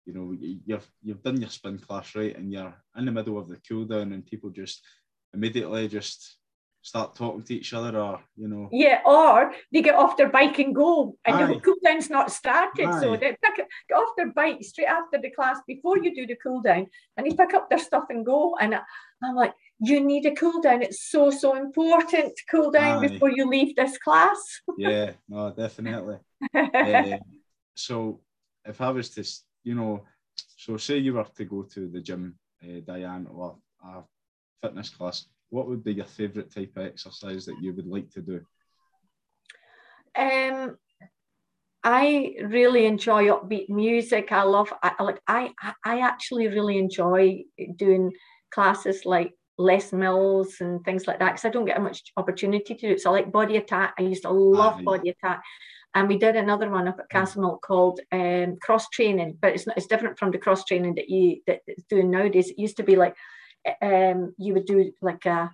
you 0.04 0.12
know, 0.12 0.36
you've 0.38 0.88
you've 1.02 1.22
done 1.22 1.40
your 1.40 1.50
spin 1.50 1.78
class 1.78 2.14
right, 2.14 2.36
and 2.36 2.52
you're 2.52 2.74
in 2.96 3.06
the 3.06 3.12
middle 3.12 3.38
of 3.38 3.48
the 3.48 3.58
cool 3.68 3.84
down, 3.84 4.12
and 4.12 4.26
people 4.26 4.50
just 4.50 4.82
immediately 5.32 5.88
just 5.88 6.36
start 6.86 7.16
talking 7.16 7.42
to 7.42 7.52
each 7.52 7.72
other 7.72 7.98
or 7.98 8.20
you 8.36 8.46
know 8.46 8.68
yeah 8.70 9.00
or 9.04 9.52
they 9.72 9.82
get 9.82 9.96
off 9.96 10.16
their 10.16 10.28
bike 10.28 10.60
and 10.60 10.72
go 10.72 11.16
and 11.24 11.36
Aye. 11.36 11.46
the 11.54 11.58
cool 11.58 11.74
down's 11.84 12.08
not 12.08 12.30
started 12.30 12.86
Aye. 12.86 13.00
so 13.00 13.16
they 13.16 13.36
pick, 13.42 13.56
get 13.56 13.96
off 13.96 14.14
their 14.16 14.32
bike 14.32 14.62
straight 14.62 14.86
after 14.86 15.20
the 15.20 15.30
class 15.30 15.58
before 15.66 15.98
you 15.98 16.14
do 16.14 16.28
the 16.28 16.36
cool 16.40 16.62
down 16.62 16.86
and 17.16 17.26
they 17.26 17.34
pick 17.34 17.54
up 17.54 17.68
their 17.68 17.80
stuff 17.80 18.04
and 18.10 18.24
go 18.24 18.54
and 18.60 18.72
I'm 18.72 19.34
like 19.34 19.52
you 19.80 20.00
need 20.00 20.24
a 20.26 20.34
cool 20.34 20.60
down 20.60 20.82
it's 20.82 21.10
so 21.10 21.30
so 21.30 21.54
important 21.56 22.34
to 22.36 22.42
cool 22.50 22.70
down 22.70 23.04
Aye. 23.04 23.08
before 23.08 23.30
you 23.30 23.48
leave 23.48 23.74
this 23.76 23.98
class 23.98 24.60
yeah 24.78 25.12
no 25.28 25.52
definitely 25.52 26.18
uh, 26.54 27.16
so 27.74 28.20
if 28.64 28.80
I 28.80 28.90
was 28.90 29.10
to 29.10 29.24
you 29.64 29.74
know 29.74 30.04
so 30.56 30.76
say 30.76 30.98
you 30.98 31.14
were 31.14 31.24
to 31.24 31.44
go 31.44 31.62
to 31.62 31.88
the 31.88 32.00
gym 32.00 32.38
uh, 32.62 32.80
Dianne 32.80 33.26
or 33.30 33.56
a 33.84 34.02
fitness 34.62 34.88
class 34.88 35.26
what 35.50 35.68
would 35.68 35.84
be 35.84 35.94
your 35.94 36.06
favourite 36.06 36.50
type 36.50 36.72
of 36.76 36.86
exercise 36.86 37.46
that 37.46 37.60
you 37.62 37.72
would 37.74 37.86
like 37.86 38.10
to 38.10 38.20
do? 38.20 38.40
Um, 40.16 40.76
I 41.84 42.34
really 42.42 42.86
enjoy 42.86 43.26
upbeat 43.26 43.68
music. 43.68 44.32
I 44.32 44.42
love, 44.42 44.72
I 44.82 45.02
like, 45.02 45.20
I, 45.28 45.52
I 45.84 46.00
actually 46.00 46.48
really 46.48 46.78
enjoy 46.78 47.44
doing 47.76 48.12
classes 48.52 49.04
like 49.04 49.32
Les 49.58 49.92
Mills 49.92 50.56
and 50.60 50.84
things 50.84 51.06
like 51.06 51.18
that 51.18 51.32
because 51.32 51.44
I 51.44 51.50
don't 51.50 51.64
get 51.64 51.80
much 51.80 52.12
opportunity 52.16 52.74
to 52.74 52.80
do 52.88 52.92
it. 52.92 53.00
So 53.00 53.10
I 53.10 53.14
like 53.14 53.32
Body 53.32 53.56
Attack. 53.56 53.94
I 53.98 54.02
used 54.02 54.22
to 54.22 54.30
love 54.30 54.82
Body 54.84 55.10
Attack. 55.10 55.42
And 55.94 56.08
we 56.08 56.18
did 56.18 56.36
another 56.36 56.68
one 56.68 56.88
up 56.88 56.98
at 56.98 57.06
hmm. 57.10 57.16
Castlemilk 57.16 57.62
called 57.62 58.00
um, 58.12 58.58
cross 58.60 58.88
training, 58.90 59.38
but 59.40 59.54
it's 59.54 59.66
not, 59.66 59.78
it's 59.78 59.86
different 59.86 60.18
from 60.18 60.30
the 60.30 60.38
cross 60.38 60.64
training 60.64 60.96
that 60.96 61.08
you 61.08 61.40
that 61.46 61.60
it's 61.66 61.84
doing 61.84 62.10
nowadays. 62.10 62.50
It 62.50 62.58
used 62.58 62.76
to 62.76 62.82
be 62.82 62.96
like 62.96 63.16
um, 63.80 64.34
you 64.38 64.52
would 64.54 64.66
do 64.66 64.92
like 65.00 65.24
a 65.24 65.50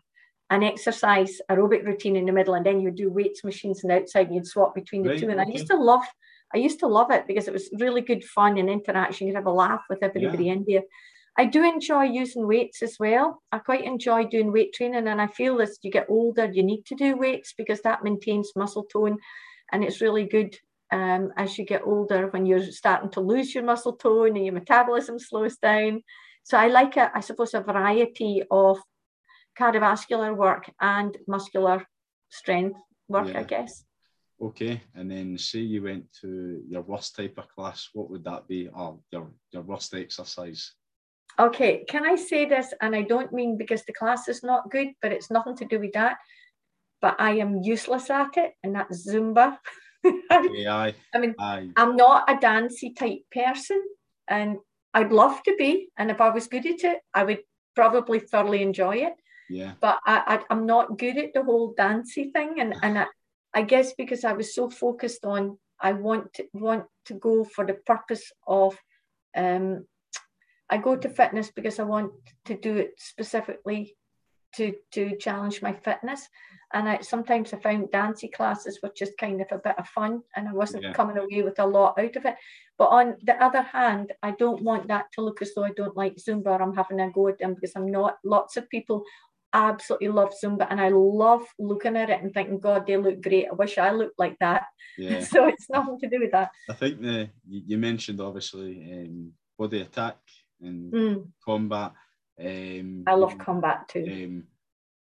an 0.50 0.62
exercise 0.62 1.40
aerobic 1.50 1.86
routine 1.86 2.16
in 2.16 2.26
the 2.26 2.32
middle, 2.32 2.54
and 2.54 2.66
then 2.66 2.78
you 2.78 2.88
would 2.88 2.96
do 2.96 3.10
weights 3.10 3.42
machines 3.42 3.84
and 3.84 3.92
outside, 3.92 4.26
and 4.26 4.34
you'd 4.34 4.46
swap 4.46 4.74
between 4.74 5.02
the 5.02 5.10
right, 5.10 5.18
two. 5.18 5.30
And 5.30 5.40
okay. 5.40 5.48
I 5.48 5.52
used 5.52 5.68
to 5.68 5.76
love, 5.76 6.02
I 6.54 6.58
used 6.58 6.80
to 6.80 6.86
love 6.88 7.10
it 7.10 7.26
because 7.26 7.48
it 7.48 7.54
was 7.54 7.70
really 7.78 8.02
good 8.02 8.22
fun 8.22 8.58
and 8.58 8.68
interaction. 8.68 9.26
You'd 9.26 9.36
have 9.36 9.46
a 9.46 9.50
laugh 9.50 9.82
with 9.88 10.02
everybody 10.02 10.46
yeah. 10.46 10.52
in 10.52 10.64
there. 10.68 10.82
I 11.38 11.46
do 11.46 11.64
enjoy 11.64 12.04
using 12.04 12.46
weights 12.46 12.82
as 12.82 12.96
well. 13.00 13.42
I 13.50 13.58
quite 13.58 13.84
enjoy 13.84 14.26
doing 14.26 14.52
weight 14.52 14.74
training, 14.74 15.08
and 15.08 15.20
I 15.20 15.28
feel 15.28 15.60
as 15.62 15.78
you 15.82 15.90
get 15.90 16.10
older, 16.10 16.50
you 16.50 16.62
need 16.62 16.84
to 16.86 16.94
do 16.94 17.16
weights 17.16 17.54
because 17.56 17.80
that 17.82 18.04
maintains 18.04 18.52
muscle 18.54 18.84
tone, 18.84 19.18
and 19.72 19.82
it's 19.82 20.02
really 20.02 20.24
good 20.24 20.56
um, 20.92 21.32
as 21.38 21.56
you 21.56 21.64
get 21.64 21.82
older 21.86 22.28
when 22.28 22.44
you're 22.44 22.70
starting 22.70 23.10
to 23.12 23.20
lose 23.20 23.54
your 23.54 23.64
muscle 23.64 23.94
tone 23.94 24.36
and 24.36 24.44
your 24.44 24.54
metabolism 24.54 25.18
slows 25.18 25.56
down. 25.56 26.02
So 26.44 26.58
I 26.58 26.68
like 26.68 26.96
a, 26.98 27.10
I 27.14 27.20
suppose, 27.20 27.54
a 27.54 27.60
variety 27.60 28.42
of 28.50 28.78
cardiovascular 29.58 30.36
work 30.36 30.70
and 30.80 31.16
muscular 31.26 31.86
strength 32.28 32.78
work, 33.08 33.28
yeah. 33.28 33.40
I 33.40 33.42
guess. 33.44 33.84
Okay, 34.40 34.82
and 34.94 35.10
then 35.10 35.38
say 35.38 35.60
you 35.60 35.84
went 35.84 36.04
to 36.20 36.62
your 36.68 36.82
worst 36.82 37.16
type 37.16 37.38
of 37.38 37.48
class, 37.48 37.88
what 37.92 38.10
would 38.10 38.24
that 38.24 38.48
be? 38.48 38.68
Or 38.68 38.98
your, 39.10 39.30
your 39.52 39.62
worst 39.62 39.94
exercise? 39.94 40.74
Okay, 41.38 41.84
can 41.88 42.04
I 42.04 42.16
say 42.16 42.44
this? 42.44 42.72
And 42.80 42.94
I 42.94 43.02
don't 43.02 43.32
mean 43.32 43.56
because 43.56 43.84
the 43.84 43.92
class 43.92 44.28
is 44.28 44.42
not 44.42 44.70
good, 44.70 44.88
but 45.00 45.12
it's 45.12 45.30
nothing 45.30 45.56
to 45.56 45.64
do 45.64 45.78
with 45.78 45.92
that. 45.92 46.16
But 47.00 47.16
I 47.18 47.38
am 47.38 47.62
useless 47.62 48.10
at 48.10 48.36
it, 48.36 48.52
and 48.62 48.74
that's 48.76 49.08
Zumba. 49.08 49.58
I, 50.04 50.94
I 51.14 51.18
mean, 51.18 51.34
I, 51.38 51.70
I'm 51.76 51.96
not 51.96 52.30
a 52.30 52.38
dancey 52.38 52.92
type 52.92 53.20
person, 53.32 53.82
and 54.28 54.58
I'd 54.94 55.12
love 55.12 55.42
to 55.44 55.54
be. 55.56 55.88
And 55.96 56.10
if 56.10 56.20
I 56.20 56.30
was 56.30 56.46
good 56.46 56.66
at 56.66 56.84
it, 56.84 56.98
I 57.14 57.24
would 57.24 57.40
probably 57.74 58.20
thoroughly 58.20 58.62
enjoy 58.62 58.96
it. 58.96 59.14
Yeah. 59.48 59.72
But 59.80 59.98
I, 60.06 60.40
I 60.48 60.52
am 60.52 60.66
not 60.66 60.98
good 60.98 61.18
at 61.18 61.34
the 61.34 61.42
whole 61.42 61.74
dancey 61.76 62.30
thing, 62.30 62.60
and 62.60 62.74
and 62.82 62.98
I, 62.98 63.06
I 63.54 63.62
guess 63.62 63.94
because 63.94 64.24
I 64.24 64.32
was 64.32 64.54
so 64.54 64.70
focused 64.70 65.24
on 65.24 65.58
I 65.80 65.92
want 65.92 66.32
to 66.34 66.46
want 66.54 66.84
to 67.06 67.14
go 67.14 67.44
for 67.44 67.66
the 67.66 67.74
purpose 67.74 68.30
of 68.46 68.78
um 69.36 69.86
I 70.72 70.78
go 70.78 70.96
to 70.96 71.08
fitness 71.10 71.50
because 71.50 71.78
I 71.78 71.82
want 71.82 72.12
to 72.46 72.56
do 72.56 72.76
it 72.78 72.94
specifically 72.96 73.94
to 74.56 74.74
to 74.92 75.16
challenge 75.18 75.60
my 75.60 75.74
fitness. 75.74 76.26
And 76.72 76.88
I 76.88 77.00
sometimes 77.02 77.52
I 77.52 77.58
found 77.58 77.90
dancey 77.90 78.28
classes 78.28 78.80
were 78.82 78.92
just 78.96 79.18
kind 79.18 79.42
of 79.42 79.48
a 79.50 79.58
bit 79.58 79.78
of 79.78 79.86
fun 79.88 80.22
and 80.34 80.48
I 80.48 80.52
wasn't 80.54 80.84
yeah. 80.84 80.94
coming 80.94 81.18
away 81.18 81.42
with 81.42 81.58
a 81.58 81.66
lot 81.66 81.98
out 81.98 82.16
of 82.16 82.24
it. 82.24 82.36
But 82.78 82.88
on 82.88 83.16
the 83.22 83.34
other 83.44 83.60
hand, 83.60 84.12
I 84.22 84.30
don't 84.30 84.62
want 84.62 84.88
that 84.88 85.12
to 85.12 85.20
look 85.20 85.42
as 85.42 85.52
though 85.54 85.64
I 85.64 85.72
don't 85.72 85.96
like 85.96 86.16
Zumba 86.16 86.46
or 86.46 86.62
I'm 86.62 86.74
having 86.74 87.00
a 87.00 87.10
go 87.10 87.28
at 87.28 87.38
them 87.38 87.52
because 87.52 87.72
I'm 87.76 87.90
not. 87.90 88.16
Lots 88.24 88.56
of 88.56 88.70
people 88.70 89.04
absolutely 89.52 90.08
love 90.08 90.32
Zumba 90.42 90.66
and 90.70 90.80
I 90.80 90.88
love 90.88 91.42
looking 91.58 91.98
at 91.98 92.08
it 92.08 92.22
and 92.22 92.32
thinking, 92.32 92.60
God, 92.60 92.86
they 92.86 92.96
look 92.96 93.20
great. 93.20 93.48
I 93.50 93.52
wish 93.52 93.76
I 93.76 93.90
looked 93.90 94.18
like 94.18 94.38
that. 94.40 94.64
Yeah. 94.96 95.22
so 95.32 95.48
it's 95.48 95.68
nothing 95.68 95.98
to 96.00 96.08
do 96.08 96.20
with 96.20 96.32
that. 96.32 96.50
I 96.70 96.72
think 96.72 97.02
the 97.02 97.28
you 97.46 97.76
mentioned 97.76 98.22
obviously 98.22 98.90
um, 98.90 99.32
body 99.58 99.82
attack 99.82 100.16
and 100.62 100.92
mm. 100.92 101.28
combat. 101.44 101.92
Um, 102.40 103.04
I 103.06 103.14
love 103.14 103.38
combat 103.38 103.88
too. 103.88 104.04
Um, 104.10 104.44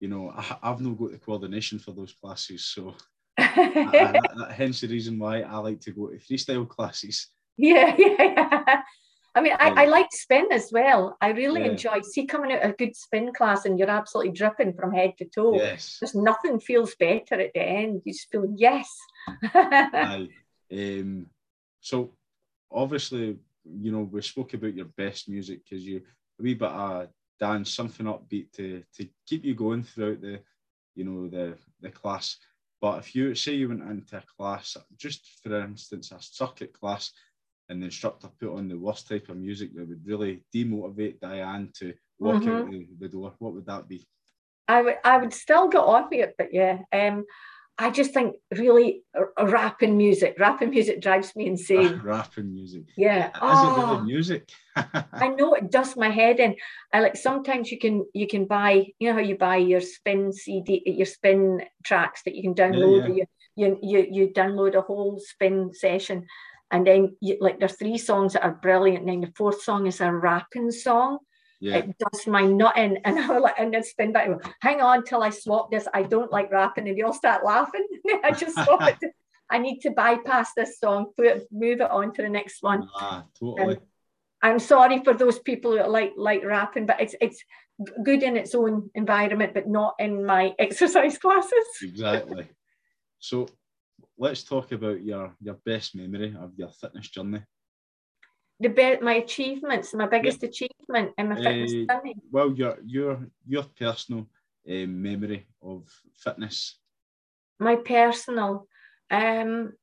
you 0.01 0.09
know, 0.09 0.31
I, 0.31 0.69
have 0.69 0.81
not 0.81 0.99
got 0.99 1.13
the 1.13 1.19
coordination 1.19 1.79
for 1.79 1.93
those 1.93 2.13
classes, 2.13 2.67
so 2.67 2.95
I, 3.39 4.21
I, 4.49 4.53
hence 4.53 4.81
the 4.81 4.89
reason 4.89 5.19
why 5.19 5.41
I 5.41 5.57
like 5.59 5.81
to 5.83 5.93
go 5.93 6.09
to 6.09 6.17
freestyle 6.17 6.69
classes. 6.69 7.29
Yeah, 7.57 7.95
yeah, 7.99 8.17
yeah. 8.19 8.83
I 9.37 9.41
mean, 9.41 9.55
I, 9.59 9.83
I 9.83 9.85
like 9.87 10.13
spin 10.13 10.47
as 10.53 10.71
well. 10.71 11.17
I 11.21 11.31
really 11.31 11.63
yeah. 11.63 11.73
enjoy 11.73 12.01
see 12.03 12.25
coming 12.25 12.53
out 12.53 12.65
a 12.65 12.73
good 12.73 12.95
spin 12.95 13.33
class 13.33 13.65
and 13.65 13.77
you're 13.77 13.91
absolutely 13.91 14.33
dripping 14.33 14.75
from 14.75 14.93
head 14.93 15.15
to 15.19 15.25
toe. 15.25 15.57
Yes. 15.57 15.99
There's 16.01 16.15
nothing 16.15 16.61
feels 16.61 16.95
better 16.95 17.41
at 17.41 17.51
the 17.53 17.63
end. 17.63 18.03
You 18.05 18.13
just 18.13 18.31
feel 18.31 18.47
yes. 18.57 18.89
um, 19.55 21.27
so 21.81 22.13
obviously, 22.71 23.37
you 23.65 23.93
know, 23.93 24.09
we 24.11 24.23
spoke 24.23 24.55
about 24.55 24.75
your 24.75 24.87
best 24.97 25.29
music 25.29 25.61
because 25.65 25.85
you 25.85 26.03
a 26.39 26.43
wee 26.43 26.55
bit 26.55 26.69
of 26.69 27.09
dance, 27.41 27.71
something 27.71 28.07
upbeat 28.07 28.53
to 28.53 28.83
to 28.97 29.09
keep 29.27 29.45
you 29.45 29.55
going 29.55 29.83
throughout 29.83 30.21
the, 30.21 30.41
you 30.95 31.05
know, 31.05 31.29
the 31.29 31.57
the 31.81 31.91
class. 31.91 32.37
But 32.81 32.99
if 32.99 33.15
you 33.15 33.35
say 33.35 33.55
you 33.55 33.69
went 33.69 33.83
into 33.83 34.19
a 34.19 34.23
class, 34.37 34.77
just 34.97 35.41
for 35.43 35.59
instance, 35.61 36.13
a 36.13 36.19
circuit 36.21 36.73
class, 36.79 37.13
and 37.69 37.81
the 37.81 37.87
instructor 37.87 38.29
put 38.41 38.55
on 38.55 38.69
the 38.69 38.79
worst 38.79 39.09
type 39.09 39.29
of 39.29 39.37
music 39.37 39.75
that 39.75 39.89
would 39.89 40.07
really 40.07 40.45
demotivate 40.55 41.19
Dianne 41.21 41.73
to 41.79 41.95
walk 42.19 42.43
mm-hmm. 42.43 42.51
out 42.51 42.71
the, 42.71 42.89
the, 43.01 43.09
door, 43.09 43.33
what 43.39 43.55
would 43.55 43.67
that 43.67 43.89
be? 43.89 44.07
I 44.69 44.83
would 44.83 44.97
I 45.05 45.19
would 45.19 45.33
still 45.33 45.69
go 45.69 45.83
on 45.85 46.05
with 46.11 46.21
it, 46.21 46.35
but 46.37 46.53
yeah, 46.53 46.79
um, 46.93 47.25
I 47.77 47.91
just 47.91 48.15
think 48.15 48.37
really 48.57 49.03
uh, 49.19 49.23
uh, 49.23 49.47
a, 49.47 49.51
rapping 49.51 49.97
music, 49.97 50.37
rapping 50.39 50.71
music 50.71 51.01
drives 51.01 51.35
me 51.35 51.47
insane. 51.47 52.01
rapping 52.05 52.53
music, 52.53 52.85
yeah. 52.97 53.29
Is 53.29 53.33
oh, 53.43 53.49
it 53.49 53.71
really 53.71 53.83
oh. 53.83 53.97
Ah. 53.97 54.01
music? 54.01 54.53
I 54.77 55.29
know 55.29 55.55
it 55.55 55.71
does 55.71 55.97
my 55.97 56.11
head 56.11 56.39
in. 56.39 56.57
I 56.93 57.01
like 57.01 57.17
sometimes 57.17 57.73
you 57.73 57.79
can 57.79 58.07
you 58.15 58.29
can 58.29 58.47
buy 58.47 58.87
you 58.99 59.09
know 59.09 59.15
how 59.15 59.21
you 59.21 59.37
buy 59.37 59.57
your 59.57 59.81
spin 59.81 60.33
CD 60.33 60.83
your 60.87 61.07
spin 61.07 61.63
tracks 61.85 62.23
that 62.25 62.35
you 62.37 62.43
can 62.43 62.55
download. 62.55 63.09
Yeah, 63.09 63.15
yeah. 63.15 63.25
You, 63.57 63.79
you 63.83 64.07
you 64.11 64.29
download 64.29 64.75
a 64.75 64.81
whole 64.81 65.21
spin 65.21 65.73
session 65.75 66.27
and 66.71 66.87
then 66.87 67.17
you, 67.21 67.39
like 67.41 67.61
there's 67.61 67.77
three 67.77 67.99
songs 67.99 68.33
that 68.33 68.43
are 68.43 68.59
brilliant, 68.61 69.01
and 69.01 69.09
then 69.09 69.21
the 69.21 69.33
fourth 69.37 69.63
song 69.63 69.87
is 69.87 70.01
a 70.01 70.13
rapping 70.13 70.73
song. 70.73 71.19
Yeah. 71.61 71.77
It 71.77 71.97
does 71.99 72.27
my 72.27 72.43
nutting, 72.43 72.99
and 73.05 73.19
I 73.19 73.39
like, 73.39 73.55
and 73.59 73.73
then 73.73 73.83
spin 73.83 74.13
back. 74.13 74.29
Hang 74.61 74.81
on 74.81 75.05
till 75.05 75.23
I 75.23 75.31
swap 75.31 75.71
this. 75.71 75.89
I 75.95 76.03
don't 76.03 76.33
like 76.33 76.51
rapping, 76.51 76.89
and 76.89 76.99
they 76.99 77.03
all 77.03 77.13
start 77.13 77.45
laughing. 77.45 77.87
I 78.25 78.33
just 78.33 78.55
swap 78.55 78.83
it. 78.83 79.13
I 79.51 79.59
need 79.59 79.81
to 79.81 79.91
bypass 79.91 80.53
this 80.57 80.79
song, 80.79 81.13
put 81.17 81.27
it, 81.27 81.43
move 81.53 81.81
it 81.81 81.91
on 81.91 82.13
to 82.15 82.23
the 82.23 82.29
next 82.29 82.63
one. 82.63 82.89
Ah, 82.97 83.25
totally. 83.39 83.79
I'm 84.43 84.59
sorry 84.59 85.03
for 85.05 85.15
those 85.15 85.39
people 85.39 85.73
who 85.73 85.87
like 85.89 86.13
like 86.17 86.45
rapping, 86.45 86.87
but 86.87 87.01
it's 87.01 87.15
it's 87.21 87.43
good 88.05 88.23
in 88.23 88.37
its 88.37 88.55
own 88.55 88.91
environment, 88.95 89.55
but 89.55 89.69
not 89.69 89.95
in 89.99 90.25
my 90.25 90.55
exercise 90.59 91.19
classes. 91.19 91.67
Exactly. 91.83 92.49
So 93.19 93.49
let's 94.19 94.45
talk 94.45 94.73
about 94.73 95.03
your 95.03 95.35
your 95.41 95.59
best 95.65 95.95
memory 95.95 96.37
of 96.39 96.53
your 96.57 96.69
fitness 96.69 97.09
journey. 97.09 97.43
The 98.65 98.71
be- 98.71 99.05
my 99.05 99.17
achievements, 99.17 99.93
my 99.93 100.07
biggest 100.07 100.43
yeah. 100.43 100.49
achievement 100.49 101.13
in 101.19 101.29
my 101.29 101.37
fitness 101.37 101.75
uh, 101.75 101.93
journey. 101.93 102.17
Well, 102.33 102.51
your 102.55 102.79
your 102.83 103.29
your 103.47 103.65
personal 103.79 104.27
uh, 104.67 104.87
memory 104.89 105.47
of 105.61 105.83
fitness. 106.17 106.79
My 107.61 107.77
personal, 107.77 108.67
um, 109.11 109.75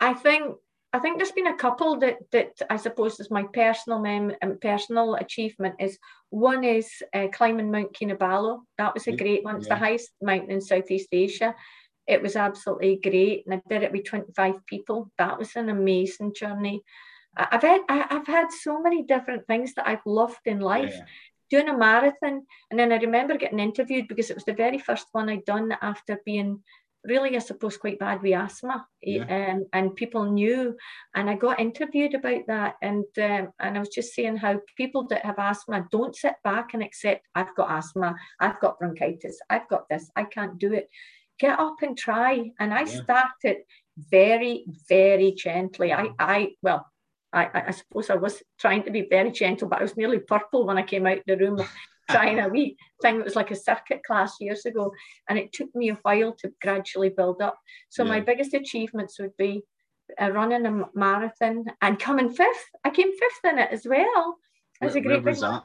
I 0.00 0.12
think 0.12 0.56
I 0.92 0.98
think 0.98 1.16
there's 1.16 1.32
been 1.32 1.46
a 1.46 1.56
couple 1.56 1.98
that 2.00 2.18
that 2.32 2.60
I 2.68 2.76
suppose 2.76 3.18
is 3.20 3.30
my 3.30 3.44
personal 3.44 4.00
mem 4.00 4.34
um, 4.42 4.58
personal 4.60 5.14
achievement 5.14 5.76
is 5.80 5.98
one 6.28 6.62
is 6.62 7.02
uh, 7.14 7.28
climbing 7.32 7.70
Mount 7.70 7.94
Kinabalu. 7.94 8.60
That 8.76 8.92
was 8.92 9.06
a 9.06 9.16
great 9.16 9.44
one. 9.44 9.56
It's 9.56 9.66
yeah. 9.66 9.76
the 9.76 9.84
highest 9.84 10.10
mountain 10.20 10.50
in 10.50 10.60
Southeast 10.60 11.08
Asia. 11.10 11.54
It 12.06 12.20
was 12.20 12.36
absolutely 12.36 13.00
great, 13.02 13.46
and 13.46 13.54
I 13.54 13.62
did 13.66 13.82
it 13.82 13.92
with 13.92 14.04
25 14.04 14.66
people. 14.66 15.10
That 15.16 15.38
was 15.38 15.56
an 15.56 15.70
amazing 15.70 16.34
journey. 16.34 16.82
I've 17.36 17.62
had 17.62 17.80
I've 17.88 18.26
had 18.26 18.50
so 18.50 18.80
many 18.80 19.02
different 19.02 19.46
things 19.46 19.74
that 19.74 19.88
I've 19.88 20.04
loved 20.06 20.46
in 20.46 20.60
life. 20.60 20.94
Yeah. 20.94 21.04
Doing 21.50 21.68
a 21.68 21.76
marathon, 21.76 22.46
and 22.70 22.78
then 22.78 22.92
I 22.92 22.96
remember 22.96 23.36
getting 23.36 23.58
interviewed 23.58 24.06
because 24.06 24.30
it 24.30 24.36
was 24.36 24.44
the 24.44 24.52
very 24.52 24.78
first 24.78 25.06
one 25.10 25.28
I'd 25.28 25.44
done 25.44 25.74
after 25.82 26.20
being 26.24 26.62
really, 27.04 27.34
I 27.34 27.40
suppose, 27.40 27.76
quite 27.76 27.98
bad 27.98 28.22
with 28.22 28.34
asthma, 28.34 28.86
yeah. 29.02 29.52
um, 29.52 29.66
and 29.72 29.96
people 29.96 30.30
knew. 30.30 30.76
And 31.14 31.30
I 31.30 31.34
got 31.34 31.60
interviewed 31.60 32.14
about 32.14 32.46
that, 32.46 32.74
and 32.82 33.04
um, 33.18 33.52
and 33.58 33.76
I 33.76 33.78
was 33.78 33.88
just 33.88 34.14
saying 34.14 34.36
how 34.36 34.60
people 34.76 35.06
that 35.08 35.24
have 35.24 35.38
asthma 35.38 35.86
don't 35.90 36.14
sit 36.14 36.34
back 36.44 36.74
and 36.74 36.82
accept 36.82 37.26
I've 37.34 37.54
got 37.56 37.70
asthma, 37.70 38.14
I've 38.38 38.60
got 38.60 38.78
bronchitis, 38.78 39.40
I've 39.48 39.68
got 39.68 39.88
this, 39.88 40.10
I 40.16 40.24
can't 40.24 40.58
do 40.58 40.72
it. 40.72 40.88
Get 41.38 41.58
up 41.58 41.76
and 41.82 41.96
try. 41.96 42.50
And 42.60 42.74
I 42.74 42.80
yeah. 42.80 43.02
started 43.02 43.56
very, 43.96 44.66
very 44.88 45.32
gently. 45.32 45.92
I, 45.92 46.10
I 46.18 46.50
well, 46.62 46.86
I, 47.32 47.48
I 47.66 47.70
suppose 47.70 48.10
I 48.10 48.16
was 48.16 48.42
trying 48.58 48.82
to 48.84 48.90
be 48.90 49.06
very 49.08 49.30
gentle, 49.30 49.68
but 49.68 49.78
I 49.78 49.82
was 49.82 49.96
nearly 49.96 50.18
purple 50.18 50.66
when 50.66 50.78
I 50.78 50.82
came 50.82 51.06
out 51.06 51.18
the 51.26 51.36
room 51.36 51.62
trying 52.10 52.40
a 52.40 52.48
wee 52.48 52.76
thing 53.02 53.18
that 53.18 53.24
was 53.24 53.36
like 53.36 53.50
a 53.50 53.56
circuit 53.56 54.02
class 54.04 54.40
years 54.40 54.66
ago. 54.66 54.92
And 55.28 55.38
it 55.38 55.52
took 55.52 55.74
me 55.74 55.90
a 55.90 55.98
while 56.02 56.32
to 56.40 56.52
gradually 56.60 57.10
build 57.10 57.40
up. 57.40 57.58
So 57.88 58.02
yeah. 58.02 58.10
my 58.10 58.20
biggest 58.20 58.54
achievements 58.54 59.18
would 59.20 59.36
be 59.36 59.62
uh, 60.20 60.30
running 60.30 60.66
a 60.66 60.84
marathon 60.94 61.66
and 61.82 61.98
coming 61.98 62.30
fifth. 62.30 62.64
I 62.84 62.90
came 62.90 63.12
fifth 63.12 63.44
in 63.44 63.58
it 63.58 63.70
as 63.70 63.86
well. 63.86 64.36
It 64.80 64.86
was 64.86 64.94
where, 64.94 65.02
a 65.02 65.06
great 65.06 65.24
was 65.24 65.40
that? 65.40 65.64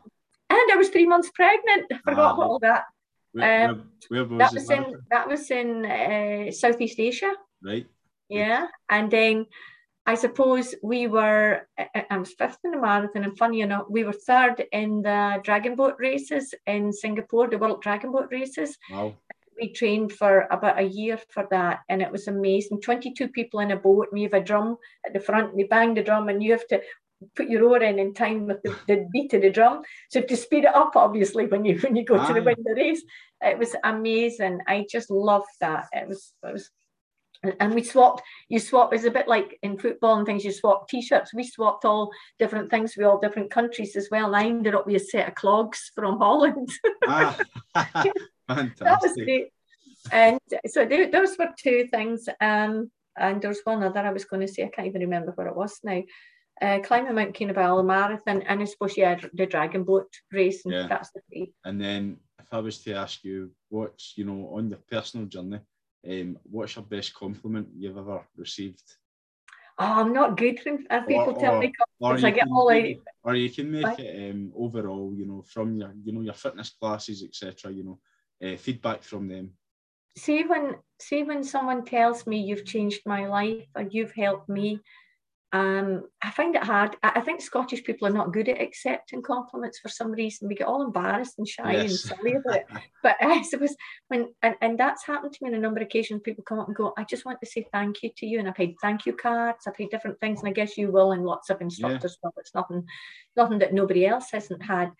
And 0.49 0.71
I 0.71 0.75
was 0.75 0.89
three 0.89 1.07
months 1.07 1.31
pregnant. 1.33 1.85
I 1.91 1.97
forgot 1.97 2.35
ah, 2.37 2.41
all 2.41 2.59
that. 2.59 2.83
Where, 3.31 3.69
um, 3.69 3.89
where, 4.09 4.25
was 4.25 4.37
that 4.37 4.53
was 4.53 4.69
in 4.69 4.95
that 5.09 5.27
was 5.27 5.51
in 5.51 5.85
uh, 5.85 6.51
Southeast 6.51 6.99
Asia. 6.99 7.33
Right. 7.63 7.87
Yeah, 8.29 8.67
and 8.89 9.11
then 9.11 9.45
I 10.05 10.15
suppose 10.15 10.75
we 10.83 11.07
were, 11.07 11.67
I 11.77 12.17
was 12.17 12.33
fifth 12.33 12.59
in 12.63 12.71
the 12.71 12.79
marathon, 12.79 13.23
and 13.23 13.37
funny 13.37 13.61
enough, 13.61 13.85
we 13.89 14.03
were 14.03 14.13
third 14.13 14.63
in 14.71 15.01
the 15.01 15.39
dragon 15.43 15.75
boat 15.75 15.95
races 15.97 16.53
in 16.67 16.93
Singapore, 16.93 17.47
the 17.47 17.57
World 17.57 17.81
Dragon 17.81 18.11
Boat 18.11 18.27
races. 18.31 18.77
Wow. 18.91 19.15
We 19.59 19.73
trained 19.73 20.11
for 20.11 20.47
about 20.51 20.79
a 20.79 20.83
year 20.83 21.17
for 21.29 21.47
that, 21.49 21.79
and 21.89 22.01
it 22.01 22.11
was 22.11 22.27
amazing. 22.27 22.81
22 22.81 23.29
people 23.29 23.61
in 23.61 23.71
a 23.71 23.77
boat, 23.77 24.09
and 24.11 24.19
you 24.19 24.27
have 24.27 24.39
a 24.39 24.45
drum 24.45 24.77
at 25.07 25.13
the 25.13 25.19
front, 25.19 25.51
and 25.51 25.59
you 25.59 25.67
bang 25.67 25.95
the 25.95 26.03
drum, 26.03 26.29
and 26.29 26.43
you 26.43 26.51
have 26.51 26.67
to 26.67 26.81
put 27.35 27.49
your 27.49 27.63
oar 27.63 27.81
in 27.81 27.97
in 27.97 28.13
time 28.13 28.45
with 28.45 28.61
the, 28.63 28.75
the 28.87 29.07
beat 29.11 29.33
of 29.33 29.41
the 29.41 29.49
drum. 29.49 29.81
So 30.09 30.21
to 30.21 30.37
speed 30.37 30.65
it 30.65 30.75
up, 30.75 30.95
obviously, 30.95 31.47
when 31.47 31.65
you 31.65 31.79
when 31.79 31.95
you 31.95 32.05
go 32.05 32.19
Aye. 32.19 32.27
to 32.27 32.33
the 32.33 32.43
win 32.43 32.55
the 32.63 32.75
race, 32.75 33.03
it 33.41 33.57
was 33.57 33.75
amazing. 33.83 34.59
I 34.67 34.85
just 34.89 35.09
loved 35.09 35.49
that. 35.61 35.87
It 35.93 36.07
was 36.07 36.33
it 36.43 36.53
was 36.53 36.69
and 37.59 37.73
we 37.73 37.83
swapped 37.83 38.21
you 38.49 38.59
swap 38.59 38.93
it's 38.93 39.05
a 39.05 39.11
bit 39.11 39.27
like 39.27 39.57
in 39.63 39.77
football 39.77 40.17
and 40.17 40.25
things 40.25 40.43
you 40.43 40.51
swap 40.51 40.87
t-shirts. 40.87 41.33
We 41.33 41.43
swapped 41.43 41.85
all 41.85 42.11
different 42.39 42.69
things 42.69 42.95
with 42.95 43.05
all 43.05 43.19
different 43.19 43.51
countries 43.51 43.95
as 43.95 44.09
well 44.11 44.27
and 44.27 44.35
i 44.35 44.45
ended 44.45 44.75
up 44.75 44.85
with 44.85 45.01
a 45.01 45.05
set 45.05 45.27
of 45.27 45.35
clogs 45.35 45.91
from 45.95 46.17
holland. 46.25 46.69
Ah, 47.07 47.37
that 47.75 48.99
was 49.01 49.13
great. 49.13 49.47
And 50.11 50.39
so 50.67 50.85
those 50.85 51.37
were 51.37 51.49
two 51.57 51.87
things 51.89 52.27
um, 52.41 52.91
and 53.17 53.41
there's 53.41 53.61
one 53.63 53.83
other 53.83 53.99
i 53.99 54.11
was 54.11 54.25
going 54.25 54.45
to 54.45 54.51
say 54.51 54.63
i 54.63 54.67
can't 54.67 54.87
even 54.87 55.01
remember 55.01 55.31
what 55.35 55.47
it 55.47 55.55
was 55.55 55.79
now. 55.83 56.01
Uh, 56.61 56.79
climbing 56.79 57.13
Mount 57.13 57.35
Kinabalu 57.35 57.85
marathon, 57.85 58.41
and 58.43 58.61
I 58.61 58.63
suppose 58.63 58.95
yeah, 58.95 59.19
the 59.33 59.45
dragon 59.45 59.83
boat 59.83 60.07
race, 60.31 60.63
and 60.63 60.73
yeah. 60.73 60.87
that's 60.87 61.11
the 61.11 61.19
three. 61.27 61.51
And 61.65 61.81
then, 61.81 62.15
if 62.39 62.47
I 62.53 62.59
was 62.59 62.77
to 62.83 62.93
ask 62.93 63.25
you, 63.25 63.51
what's 63.67 64.13
you 64.15 64.23
know 64.23 64.51
on 64.53 64.69
your 64.69 64.79
personal 64.89 65.25
journey, 65.25 65.59
um, 66.09 66.37
what's 66.43 66.75
your 66.75 66.85
best 66.85 67.13
compliment 67.13 67.67
you've 67.75 67.97
ever 67.97 68.21
received? 68.35 68.83
Oh, 69.77 70.01
I'm 70.01 70.13
not 70.13 70.37
good 70.37 70.59
when 70.63 70.85
people 71.05 71.33
or, 71.35 71.39
tell 71.39 71.55
or, 71.55 71.59
me 71.59 71.73
compliments. 71.99 72.23
I 72.23 72.31
get 72.31 72.47
all 72.49 72.71
out. 72.71 72.85
Or 73.23 73.35
you 73.35 73.49
can 73.49 73.71
make 73.71 73.99
it 73.99 74.31
um, 74.31 74.53
overall, 74.55 75.13
you 75.13 75.25
know, 75.25 75.43
from 75.47 75.75
your, 75.75 75.93
you 76.03 76.13
know, 76.13 76.21
your 76.21 76.33
fitness 76.33 76.69
classes, 76.79 77.23
etc. 77.23 77.73
You 77.73 77.83
know, 77.83 77.99
uh, 78.47 78.55
feedback 78.55 79.03
from 79.03 79.27
them. 79.27 79.51
See 80.17 80.43
when, 80.43 80.75
see 81.01 81.23
when 81.23 81.43
someone 81.43 81.83
tells 81.83 82.25
me 82.25 82.39
you've 82.39 82.65
changed 82.65 83.01
my 83.05 83.27
life 83.27 83.65
or 83.75 83.83
you've 83.89 84.13
helped 84.13 84.47
me, 84.47 84.79
um, 85.55 86.03
I 86.21 86.31
find 86.31 86.53
it 86.53 86.63
hard. 86.63 86.97
I, 87.01 87.21
think 87.21 87.39
Scottish 87.39 87.85
people 87.85 88.09
are 88.09 88.11
not 88.11 88.33
good 88.33 88.49
at 88.49 88.59
accepting 88.59 89.21
compliments 89.21 89.79
for 89.79 89.87
some 89.87 90.11
reason. 90.11 90.49
We 90.49 90.55
get 90.55 90.67
all 90.67 90.81
embarrassed 90.81 91.35
and 91.37 91.47
shy 91.47 91.71
yes. 91.71 91.91
and 91.91 92.17
silly 92.17 92.33
about 92.33 92.55
it. 92.57 92.65
But 93.01 93.15
I 93.21 93.41
suppose 93.41 93.73
when 94.09 94.33
and, 94.41 94.55
and 94.59 94.77
that's 94.77 95.05
happened 95.05 95.31
to 95.31 95.39
me 95.41 95.51
on 95.51 95.55
a 95.55 95.59
number 95.59 95.79
of 95.79 95.85
occasions. 95.85 96.23
People 96.25 96.43
come 96.43 96.59
up 96.59 96.67
and 96.67 96.75
go, 96.75 96.93
"I 96.97 97.05
just 97.05 97.23
want 97.23 97.39
to 97.39 97.45
say 97.45 97.65
thank 97.71 98.03
you 98.03 98.09
to 98.17 98.25
you," 98.25 98.39
and 98.39 98.49
I've 98.49 98.57
had 98.57 98.73
thank 98.81 99.05
you 99.05 99.13
cards. 99.13 99.65
I've 99.65 99.77
had 99.77 99.91
different 99.91 100.19
things, 100.19 100.39
and 100.39 100.49
I 100.49 100.51
guess 100.51 100.77
you 100.77 100.91
will, 100.91 101.13
and 101.13 101.23
lots 101.23 101.49
of 101.49 101.61
instructors 101.61 102.17
yeah. 102.21 102.29
It's 102.37 102.53
nothing, 102.53 102.85
nothing 103.37 103.59
that 103.59 103.73
nobody 103.73 104.05
else 104.05 104.31
hasn't 104.31 104.61
had. 104.61 104.91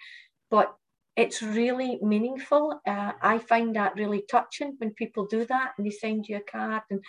But 0.49 0.73
it's 1.17 1.41
really 1.41 1.99
meaningful. 2.01 2.79
Uh, 2.87 3.11
I 3.21 3.39
find 3.39 3.75
that 3.75 3.95
really 3.95 4.23
touching 4.31 4.75
when 4.77 4.91
people 4.91 5.25
do 5.25 5.45
that 5.45 5.73
and 5.77 5.85
they 5.85 5.91
send 5.91 6.29
you 6.29 6.37
a 6.37 6.51
card 6.51 6.83
and 6.89 7.01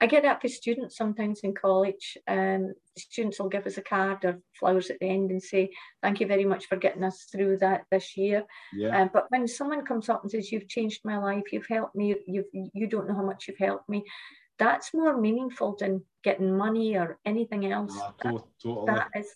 I 0.00 0.06
get 0.06 0.22
that 0.22 0.40
for 0.40 0.48
students 0.48 0.96
sometimes 0.96 1.40
in 1.40 1.54
college. 1.54 2.16
Um, 2.28 2.72
students 2.96 3.40
will 3.40 3.48
give 3.48 3.66
us 3.66 3.78
a 3.78 3.82
card 3.82 4.24
or 4.24 4.40
flowers 4.58 4.90
at 4.90 5.00
the 5.00 5.08
end 5.08 5.30
and 5.30 5.42
say, 5.42 5.70
"Thank 6.02 6.20
you 6.20 6.26
very 6.26 6.44
much 6.44 6.66
for 6.66 6.76
getting 6.76 7.02
us 7.02 7.24
through 7.32 7.58
that 7.58 7.84
this 7.90 8.16
year." 8.16 8.44
Yeah. 8.72 8.96
Um, 8.96 9.10
but 9.12 9.26
when 9.30 9.48
someone 9.48 9.84
comes 9.84 10.08
up 10.08 10.22
and 10.22 10.30
says, 10.30 10.52
"You've 10.52 10.68
changed 10.68 11.00
my 11.04 11.18
life. 11.18 11.52
You've 11.52 11.66
helped 11.66 11.96
me. 11.96 12.14
You've 12.26 12.46
you 12.52 12.86
don't 12.86 13.08
know 13.08 13.16
how 13.16 13.24
much 13.24 13.48
you've 13.48 13.58
helped 13.58 13.88
me," 13.88 14.04
that's 14.58 14.94
more 14.94 15.16
meaningful 15.16 15.76
than 15.78 16.04
getting 16.22 16.56
money 16.56 16.96
or 16.96 17.18
anything 17.24 17.70
else. 17.72 17.94
That, 18.22 18.42
totally. 18.62 18.86
that 18.86 19.08
is 19.16 19.28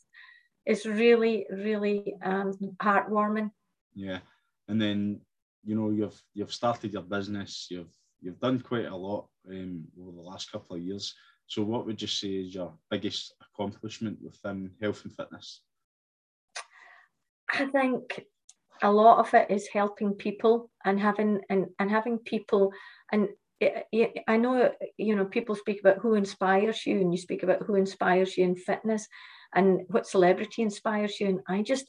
is 0.64 0.86
really 0.86 1.46
really 1.50 2.14
um, 2.22 2.52
heartwarming. 2.80 3.50
Yeah, 3.94 4.20
and 4.68 4.80
then 4.80 5.20
you 5.64 5.74
know 5.74 5.90
you've 5.90 6.22
you've 6.34 6.52
started 6.52 6.92
your 6.92 7.02
business. 7.02 7.66
You've 7.70 7.96
you've 8.22 8.40
done 8.40 8.60
quite 8.60 8.86
a 8.86 8.96
lot 8.96 9.28
um, 9.50 9.84
over 10.00 10.12
the 10.12 10.22
last 10.22 10.50
couple 10.50 10.76
of 10.76 10.82
years. 10.82 11.14
So, 11.46 11.62
what 11.62 11.86
would 11.86 12.00
you 12.00 12.08
say 12.08 12.28
is 12.28 12.54
your 12.54 12.72
biggest 12.90 13.34
accomplishment 13.42 14.18
within 14.22 14.70
health 14.80 15.04
and 15.04 15.14
fitness? 15.14 15.60
I 17.52 17.66
think 17.66 18.24
a 18.82 18.90
lot 18.90 19.18
of 19.18 19.32
it 19.34 19.50
is 19.50 19.68
helping 19.68 20.14
people 20.14 20.70
and 20.84 20.98
having 20.98 21.40
and, 21.50 21.66
and 21.78 21.90
having 21.90 22.18
people 22.18 22.72
and 23.12 23.28
I 23.62 24.36
know 24.36 24.72
you 24.96 25.14
know 25.14 25.24
people 25.24 25.54
speak 25.54 25.80
about 25.80 25.98
who 25.98 26.14
inspires 26.14 26.84
you 26.84 27.00
and 27.00 27.12
you 27.12 27.18
speak 27.18 27.42
about 27.42 27.62
who 27.62 27.76
inspires 27.76 28.36
you 28.36 28.44
in 28.44 28.56
fitness 28.56 29.06
and 29.54 29.82
what 29.88 30.08
celebrity 30.08 30.62
inspires 30.62 31.20
you 31.20 31.28
and 31.28 31.40
I 31.46 31.62
just 31.62 31.86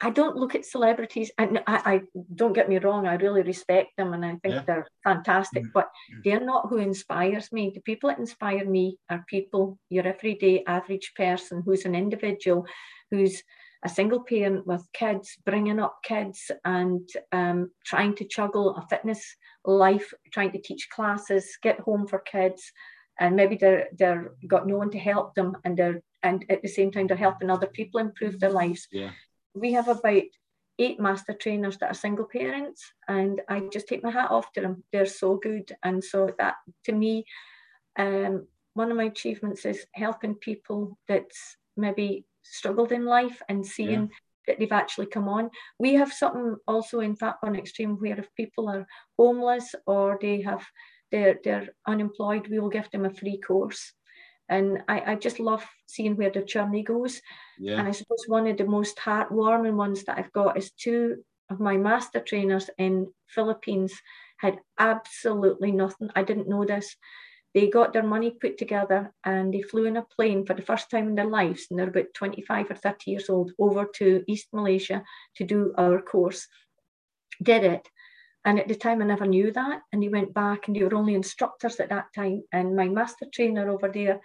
I 0.00 0.10
don't 0.10 0.36
look 0.36 0.54
at 0.54 0.64
celebrities, 0.64 1.30
and 1.38 1.60
I, 1.66 1.76
I, 1.94 2.00
don't 2.34 2.52
get 2.52 2.68
me 2.68 2.78
wrong, 2.78 3.06
I 3.06 3.14
really 3.14 3.42
respect 3.42 3.96
them 3.96 4.12
and 4.12 4.24
I 4.24 4.30
think 4.42 4.54
yeah. 4.54 4.62
they're 4.66 4.86
fantastic, 5.04 5.62
mm-hmm. 5.62 5.72
but 5.72 5.88
they're 6.24 6.44
not 6.44 6.68
who 6.68 6.78
inspires 6.78 7.52
me. 7.52 7.70
The 7.72 7.80
people 7.80 8.10
that 8.10 8.18
inspire 8.18 8.64
me 8.64 8.98
are 9.08 9.24
people, 9.28 9.78
your 9.88 10.06
everyday 10.06 10.64
average 10.66 11.12
person 11.16 11.62
who's 11.64 11.84
an 11.84 11.94
individual, 11.94 12.66
who's 13.10 13.42
a 13.84 13.88
single 13.88 14.20
parent 14.24 14.66
with 14.66 14.84
kids, 14.92 15.36
bringing 15.44 15.78
up 15.78 15.98
kids 16.02 16.50
and 16.64 17.08
um, 17.32 17.70
trying 17.84 18.16
to 18.16 18.26
juggle 18.26 18.76
a 18.76 18.86
fitness 18.88 19.36
life, 19.64 20.12
trying 20.32 20.52
to 20.52 20.60
teach 20.60 20.88
classes, 20.90 21.56
get 21.62 21.78
home 21.80 22.06
for 22.06 22.18
kids, 22.18 22.72
and 23.20 23.36
maybe 23.36 23.56
they're 23.56 23.88
they're 23.96 24.32
got 24.48 24.66
no 24.66 24.76
one 24.76 24.90
to 24.90 24.98
help 24.98 25.34
them, 25.34 25.56
and 25.64 25.76
they're 25.76 26.02
and 26.22 26.44
at 26.48 26.62
the 26.62 26.68
same 26.68 26.90
time 26.90 27.06
they're 27.06 27.16
helping 27.16 27.48
other 27.48 27.68
people 27.68 28.00
improve 28.00 28.40
their 28.40 28.50
lives. 28.50 28.88
Yeah 28.90 29.10
we 29.54 29.72
have 29.72 29.88
about 29.88 30.22
eight 30.78 30.98
master 30.98 31.32
trainers 31.32 31.78
that 31.78 31.90
are 31.90 31.94
single 31.94 32.24
parents 32.24 32.92
and 33.08 33.40
I 33.48 33.60
just 33.72 33.86
take 33.86 34.02
my 34.02 34.10
hat 34.10 34.30
off 34.30 34.52
to 34.52 34.60
them. 34.60 34.82
They're 34.92 35.06
so 35.06 35.36
good. 35.36 35.74
And 35.84 36.02
so 36.02 36.30
that 36.38 36.56
to 36.84 36.92
me, 36.92 37.24
um, 37.96 38.46
one 38.74 38.90
of 38.90 38.96
my 38.96 39.04
achievements 39.04 39.64
is 39.64 39.86
helping 39.92 40.34
people 40.34 40.98
that's 41.06 41.56
maybe 41.76 42.24
struggled 42.42 42.90
in 42.90 43.04
life 43.04 43.40
and 43.48 43.64
seeing 43.64 44.02
yeah. 44.02 44.06
that 44.48 44.58
they've 44.58 44.72
actually 44.72 45.06
come 45.06 45.28
on. 45.28 45.50
We 45.78 45.94
have 45.94 46.12
something 46.12 46.56
also 46.66 47.00
in 47.00 47.14
Fat 47.14 47.36
Burn 47.40 47.54
Extreme 47.56 48.00
where 48.00 48.18
if 48.18 48.34
people 48.34 48.68
are 48.68 48.86
homeless 49.16 49.74
or 49.86 50.18
they 50.20 50.42
have 50.42 50.64
they're 51.12 51.38
they're 51.44 51.68
unemployed, 51.86 52.48
we 52.48 52.58
will 52.58 52.68
give 52.68 52.90
them 52.90 53.04
a 53.04 53.10
free 53.10 53.38
course 53.38 53.92
and 54.48 54.82
I, 54.88 55.12
I 55.12 55.14
just 55.16 55.40
love 55.40 55.64
seeing 55.86 56.16
where 56.16 56.30
the 56.30 56.42
journey 56.42 56.82
goes. 56.82 57.20
Yeah. 57.58 57.78
And 57.78 57.88
I 57.88 57.92
suppose 57.92 58.24
one 58.26 58.46
of 58.46 58.56
the 58.56 58.66
most 58.66 58.96
heartwarming 58.98 59.74
ones 59.74 60.04
that 60.04 60.18
I've 60.18 60.32
got 60.32 60.56
is 60.56 60.70
two 60.72 61.24
of 61.50 61.60
my 61.60 61.76
master 61.76 62.20
trainers 62.20 62.70
in 62.78 63.12
Philippines 63.28 63.92
had 64.38 64.58
absolutely 64.78 65.72
nothing. 65.72 66.10
I 66.14 66.22
didn't 66.22 66.48
know 66.48 66.64
this. 66.64 66.96
they 67.54 67.68
got 67.68 67.92
their 67.92 68.02
money 68.02 68.32
put 68.32 68.58
together 68.58 69.14
and 69.24 69.54
they 69.54 69.62
flew 69.62 69.84
in 69.84 69.96
a 69.96 70.02
plane 70.02 70.44
for 70.44 70.54
the 70.54 70.62
first 70.62 70.90
time 70.90 71.06
in 71.08 71.14
their 71.14 71.30
lives, 71.30 71.66
and 71.70 71.78
they're 71.78 71.88
about 71.88 72.12
25 72.14 72.70
or 72.70 72.74
30 72.74 73.10
years 73.10 73.30
old, 73.30 73.52
over 73.58 73.86
to 73.94 74.24
East 74.26 74.48
Malaysia 74.52 75.04
to 75.36 75.44
do 75.44 75.72
our 75.78 76.02
course. 76.02 76.48
Did 77.42 77.64
it. 77.64 77.88
And 78.44 78.58
at 78.58 78.68
the 78.68 78.74
time, 78.74 79.00
I 79.00 79.06
never 79.06 79.26
knew 79.26 79.52
that. 79.52 79.80
And 79.92 80.02
they 80.02 80.08
went 80.08 80.34
back, 80.34 80.66
and 80.66 80.76
they 80.76 80.82
were 80.82 80.94
only 80.94 81.14
instructors 81.14 81.80
at 81.80 81.88
that 81.88 82.12
time. 82.14 82.42
And 82.52 82.76
my 82.76 82.88
master 82.88 83.26
trainer 83.32 83.70
over 83.70 83.88
there, 83.88 84.20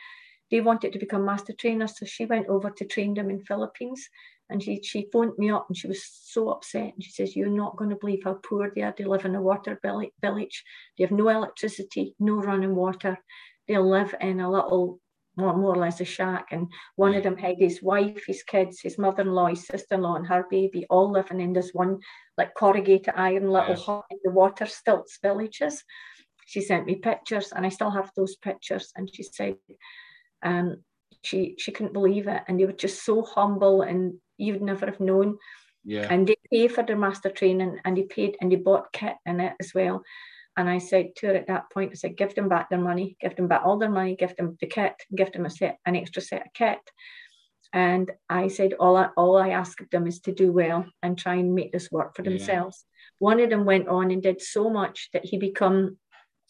they 0.51 0.61
wanted 0.61 0.93
to 0.93 0.99
become 0.99 1.25
master 1.25 1.53
trainers. 1.53 1.97
So 1.97 2.05
she 2.05 2.25
went 2.25 2.47
over 2.47 2.69
to 2.69 2.85
train 2.85 3.13
them 3.13 3.29
in 3.29 3.45
Philippines. 3.45 4.09
And 4.49 4.61
she, 4.61 4.81
she 4.83 5.07
phoned 5.13 5.37
me 5.37 5.51
up 5.51 5.67
and 5.69 5.77
she 5.77 5.87
was 5.87 6.03
so 6.03 6.49
upset. 6.49 6.93
And 6.95 7.03
she 7.03 7.11
says, 7.11 7.35
You're 7.35 7.49
not 7.49 7.77
going 7.77 7.91
to 7.91 7.95
believe 7.95 8.23
how 8.23 8.39
poor 8.43 8.71
they 8.73 8.81
are. 8.81 8.93
They 8.97 9.03
live 9.03 9.25
in 9.25 9.35
a 9.35 9.41
water 9.41 9.79
village. 9.83 10.63
They 10.97 11.03
have 11.03 11.11
no 11.11 11.29
electricity, 11.29 12.15
no 12.19 12.35
running 12.35 12.75
water. 12.75 13.19
They 13.67 13.77
live 13.77 14.15
in 14.19 14.39
a 14.39 14.51
little, 14.51 14.99
more, 15.39 15.55
more 15.55 15.73
or 15.73 15.77
less 15.77 16.01
a 16.01 16.05
shack. 16.05 16.47
And 16.51 16.67
one 16.95 17.15
of 17.15 17.23
them 17.23 17.37
had 17.37 17.57
his 17.57 17.81
wife, 17.81 18.23
his 18.27 18.43
kids, 18.43 18.81
his 18.81 18.97
mother 18.97 19.23
in 19.23 19.31
law, 19.31 19.47
his 19.47 19.65
sister 19.65 19.95
in 19.95 20.01
law, 20.01 20.15
and 20.15 20.27
her 20.27 20.45
baby 20.49 20.85
all 20.89 21.11
living 21.11 21.41
in 21.41 21.53
this 21.53 21.71
one, 21.73 21.99
like 22.37 22.53
corrugated 22.55 23.13
iron 23.15 23.49
little 23.49 23.75
hut 23.75 24.05
in 24.11 24.17
the 24.23 24.31
water 24.31 24.65
stilts 24.65 25.19
villages. 25.21 25.83
She 26.45 26.61
sent 26.61 26.85
me 26.85 26.95
pictures 26.95 27.51
and 27.51 27.65
I 27.65 27.69
still 27.69 27.91
have 27.91 28.11
those 28.15 28.35
pictures. 28.35 28.91
And 28.95 29.09
she 29.13 29.23
said, 29.23 29.55
um, 30.43 30.83
she 31.21 31.55
she 31.57 31.71
couldn't 31.71 31.93
believe 31.93 32.27
it 32.27 32.43
and 32.47 32.59
they 32.59 32.65
were 32.65 32.71
just 32.71 33.03
so 33.03 33.23
humble 33.23 33.81
and 33.81 34.15
you 34.37 34.53
would 34.53 34.61
never 34.61 34.85
have 34.85 34.99
known. 34.99 35.37
Yeah. 35.83 36.07
And 36.09 36.27
they 36.27 36.35
pay 36.51 36.67
for 36.67 36.83
their 36.83 36.97
master 36.97 37.29
training 37.29 37.79
and 37.83 37.97
they 37.97 38.03
paid 38.03 38.37
and 38.41 38.51
they 38.51 38.57
bought 38.57 38.93
kit 38.93 39.15
in 39.25 39.39
it 39.39 39.53
as 39.59 39.73
well. 39.73 40.03
And 40.59 40.69
I 40.69 40.79
said 40.79 41.15
to 41.15 41.27
her 41.27 41.35
at 41.35 41.47
that 41.47 41.71
point, 41.71 41.91
I 41.91 41.95
said, 41.95 42.17
give 42.17 42.35
them 42.35 42.49
back 42.49 42.69
their 42.69 42.81
money, 42.81 43.15
give 43.21 43.33
them 43.37 43.47
back 43.47 43.61
all 43.63 43.77
their 43.77 43.89
money, 43.89 44.17
give 44.17 44.35
them 44.35 44.57
the 44.59 44.67
kit, 44.67 44.93
give 45.15 45.31
them 45.31 45.45
a 45.45 45.49
set, 45.49 45.79
an 45.85 45.95
extra 45.95 46.21
set 46.21 46.47
of 46.47 46.53
kit. 46.53 46.79
And 47.71 48.11
I 48.29 48.49
said, 48.49 48.73
all 48.73 48.97
I, 48.97 49.07
all 49.15 49.37
I 49.37 49.51
ask 49.51 49.79
of 49.79 49.89
them 49.89 50.05
is 50.05 50.19
to 50.21 50.33
do 50.33 50.51
well 50.51 50.85
and 51.01 51.17
try 51.17 51.35
and 51.35 51.55
make 51.55 51.71
this 51.71 51.89
work 51.89 52.13
for 52.13 52.23
themselves. 52.23 52.83
Yeah. 52.83 53.15
One 53.19 53.39
of 53.39 53.49
them 53.49 53.63
went 53.63 53.87
on 53.87 54.11
and 54.11 54.21
did 54.21 54.41
so 54.41 54.69
much 54.69 55.09
that 55.13 55.23
he 55.23 55.37
become 55.37 55.95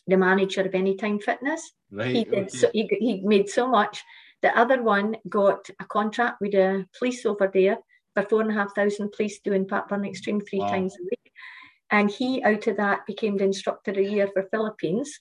the 0.08 0.18
manager 0.18 0.62
of 0.62 0.74
Anytime 0.74 1.20
Fitness. 1.20 1.72
Right. 1.92 2.16
He, 2.16 2.24
did 2.24 2.48
okay. 2.48 2.58
so, 2.58 2.72
he, 2.74 2.90
he 3.00 3.22
made 3.24 3.48
so 3.48 3.68
much 3.70 4.02
the 4.42 4.58
other 4.58 4.82
one 4.82 5.18
got 5.28 5.70
a 5.80 5.86
contract 5.86 6.42
with 6.42 6.54
the 6.54 6.88
police 6.98 7.28
over 7.28 7.52
there 7.54 7.78
for 8.16 8.24
four 8.24 8.42
and 8.42 8.50
a 8.50 8.54
half 8.54 8.74
thousand 8.74 9.12
police 9.12 9.40
doing 9.44 9.68
Fat 9.68 9.88
Burn 9.88 10.06
Extreme 10.06 10.42
three 10.42 10.60
wow. 10.60 10.70
times 10.70 10.96
a 11.00 11.04
week. 11.04 11.32
And 11.92 12.10
he, 12.10 12.44
out 12.44 12.68
of 12.68 12.78
that, 12.78 13.06
became 13.06 13.38
the 13.38 13.46
instructor 13.46 13.92
a 13.92 14.02
year 14.04 14.28
for 14.28 14.48
Philippines. 14.52 15.20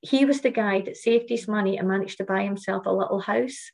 He 0.00 0.24
was 0.24 0.40
the 0.40 0.50
guy 0.50 0.80
that 0.82 0.96
saved 0.96 1.28
his 1.28 1.46
money 1.46 1.76
and 1.76 1.88
managed 1.88 2.18
to 2.18 2.24
buy 2.24 2.42
himself 2.42 2.86
a 2.86 2.90
little 2.90 3.20
house, 3.20 3.70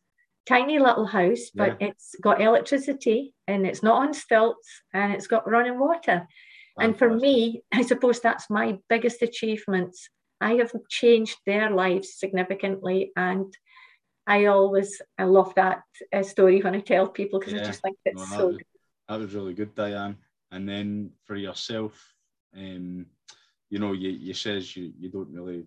tiny 0.47 0.79
little 0.79 1.07
house, 1.07 1.51
but 1.55 1.81
yeah. 1.81 1.89
it's 1.89 2.17
got 2.21 2.41
electricity 2.41 3.33
and 3.47 3.65
it's 3.67 3.83
not 3.83 4.03
on 4.03 4.13
stilts 4.13 4.69
and 4.93 5.13
it's 5.13 5.29
got 5.29 5.49
running 5.49 5.79
water. 5.79 6.27
And 6.79 6.99
for 6.99 7.09
me, 7.09 7.63
I 7.73 7.83
suppose 7.83 8.21
that's 8.21 8.51
my 8.51 8.79
biggest 8.89 9.23
achievements. 9.23 10.09
I 10.41 10.55
have 10.55 10.73
changed 10.91 11.39
their 11.47 11.71
lives 11.71 12.19
significantly 12.19 13.13
and 13.17 13.57
I 14.27 14.47
always 14.47 15.01
I 15.19 15.25
love 15.25 15.55
that 15.55 15.83
uh, 16.13 16.23
story 16.23 16.61
when 16.61 16.75
I 16.75 16.81
tell 16.81 17.07
people 17.07 17.39
because 17.39 17.55
yeah. 17.55 17.63
I 17.63 17.65
just 17.65 17.81
think 17.81 17.97
it's 18.05 18.31
no, 18.33 18.37
so. 18.37 18.47
Was, 18.49 18.59
that 19.09 19.21
was 19.21 19.35
really 19.35 19.55
good, 19.55 19.75
Dianne. 19.75 20.17
And 20.51 20.69
then 20.69 21.11
for 21.25 21.37
yourself, 21.37 22.13
um, 22.57 23.07
you 23.71 23.79
know, 23.79 23.93
you, 23.93 24.11
you 24.11 24.35
says 24.35 24.77
you, 24.77 24.93
you 24.99 25.11
don't 25.11 25.33
really 25.33 25.67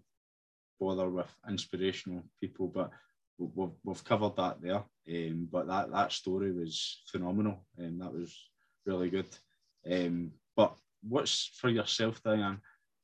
bother 0.80 1.10
with 1.10 1.32
inspirational 1.48 2.24
people, 2.40 2.68
but 2.68 2.92
we've, 3.38 3.72
we've 3.84 4.04
covered 4.04 4.36
that 4.38 4.62
there. 4.62 4.84
Um, 5.10 5.48
but 5.52 5.68
that, 5.68 5.92
that 5.92 6.12
story 6.12 6.52
was 6.52 7.02
phenomenal, 7.12 7.66
and 7.78 8.02
that 8.02 8.14
was 8.14 8.36
really 8.86 9.10
good. 9.10 9.28
Um, 9.90 10.32
but 10.56 10.76
what's 11.08 11.52
for 11.60 11.70
yourself, 11.70 12.22
Dianne? 12.24 12.60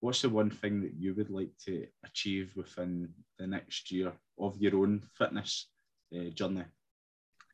what's 0.06 0.22
the 0.22 0.30
one 0.30 0.52
thing 0.52 0.82
that 0.82 0.94
you 1.00 1.16
would 1.16 1.32
like 1.32 1.50
to 1.66 1.88
achieve 2.06 2.54
within 2.56 3.10
the 3.40 3.48
next 3.48 3.92
year 3.92 4.14
of 4.38 4.56
your 4.62 4.76
own 4.78 5.02
fitness 5.18 5.68
uh, 6.16 6.30
journey? 6.30 6.64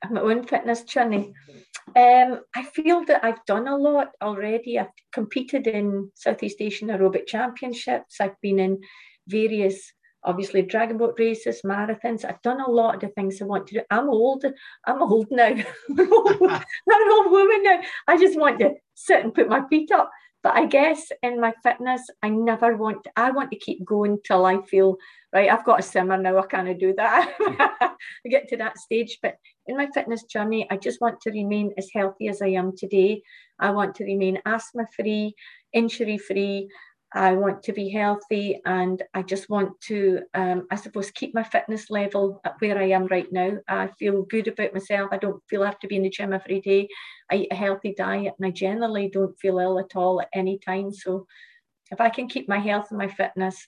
My 0.10 0.22
own 0.22 0.44
fitness 0.46 0.84
journey. 0.84 1.34
Um, 1.96 2.42
I 2.56 2.64
feel 2.64 3.06
that 3.06 3.24
I've 3.24 3.44
done 3.46 3.68
a 3.68 3.78
lot 3.78 4.10
already. 4.22 4.80
I've 4.80 4.88
competed 5.14 5.68
in 5.68 6.12
Southeast 6.16 6.58
Asian 6.60 6.88
Aerobic 6.88 7.28
Championships. 7.28 8.20
I've 8.20 8.40
been 8.42 8.60
in 8.60 8.80
various, 9.28 9.94
obviously, 10.24 10.64
dragon 10.64 10.98
boat 10.98 11.16
races, 11.20 11.62
marathons. 11.66 12.26
I've 12.26 12.42
done 12.42 12.62
a 12.62 12.70
lot 12.70 12.96
of 12.96 13.02
the 13.02 13.10
things 13.10 13.42
I 13.42 13.46
want 13.46 13.68
to 13.68 13.76
do. 13.76 13.82
I'm 13.92 14.10
old. 14.10 14.46
I'm 14.86 15.02
old 15.02 15.28
now. 15.30 15.48
I'm 15.48 15.64
an 16.00 17.12
old 17.12 17.32
woman 17.32 17.64
now. 17.64 17.82
I 18.08 18.18
just 18.18 18.40
want 18.40 18.60
to 18.60 18.72
sit 18.96 19.24
and 19.24 19.34
put 19.34 19.50
my 19.50 19.68
feet 19.70 19.92
up. 19.92 20.10
But 20.44 20.56
I 20.56 20.66
guess 20.66 21.12
in 21.22 21.40
my 21.40 21.54
fitness, 21.64 22.02
I 22.24 22.30
never 22.30 22.76
want, 22.76 23.08
I 23.16 23.30
want 23.32 23.52
to 23.52 23.58
keep 23.58 23.86
going 23.86 24.18
till 24.26 24.46
I 24.46 24.62
feel, 24.64 24.98
right, 25.32 25.50
I've 25.52 25.66
got 25.66 25.80
a 25.80 25.84
simmer 25.84 26.18
now, 26.18 26.40
I 26.40 26.48
can't 26.48 26.80
do 26.80 26.94
that. 26.98 27.36
I 28.26 28.30
get 28.30 28.48
to 28.50 28.58
that 28.58 28.80
stage. 28.80 29.20
But 29.22 29.36
in 29.68 29.78
my 29.78 29.88
fitness 29.94 30.24
journey, 30.24 30.68
I 30.72 30.78
just 30.78 31.00
want 31.00 31.22
to 31.22 31.32
remain 31.32 31.72
as 31.78 31.90
healthy 31.94 32.28
as 32.28 32.42
I 32.42 32.48
am 32.50 32.76
today. 32.76 33.22
I 33.60 33.70
want 33.70 33.94
to 33.96 34.04
remain 34.04 34.40
asthma 34.46 34.86
free, 34.96 35.36
injury 35.74 36.18
free. 36.18 36.70
I 37.14 37.34
want 37.34 37.64
to 37.64 37.74
be 37.74 37.90
healthy 37.90 38.62
and 38.66 39.02
I 39.14 39.22
just 39.22 39.50
want 39.50 39.80
to, 39.82 40.22
um, 40.34 40.68
I 40.72 40.78
suppose, 40.78 41.12
keep 41.12 41.36
my 41.36 41.44
fitness 41.44 41.90
level 41.90 42.40
at 42.46 42.56
where 42.60 42.78
I 42.78 42.90
am 42.92 43.08
right 43.08 43.30
now. 43.32 43.58
I 43.68 43.90
feel 44.00 44.24
good 44.24 44.48
about 44.48 44.74
myself. 44.74 45.10
I 45.12 45.18
don't 45.18 45.44
feel 45.50 45.64
I 45.64 45.68
have 45.68 45.80
to 45.80 45.88
be 45.88 45.98
in 45.98 46.04
the 46.04 46.10
gym 46.10 46.32
every 46.32 46.62
day. 46.62 46.88
I 47.30 47.36
eat 47.36 47.52
a 47.52 47.56
healthy 47.56 47.94
diet 47.98 48.34
and 48.40 48.48
I 48.48 48.52
generally 48.52 49.10
don't 49.10 49.38
feel 49.40 49.60
ill 49.60 49.78
at 49.80 49.96
all 49.96 50.22
at 50.22 50.30
any 50.34 50.58
time. 50.60 50.94
So 50.94 51.28
if 51.92 52.00
I 52.00 52.10
can 52.10 52.30
keep 52.30 52.48
my 52.48 52.60
health 52.60 52.88
and 52.92 52.98
my 52.98 53.10
fitness 53.10 53.68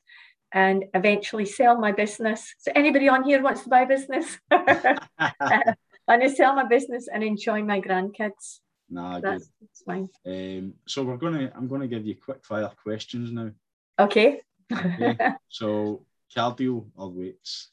and 0.54 0.86
eventually 0.94 1.46
sell 1.46 1.78
my 1.78 1.92
business. 1.92 2.56
So 2.60 2.72
anybody 2.76 3.10
on 3.10 3.24
here 3.24 3.42
wants 3.42 3.64
to 3.64 3.70
buy 3.70 3.84
business? 3.84 4.38
and 4.52 5.00
I 6.08 6.28
sell 6.28 6.56
my 6.56 6.66
business 6.66 7.08
and 7.14 7.24
enjoy 7.24 7.62
my 7.64 7.82
grandkids. 7.82 8.60
Nah, 8.94 9.20
that's, 9.20 9.46
good. 9.46 9.54
That's 9.62 9.82
fine. 9.82 10.10
Um, 10.26 10.74
so 10.88 11.04
we're 11.04 11.18
gonna 11.18 11.52
I'm 11.56 11.68
gonna 11.68 11.88
give 11.88 12.06
you 12.06 12.16
quick 12.16 12.46
fire 12.46 12.72
questions 12.82 13.32
now. 13.32 13.52
Okay. 14.00 14.42
okay. 14.72 15.18
So 15.50 16.06
cardio 16.36 16.86
or 16.96 17.10
weights? 17.10 17.72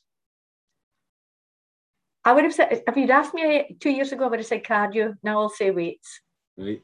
I 2.24 2.32
would 2.32 2.44
have 2.44 2.54
said 2.54 2.82
if 2.86 2.96
you'd 2.96 3.10
asked 3.10 3.34
me 3.34 3.76
two 3.80 3.90
years 3.90 4.12
ago, 4.12 4.24
I 4.24 4.28
would 4.28 4.40
have 4.40 4.46
said 4.46 4.64
cardio. 4.64 5.14
Now 5.22 5.40
I'll 5.40 5.50
say 5.50 5.70
weights. 5.70 6.20
Right. 6.56 6.82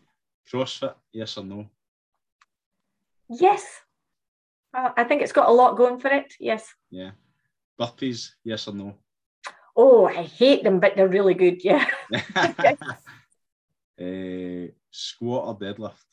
CrossFit, 0.53 0.95
yes 1.12 1.37
or 1.39 1.45
no? 1.45 1.66
Yes. 3.28 3.64
I 4.72 5.05
think 5.05 5.22
it's 5.22 5.32
got 5.32 5.49
a 5.49 5.53
lot 5.53 5.76
going 5.76 5.99
for 5.99 6.09
it. 6.09 6.34
Yes. 6.39 6.74
Yeah. 6.91 7.12
Burpees, 7.80 8.32
yes 8.45 8.68
or 8.68 8.74
no? 8.74 8.95
Oh, 9.74 10.07
I 10.07 10.22
hate 10.22 10.62
them, 10.62 10.78
but 10.80 10.95
they're 10.95 11.09
really 11.09 11.34
good. 11.34 11.64
Yeah. 11.64 11.89
Uh, 14.01 14.72
squat 14.90 15.47
or 15.47 15.59
deadlift? 15.59 16.05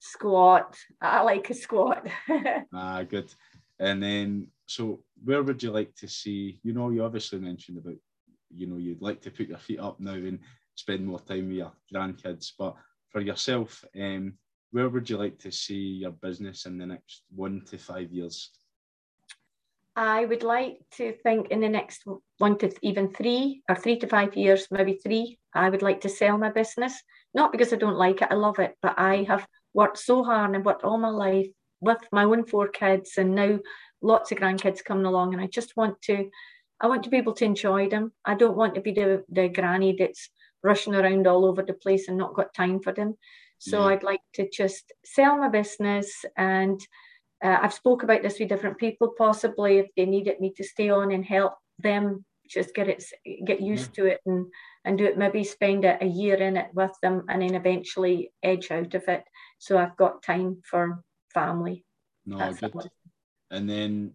Squat. 0.00 0.76
I 1.00 1.22
like 1.22 1.50
a 1.50 1.54
squat. 1.54 2.06
ah, 2.74 3.02
good. 3.02 3.32
And 3.80 4.02
then, 4.02 4.48
so 4.66 5.02
where 5.24 5.42
would 5.42 5.62
you 5.62 5.70
like 5.70 5.94
to 5.96 6.08
see? 6.08 6.60
You 6.62 6.72
know, 6.72 6.90
you 6.90 7.04
obviously 7.04 7.38
mentioned 7.40 7.78
about, 7.78 7.96
you 8.50 8.66
know, 8.66 8.76
you'd 8.76 9.02
like 9.02 9.20
to 9.22 9.30
put 9.30 9.48
your 9.48 9.58
feet 9.58 9.80
up 9.80 9.98
now 10.00 10.14
and 10.14 10.38
spend 10.74 11.04
more 11.04 11.20
time 11.20 11.48
with 11.48 11.56
your 11.56 11.72
grandkids. 11.92 12.52
But 12.58 12.76
for 13.10 13.20
yourself, 13.20 13.84
um, 14.00 14.34
where 14.70 14.88
would 14.88 15.08
you 15.08 15.16
like 15.16 15.38
to 15.40 15.50
see 15.50 16.00
your 16.02 16.12
business 16.12 16.66
in 16.66 16.78
the 16.78 16.86
next 16.86 17.22
one 17.34 17.62
to 17.66 17.78
five 17.78 18.12
years? 18.12 18.50
I 19.96 20.26
would 20.26 20.44
like 20.44 20.78
to 20.92 21.12
think 21.24 21.48
in 21.48 21.60
the 21.60 21.68
next 21.68 22.04
one 22.38 22.56
to 22.58 22.72
even 22.82 23.12
three 23.12 23.62
or 23.68 23.74
three 23.74 23.98
to 23.98 24.06
five 24.06 24.36
years, 24.36 24.68
maybe 24.70 24.94
three, 24.94 25.40
I 25.58 25.70
would 25.70 25.82
like 25.82 26.00
to 26.02 26.08
sell 26.08 26.38
my 26.38 26.50
business. 26.50 26.94
Not 27.34 27.52
because 27.52 27.72
I 27.72 27.76
don't 27.76 27.96
like 27.96 28.22
it, 28.22 28.28
I 28.30 28.34
love 28.34 28.58
it, 28.58 28.74
but 28.80 28.98
I 28.98 29.24
have 29.28 29.46
worked 29.74 29.98
so 29.98 30.24
hard 30.24 30.54
and 30.54 30.64
worked 30.64 30.84
all 30.84 30.98
my 30.98 31.10
life 31.10 31.48
with 31.80 31.98
my 32.10 32.24
own 32.24 32.44
four 32.44 32.68
kids 32.68 33.12
and 33.18 33.34
now 33.34 33.58
lots 34.00 34.32
of 34.32 34.38
grandkids 34.38 34.84
coming 34.84 35.04
along. 35.04 35.34
And 35.34 35.42
I 35.42 35.46
just 35.46 35.76
want 35.76 36.00
to, 36.02 36.30
I 36.80 36.86
want 36.86 37.02
to 37.04 37.10
be 37.10 37.18
able 37.18 37.34
to 37.34 37.44
enjoy 37.44 37.88
them. 37.88 38.12
I 38.24 38.34
don't 38.34 38.56
want 38.56 38.74
to 38.76 38.80
be 38.80 38.92
the, 38.92 39.24
the 39.28 39.48
granny 39.48 39.94
that's 39.98 40.30
rushing 40.62 40.94
around 40.94 41.26
all 41.26 41.44
over 41.44 41.62
the 41.62 41.74
place 41.74 42.08
and 42.08 42.16
not 42.16 42.34
got 42.34 42.54
time 42.54 42.80
for 42.80 42.92
them. 42.92 43.16
So 43.58 43.80
yeah. 43.80 43.94
I'd 43.94 44.02
like 44.02 44.20
to 44.34 44.48
just 44.48 44.92
sell 45.04 45.36
my 45.36 45.48
business 45.48 46.24
and 46.36 46.80
uh, 47.44 47.58
I've 47.62 47.74
spoke 47.74 48.02
about 48.02 48.22
this 48.22 48.38
with 48.38 48.48
different 48.48 48.78
people, 48.78 49.14
possibly 49.16 49.78
if 49.78 49.86
they 49.96 50.06
needed 50.06 50.40
me 50.40 50.52
to 50.56 50.64
stay 50.64 50.90
on 50.90 51.12
and 51.12 51.24
help 51.24 51.54
them 51.78 52.24
just 52.48 52.74
get 52.74 52.88
it, 52.88 53.04
get 53.44 53.60
used 53.60 53.94
to 53.94 54.06
it 54.06 54.20
and 54.26 54.46
and 54.88 54.96
do 54.96 55.04
it. 55.04 55.18
Maybe 55.18 55.44
spend 55.44 55.84
a, 55.84 56.02
a 56.02 56.06
year 56.06 56.36
in 56.36 56.56
it 56.56 56.70
with 56.72 56.92
them, 57.02 57.24
and 57.28 57.42
then 57.42 57.54
eventually 57.54 58.32
edge 58.42 58.70
out 58.70 58.94
of 58.94 59.06
it. 59.06 59.22
So 59.58 59.76
I've 59.76 59.96
got 59.96 60.22
time 60.22 60.62
for 60.64 61.04
family. 61.32 61.84
No, 62.24 62.52
good. 62.54 62.72
And 63.50 63.68
then 63.68 64.14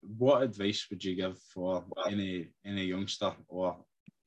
what 0.00 0.42
advice 0.42 0.86
would 0.90 1.04
you 1.04 1.14
give 1.14 1.38
for 1.52 1.84
any 2.10 2.48
any 2.64 2.86
youngster 2.86 3.32
or 3.48 3.76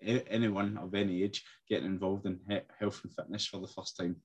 anyone 0.02 0.78
of 0.78 0.94
any 0.94 1.24
age 1.24 1.44
getting 1.68 1.88
involved 1.88 2.28
in 2.28 2.40
health 2.80 3.02
and 3.04 3.14
fitness 3.14 3.48
for 3.48 3.60
the 3.60 3.68
first 3.68 3.98
time? 3.98 4.18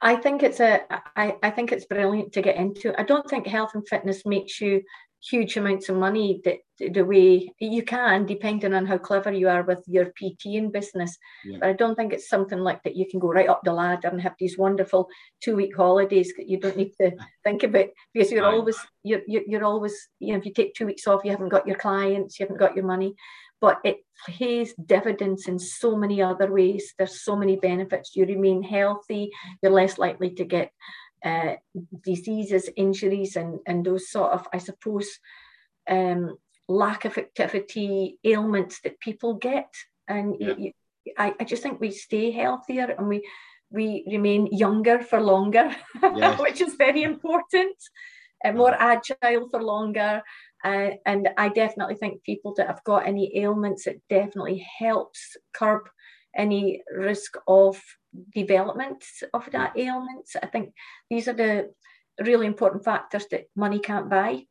I 0.00 0.14
think 0.14 0.44
it's 0.44 0.60
a 0.60 0.82
I, 1.16 1.36
I 1.42 1.50
think 1.50 1.72
it's 1.72 1.86
brilliant 1.86 2.32
to 2.34 2.42
get 2.42 2.56
into. 2.56 2.98
I 2.98 3.02
don't 3.02 3.28
think 3.28 3.48
health 3.48 3.72
and 3.74 3.86
fitness 3.88 4.24
makes 4.24 4.60
you 4.60 4.82
huge 5.28 5.56
amounts 5.56 5.88
of 5.88 5.96
money 5.96 6.40
that 6.44 6.58
the 6.78 7.04
way 7.04 7.48
you 7.60 7.82
can, 7.84 8.26
depending 8.26 8.74
on 8.74 8.86
how 8.86 8.98
clever 8.98 9.30
you 9.32 9.48
are 9.48 9.62
with 9.62 9.82
your 9.86 10.06
PT 10.06 10.46
in 10.46 10.72
business. 10.72 11.16
Yeah. 11.44 11.58
But 11.60 11.68
I 11.68 11.72
don't 11.74 11.94
think 11.94 12.12
it's 12.12 12.28
something 12.28 12.58
like 12.58 12.82
that 12.82 12.96
you 12.96 13.06
can 13.08 13.20
go 13.20 13.28
right 13.28 13.48
up 13.48 13.60
the 13.62 13.72
ladder 13.72 14.08
and 14.08 14.20
have 14.20 14.34
these 14.38 14.58
wonderful 14.58 15.08
two 15.40 15.56
week 15.56 15.76
holidays 15.76 16.32
that 16.36 16.48
you 16.48 16.58
don't 16.58 16.76
need 16.76 16.92
to 17.00 17.12
think 17.44 17.62
about 17.62 17.86
because 18.12 18.32
you're 18.32 18.44
always 18.44 18.78
you're, 19.04 19.22
you're 19.26 19.64
always 19.64 20.08
you 20.18 20.32
know 20.32 20.38
if 20.38 20.44
you 20.44 20.52
take 20.52 20.74
two 20.74 20.86
weeks 20.86 21.06
off 21.06 21.22
you 21.24 21.30
haven't 21.30 21.50
got 21.50 21.66
your 21.66 21.76
clients 21.76 22.38
you 22.38 22.44
haven't 22.44 22.58
got 22.58 22.74
your 22.74 22.84
money 22.84 23.14
but 23.62 23.78
it 23.84 23.98
pays 24.26 24.74
dividends 24.74 25.46
in 25.46 25.56
so 25.56 25.96
many 25.96 26.20
other 26.20 26.52
ways. 26.52 26.94
There's 26.98 27.22
so 27.22 27.36
many 27.36 27.56
benefits. 27.56 28.16
You 28.16 28.26
remain 28.26 28.60
healthy, 28.60 29.30
you're 29.62 29.72
less 29.72 29.98
likely 29.98 30.30
to 30.34 30.44
get 30.44 30.72
uh, 31.24 31.54
diseases, 32.02 32.68
injuries, 32.76 33.36
and, 33.36 33.60
and 33.66 33.84
those 33.84 34.10
sort 34.10 34.32
of, 34.32 34.46
I 34.52 34.58
suppose, 34.58 35.08
um, 35.88 36.36
lack 36.68 37.04
of 37.04 37.18
activity 37.18 38.18
ailments 38.24 38.80
that 38.82 39.00
people 39.00 39.34
get. 39.34 39.72
And 40.08 40.36
yeah. 40.38 40.54
you, 40.58 40.72
I, 41.18 41.34
I 41.38 41.44
just 41.44 41.62
think 41.62 41.80
we 41.80 41.90
stay 41.90 42.30
healthier 42.30 42.94
and 42.96 43.08
we 43.08 43.26
we 43.70 44.04
remain 44.06 44.48
younger 44.48 45.00
for 45.00 45.18
longer, 45.18 45.74
yes. 46.02 46.38
which 46.40 46.60
is 46.60 46.74
very 46.74 47.02
important, 47.02 47.76
and 48.44 48.58
more 48.58 48.74
agile 48.74 49.48
for 49.50 49.62
longer. 49.62 50.22
Uh, 50.62 50.90
and 51.06 51.30
I 51.38 51.48
definitely 51.48 51.96
think 51.96 52.22
people 52.22 52.54
that 52.56 52.66
have 52.66 52.84
got 52.84 53.06
any 53.06 53.36
ailments, 53.38 53.86
it 53.86 54.02
definitely 54.08 54.64
helps 54.78 55.36
curb 55.54 55.88
any 56.36 56.82
risk 56.94 57.36
of 57.48 57.80
development 58.34 59.04
of 59.32 59.48
that 59.52 59.76
ailment. 59.76 60.28
I 60.42 60.46
think 60.46 60.74
these 61.10 61.28
are 61.28 61.32
the 61.32 61.72
really 62.20 62.46
important 62.46 62.84
factors 62.84 63.26
that 63.30 63.46
money 63.56 63.78
can't 63.78 64.10
buy. 64.10 64.44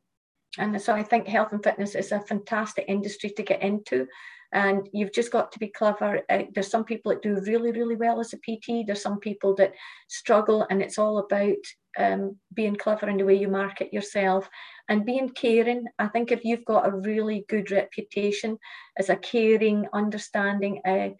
And 0.58 0.80
so 0.80 0.94
I 0.94 1.02
think 1.02 1.26
health 1.26 1.52
and 1.52 1.62
fitness 1.62 1.94
is 1.94 2.12
a 2.12 2.20
fantastic 2.20 2.84
industry 2.88 3.30
to 3.30 3.42
get 3.42 3.62
into. 3.62 4.06
And 4.52 4.86
you've 4.92 5.14
just 5.14 5.32
got 5.32 5.50
to 5.52 5.58
be 5.58 5.68
clever. 5.68 6.20
Uh, 6.28 6.42
there's 6.54 6.70
some 6.70 6.84
people 6.84 7.10
that 7.10 7.22
do 7.22 7.40
really, 7.40 7.72
really 7.72 7.96
well 7.96 8.20
as 8.20 8.34
a 8.34 8.36
PT. 8.36 8.86
There's 8.86 9.00
some 9.00 9.18
people 9.18 9.54
that 9.54 9.72
struggle, 10.08 10.66
and 10.68 10.82
it's 10.82 10.98
all 10.98 11.18
about 11.18 11.56
um, 11.96 12.36
being 12.52 12.76
clever 12.76 13.08
in 13.08 13.16
the 13.16 13.24
way 13.24 13.34
you 13.34 13.48
market 13.48 13.94
yourself 13.94 14.48
and 14.90 15.06
being 15.06 15.30
caring. 15.30 15.86
I 15.98 16.08
think 16.08 16.32
if 16.32 16.44
you've 16.44 16.66
got 16.66 16.86
a 16.86 16.94
really 16.94 17.46
good 17.48 17.70
reputation 17.70 18.58
as 18.98 19.08
a 19.08 19.16
caring, 19.16 19.86
understanding 19.94 20.82
uh, 20.86 21.10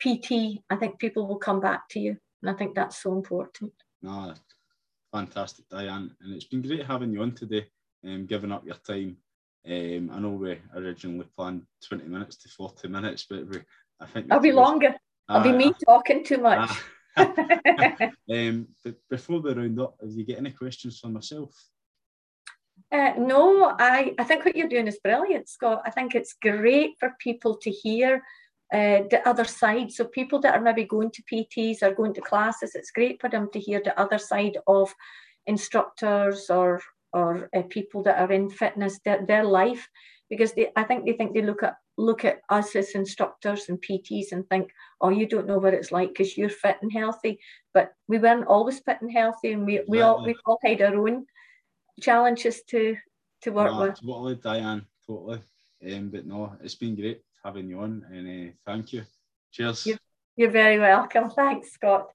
PT, 0.00 0.60
I 0.70 0.76
think 0.76 0.98
people 0.98 1.26
will 1.26 1.38
come 1.38 1.60
back 1.60 1.88
to 1.90 2.00
you. 2.00 2.16
And 2.42 2.50
I 2.50 2.54
think 2.54 2.74
that's 2.74 3.02
so 3.02 3.12
important. 3.12 3.72
No, 4.02 4.34
fantastic, 5.12 5.68
Dianne. 5.68 6.10
And 6.20 6.34
it's 6.34 6.44
been 6.44 6.62
great 6.62 6.86
having 6.86 7.12
you 7.12 7.22
on 7.22 7.32
today 7.32 7.66
and 8.04 8.20
um, 8.20 8.26
giving 8.26 8.52
up 8.52 8.64
your 8.64 8.76
time. 8.76 9.16
Um, 9.66 10.10
I 10.12 10.20
know 10.20 10.30
we 10.30 10.58
originally 10.74 11.26
planned 11.36 11.62
20 11.88 12.04
minutes 12.04 12.36
to 12.38 12.48
40 12.48 12.88
minutes, 12.88 13.26
but 13.28 13.48
we, 13.48 13.58
I 14.00 14.06
think 14.06 14.26
I'll 14.30 14.40
be 14.40 14.52
longer. 14.52 14.94
I'll 15.28 15.42
be 15.42 15.52
me 15.52 15.74
talking 15.84 16.24
too 16.24 16.38
much. 16.38 16.70
um, 17.16 18.68
but 18.84 18.94
before 19.10 19.40
we 19.40 19.52
round 19.52 19.80
up, 19.80 19.96
have 20.00 20.12
you 20.12 20.24
got 20.24 20.38
any 20.38 20.52
questions 20.52 21.00
for 21.00 21.08
myself? 21.08 21.52
Uh, 22.90 23.12
no, 23.18 23.76
I, 23.78 24.14
I 24.18 24.24
think 24.24 24.44
what 24.44 24.56
you're 24.56 24.68
doing 24.68 24.86
is 24.86 25.00
brilliant, 25.02 25.48
Scott. 25.48 25.82
I 25.84 25.90
think 25.90 26.14
it's 26.14 26.36
great 26.40 26.92
for 26.98 27.14
people 27.18 27.56
to 27.58 27.70
hear 27.70 28.22
uh, 28.72 29.02
the 29.10 29.22
other 29.26 29.44
side. 29.44 29.90
So 29.90 30.04
people 30.04 30.40
that 30.40 30.54
are 30.54 30.60
maybe 30.60 30.84
going 30.84 31.10
to 31.12 31.22
PTs 31.22 31.82
or 31.82 31.94
going 31.94 32.14
to 32.14 32.20
classes, 32.20 32.74
it's 32.74 32.90
great 32.90 33.20
for 33.20 33.30
them 33.30 33.48
to 33.52 33.60
hear 33.60 33.80
the 33.82 33.98
other 33.98 34.18
side 34.18 34.58
of 34.66 34.94
instructors 35.46 36.50
or 36.50 36.80
or 37.14 37.48
uh, 37.56 37.62
people 37.70 38.02
that 38.02 38.20
are 38.20 38.30
in 38.30 38.50
fitness, 38.50 39.00
their, 39.02 39.24
their 39.24 39.42
life, 39.44 39.88
because 40.28 40.52
they, 40.52 40.68
I 40.76 40.82
think 40.84 41.06
they 41.06 41.14
think 41.14 41.32
they 41.32 41.40
look 41.40 41.62
at 41.62 41.76
look 41.96 42.24
at 42.26 42.42
us 42.50 42.76
as 42.76 42.90
instructors 42.90 43.70
and 43.70 43.80
PTs 43.80 44.32
and 44.32 44.46
think, 44.48 44.70
oh, 45.00 45.08
you 45.08 45.26
don't 45.26 45.46
know 45.46 45.58
what 45.58 45.72
it's 45.72 45.90
like 45.90 46.10
because 46.10 46.36
you're 46.36 46.50
fit 46.50 46.76
and 46.82 46.92
healthy. 46.92 47.40
But 47.72 47.92
we 48.06 48.18
weren't 48.18 48.46
always 48.46 48.80
fit 48.80 48.98
and 49.00 49.10
healthy, 49.10 49.52
and 49.52 49.64
we, 49.64 49.80
we 49.88 50.02
all 50.02 50.24
we 50.24 50.36
all 50.44 50.58
had 50.62 50.82
our 50.82 50.94
own 50.94 51.24
challenges 52.02 52.62
to 52.68 52.96
to 53.42 53.50
work 53.50 53.72
no, 53.72 53.80
with. 53.80 54.00
Totally, 54.00 54.36
Dianne, 54.36 54.84
totally. 55.06 55.40
Um, 55.90 56.10
but 56.10 56.26
no, 56.26 56.56
it's 56.62 56.74
been 56.74 56.96
great 56.96 57.22
having 57.44 57.68
you 57.68 57.80
on, 57.80 58.04
and 58.10 58.48
uh, 58.48 58.52
thank 58.66 58.92
you. 58.92 59.04
Cheers. 59.52 59.86
You're, 59.86 59.98
you're 60.36 60.50
very 60.50 60.78
welcome. 60.78 61.30
Thanks, 61.36 61.72
Scott. 61.72 62.08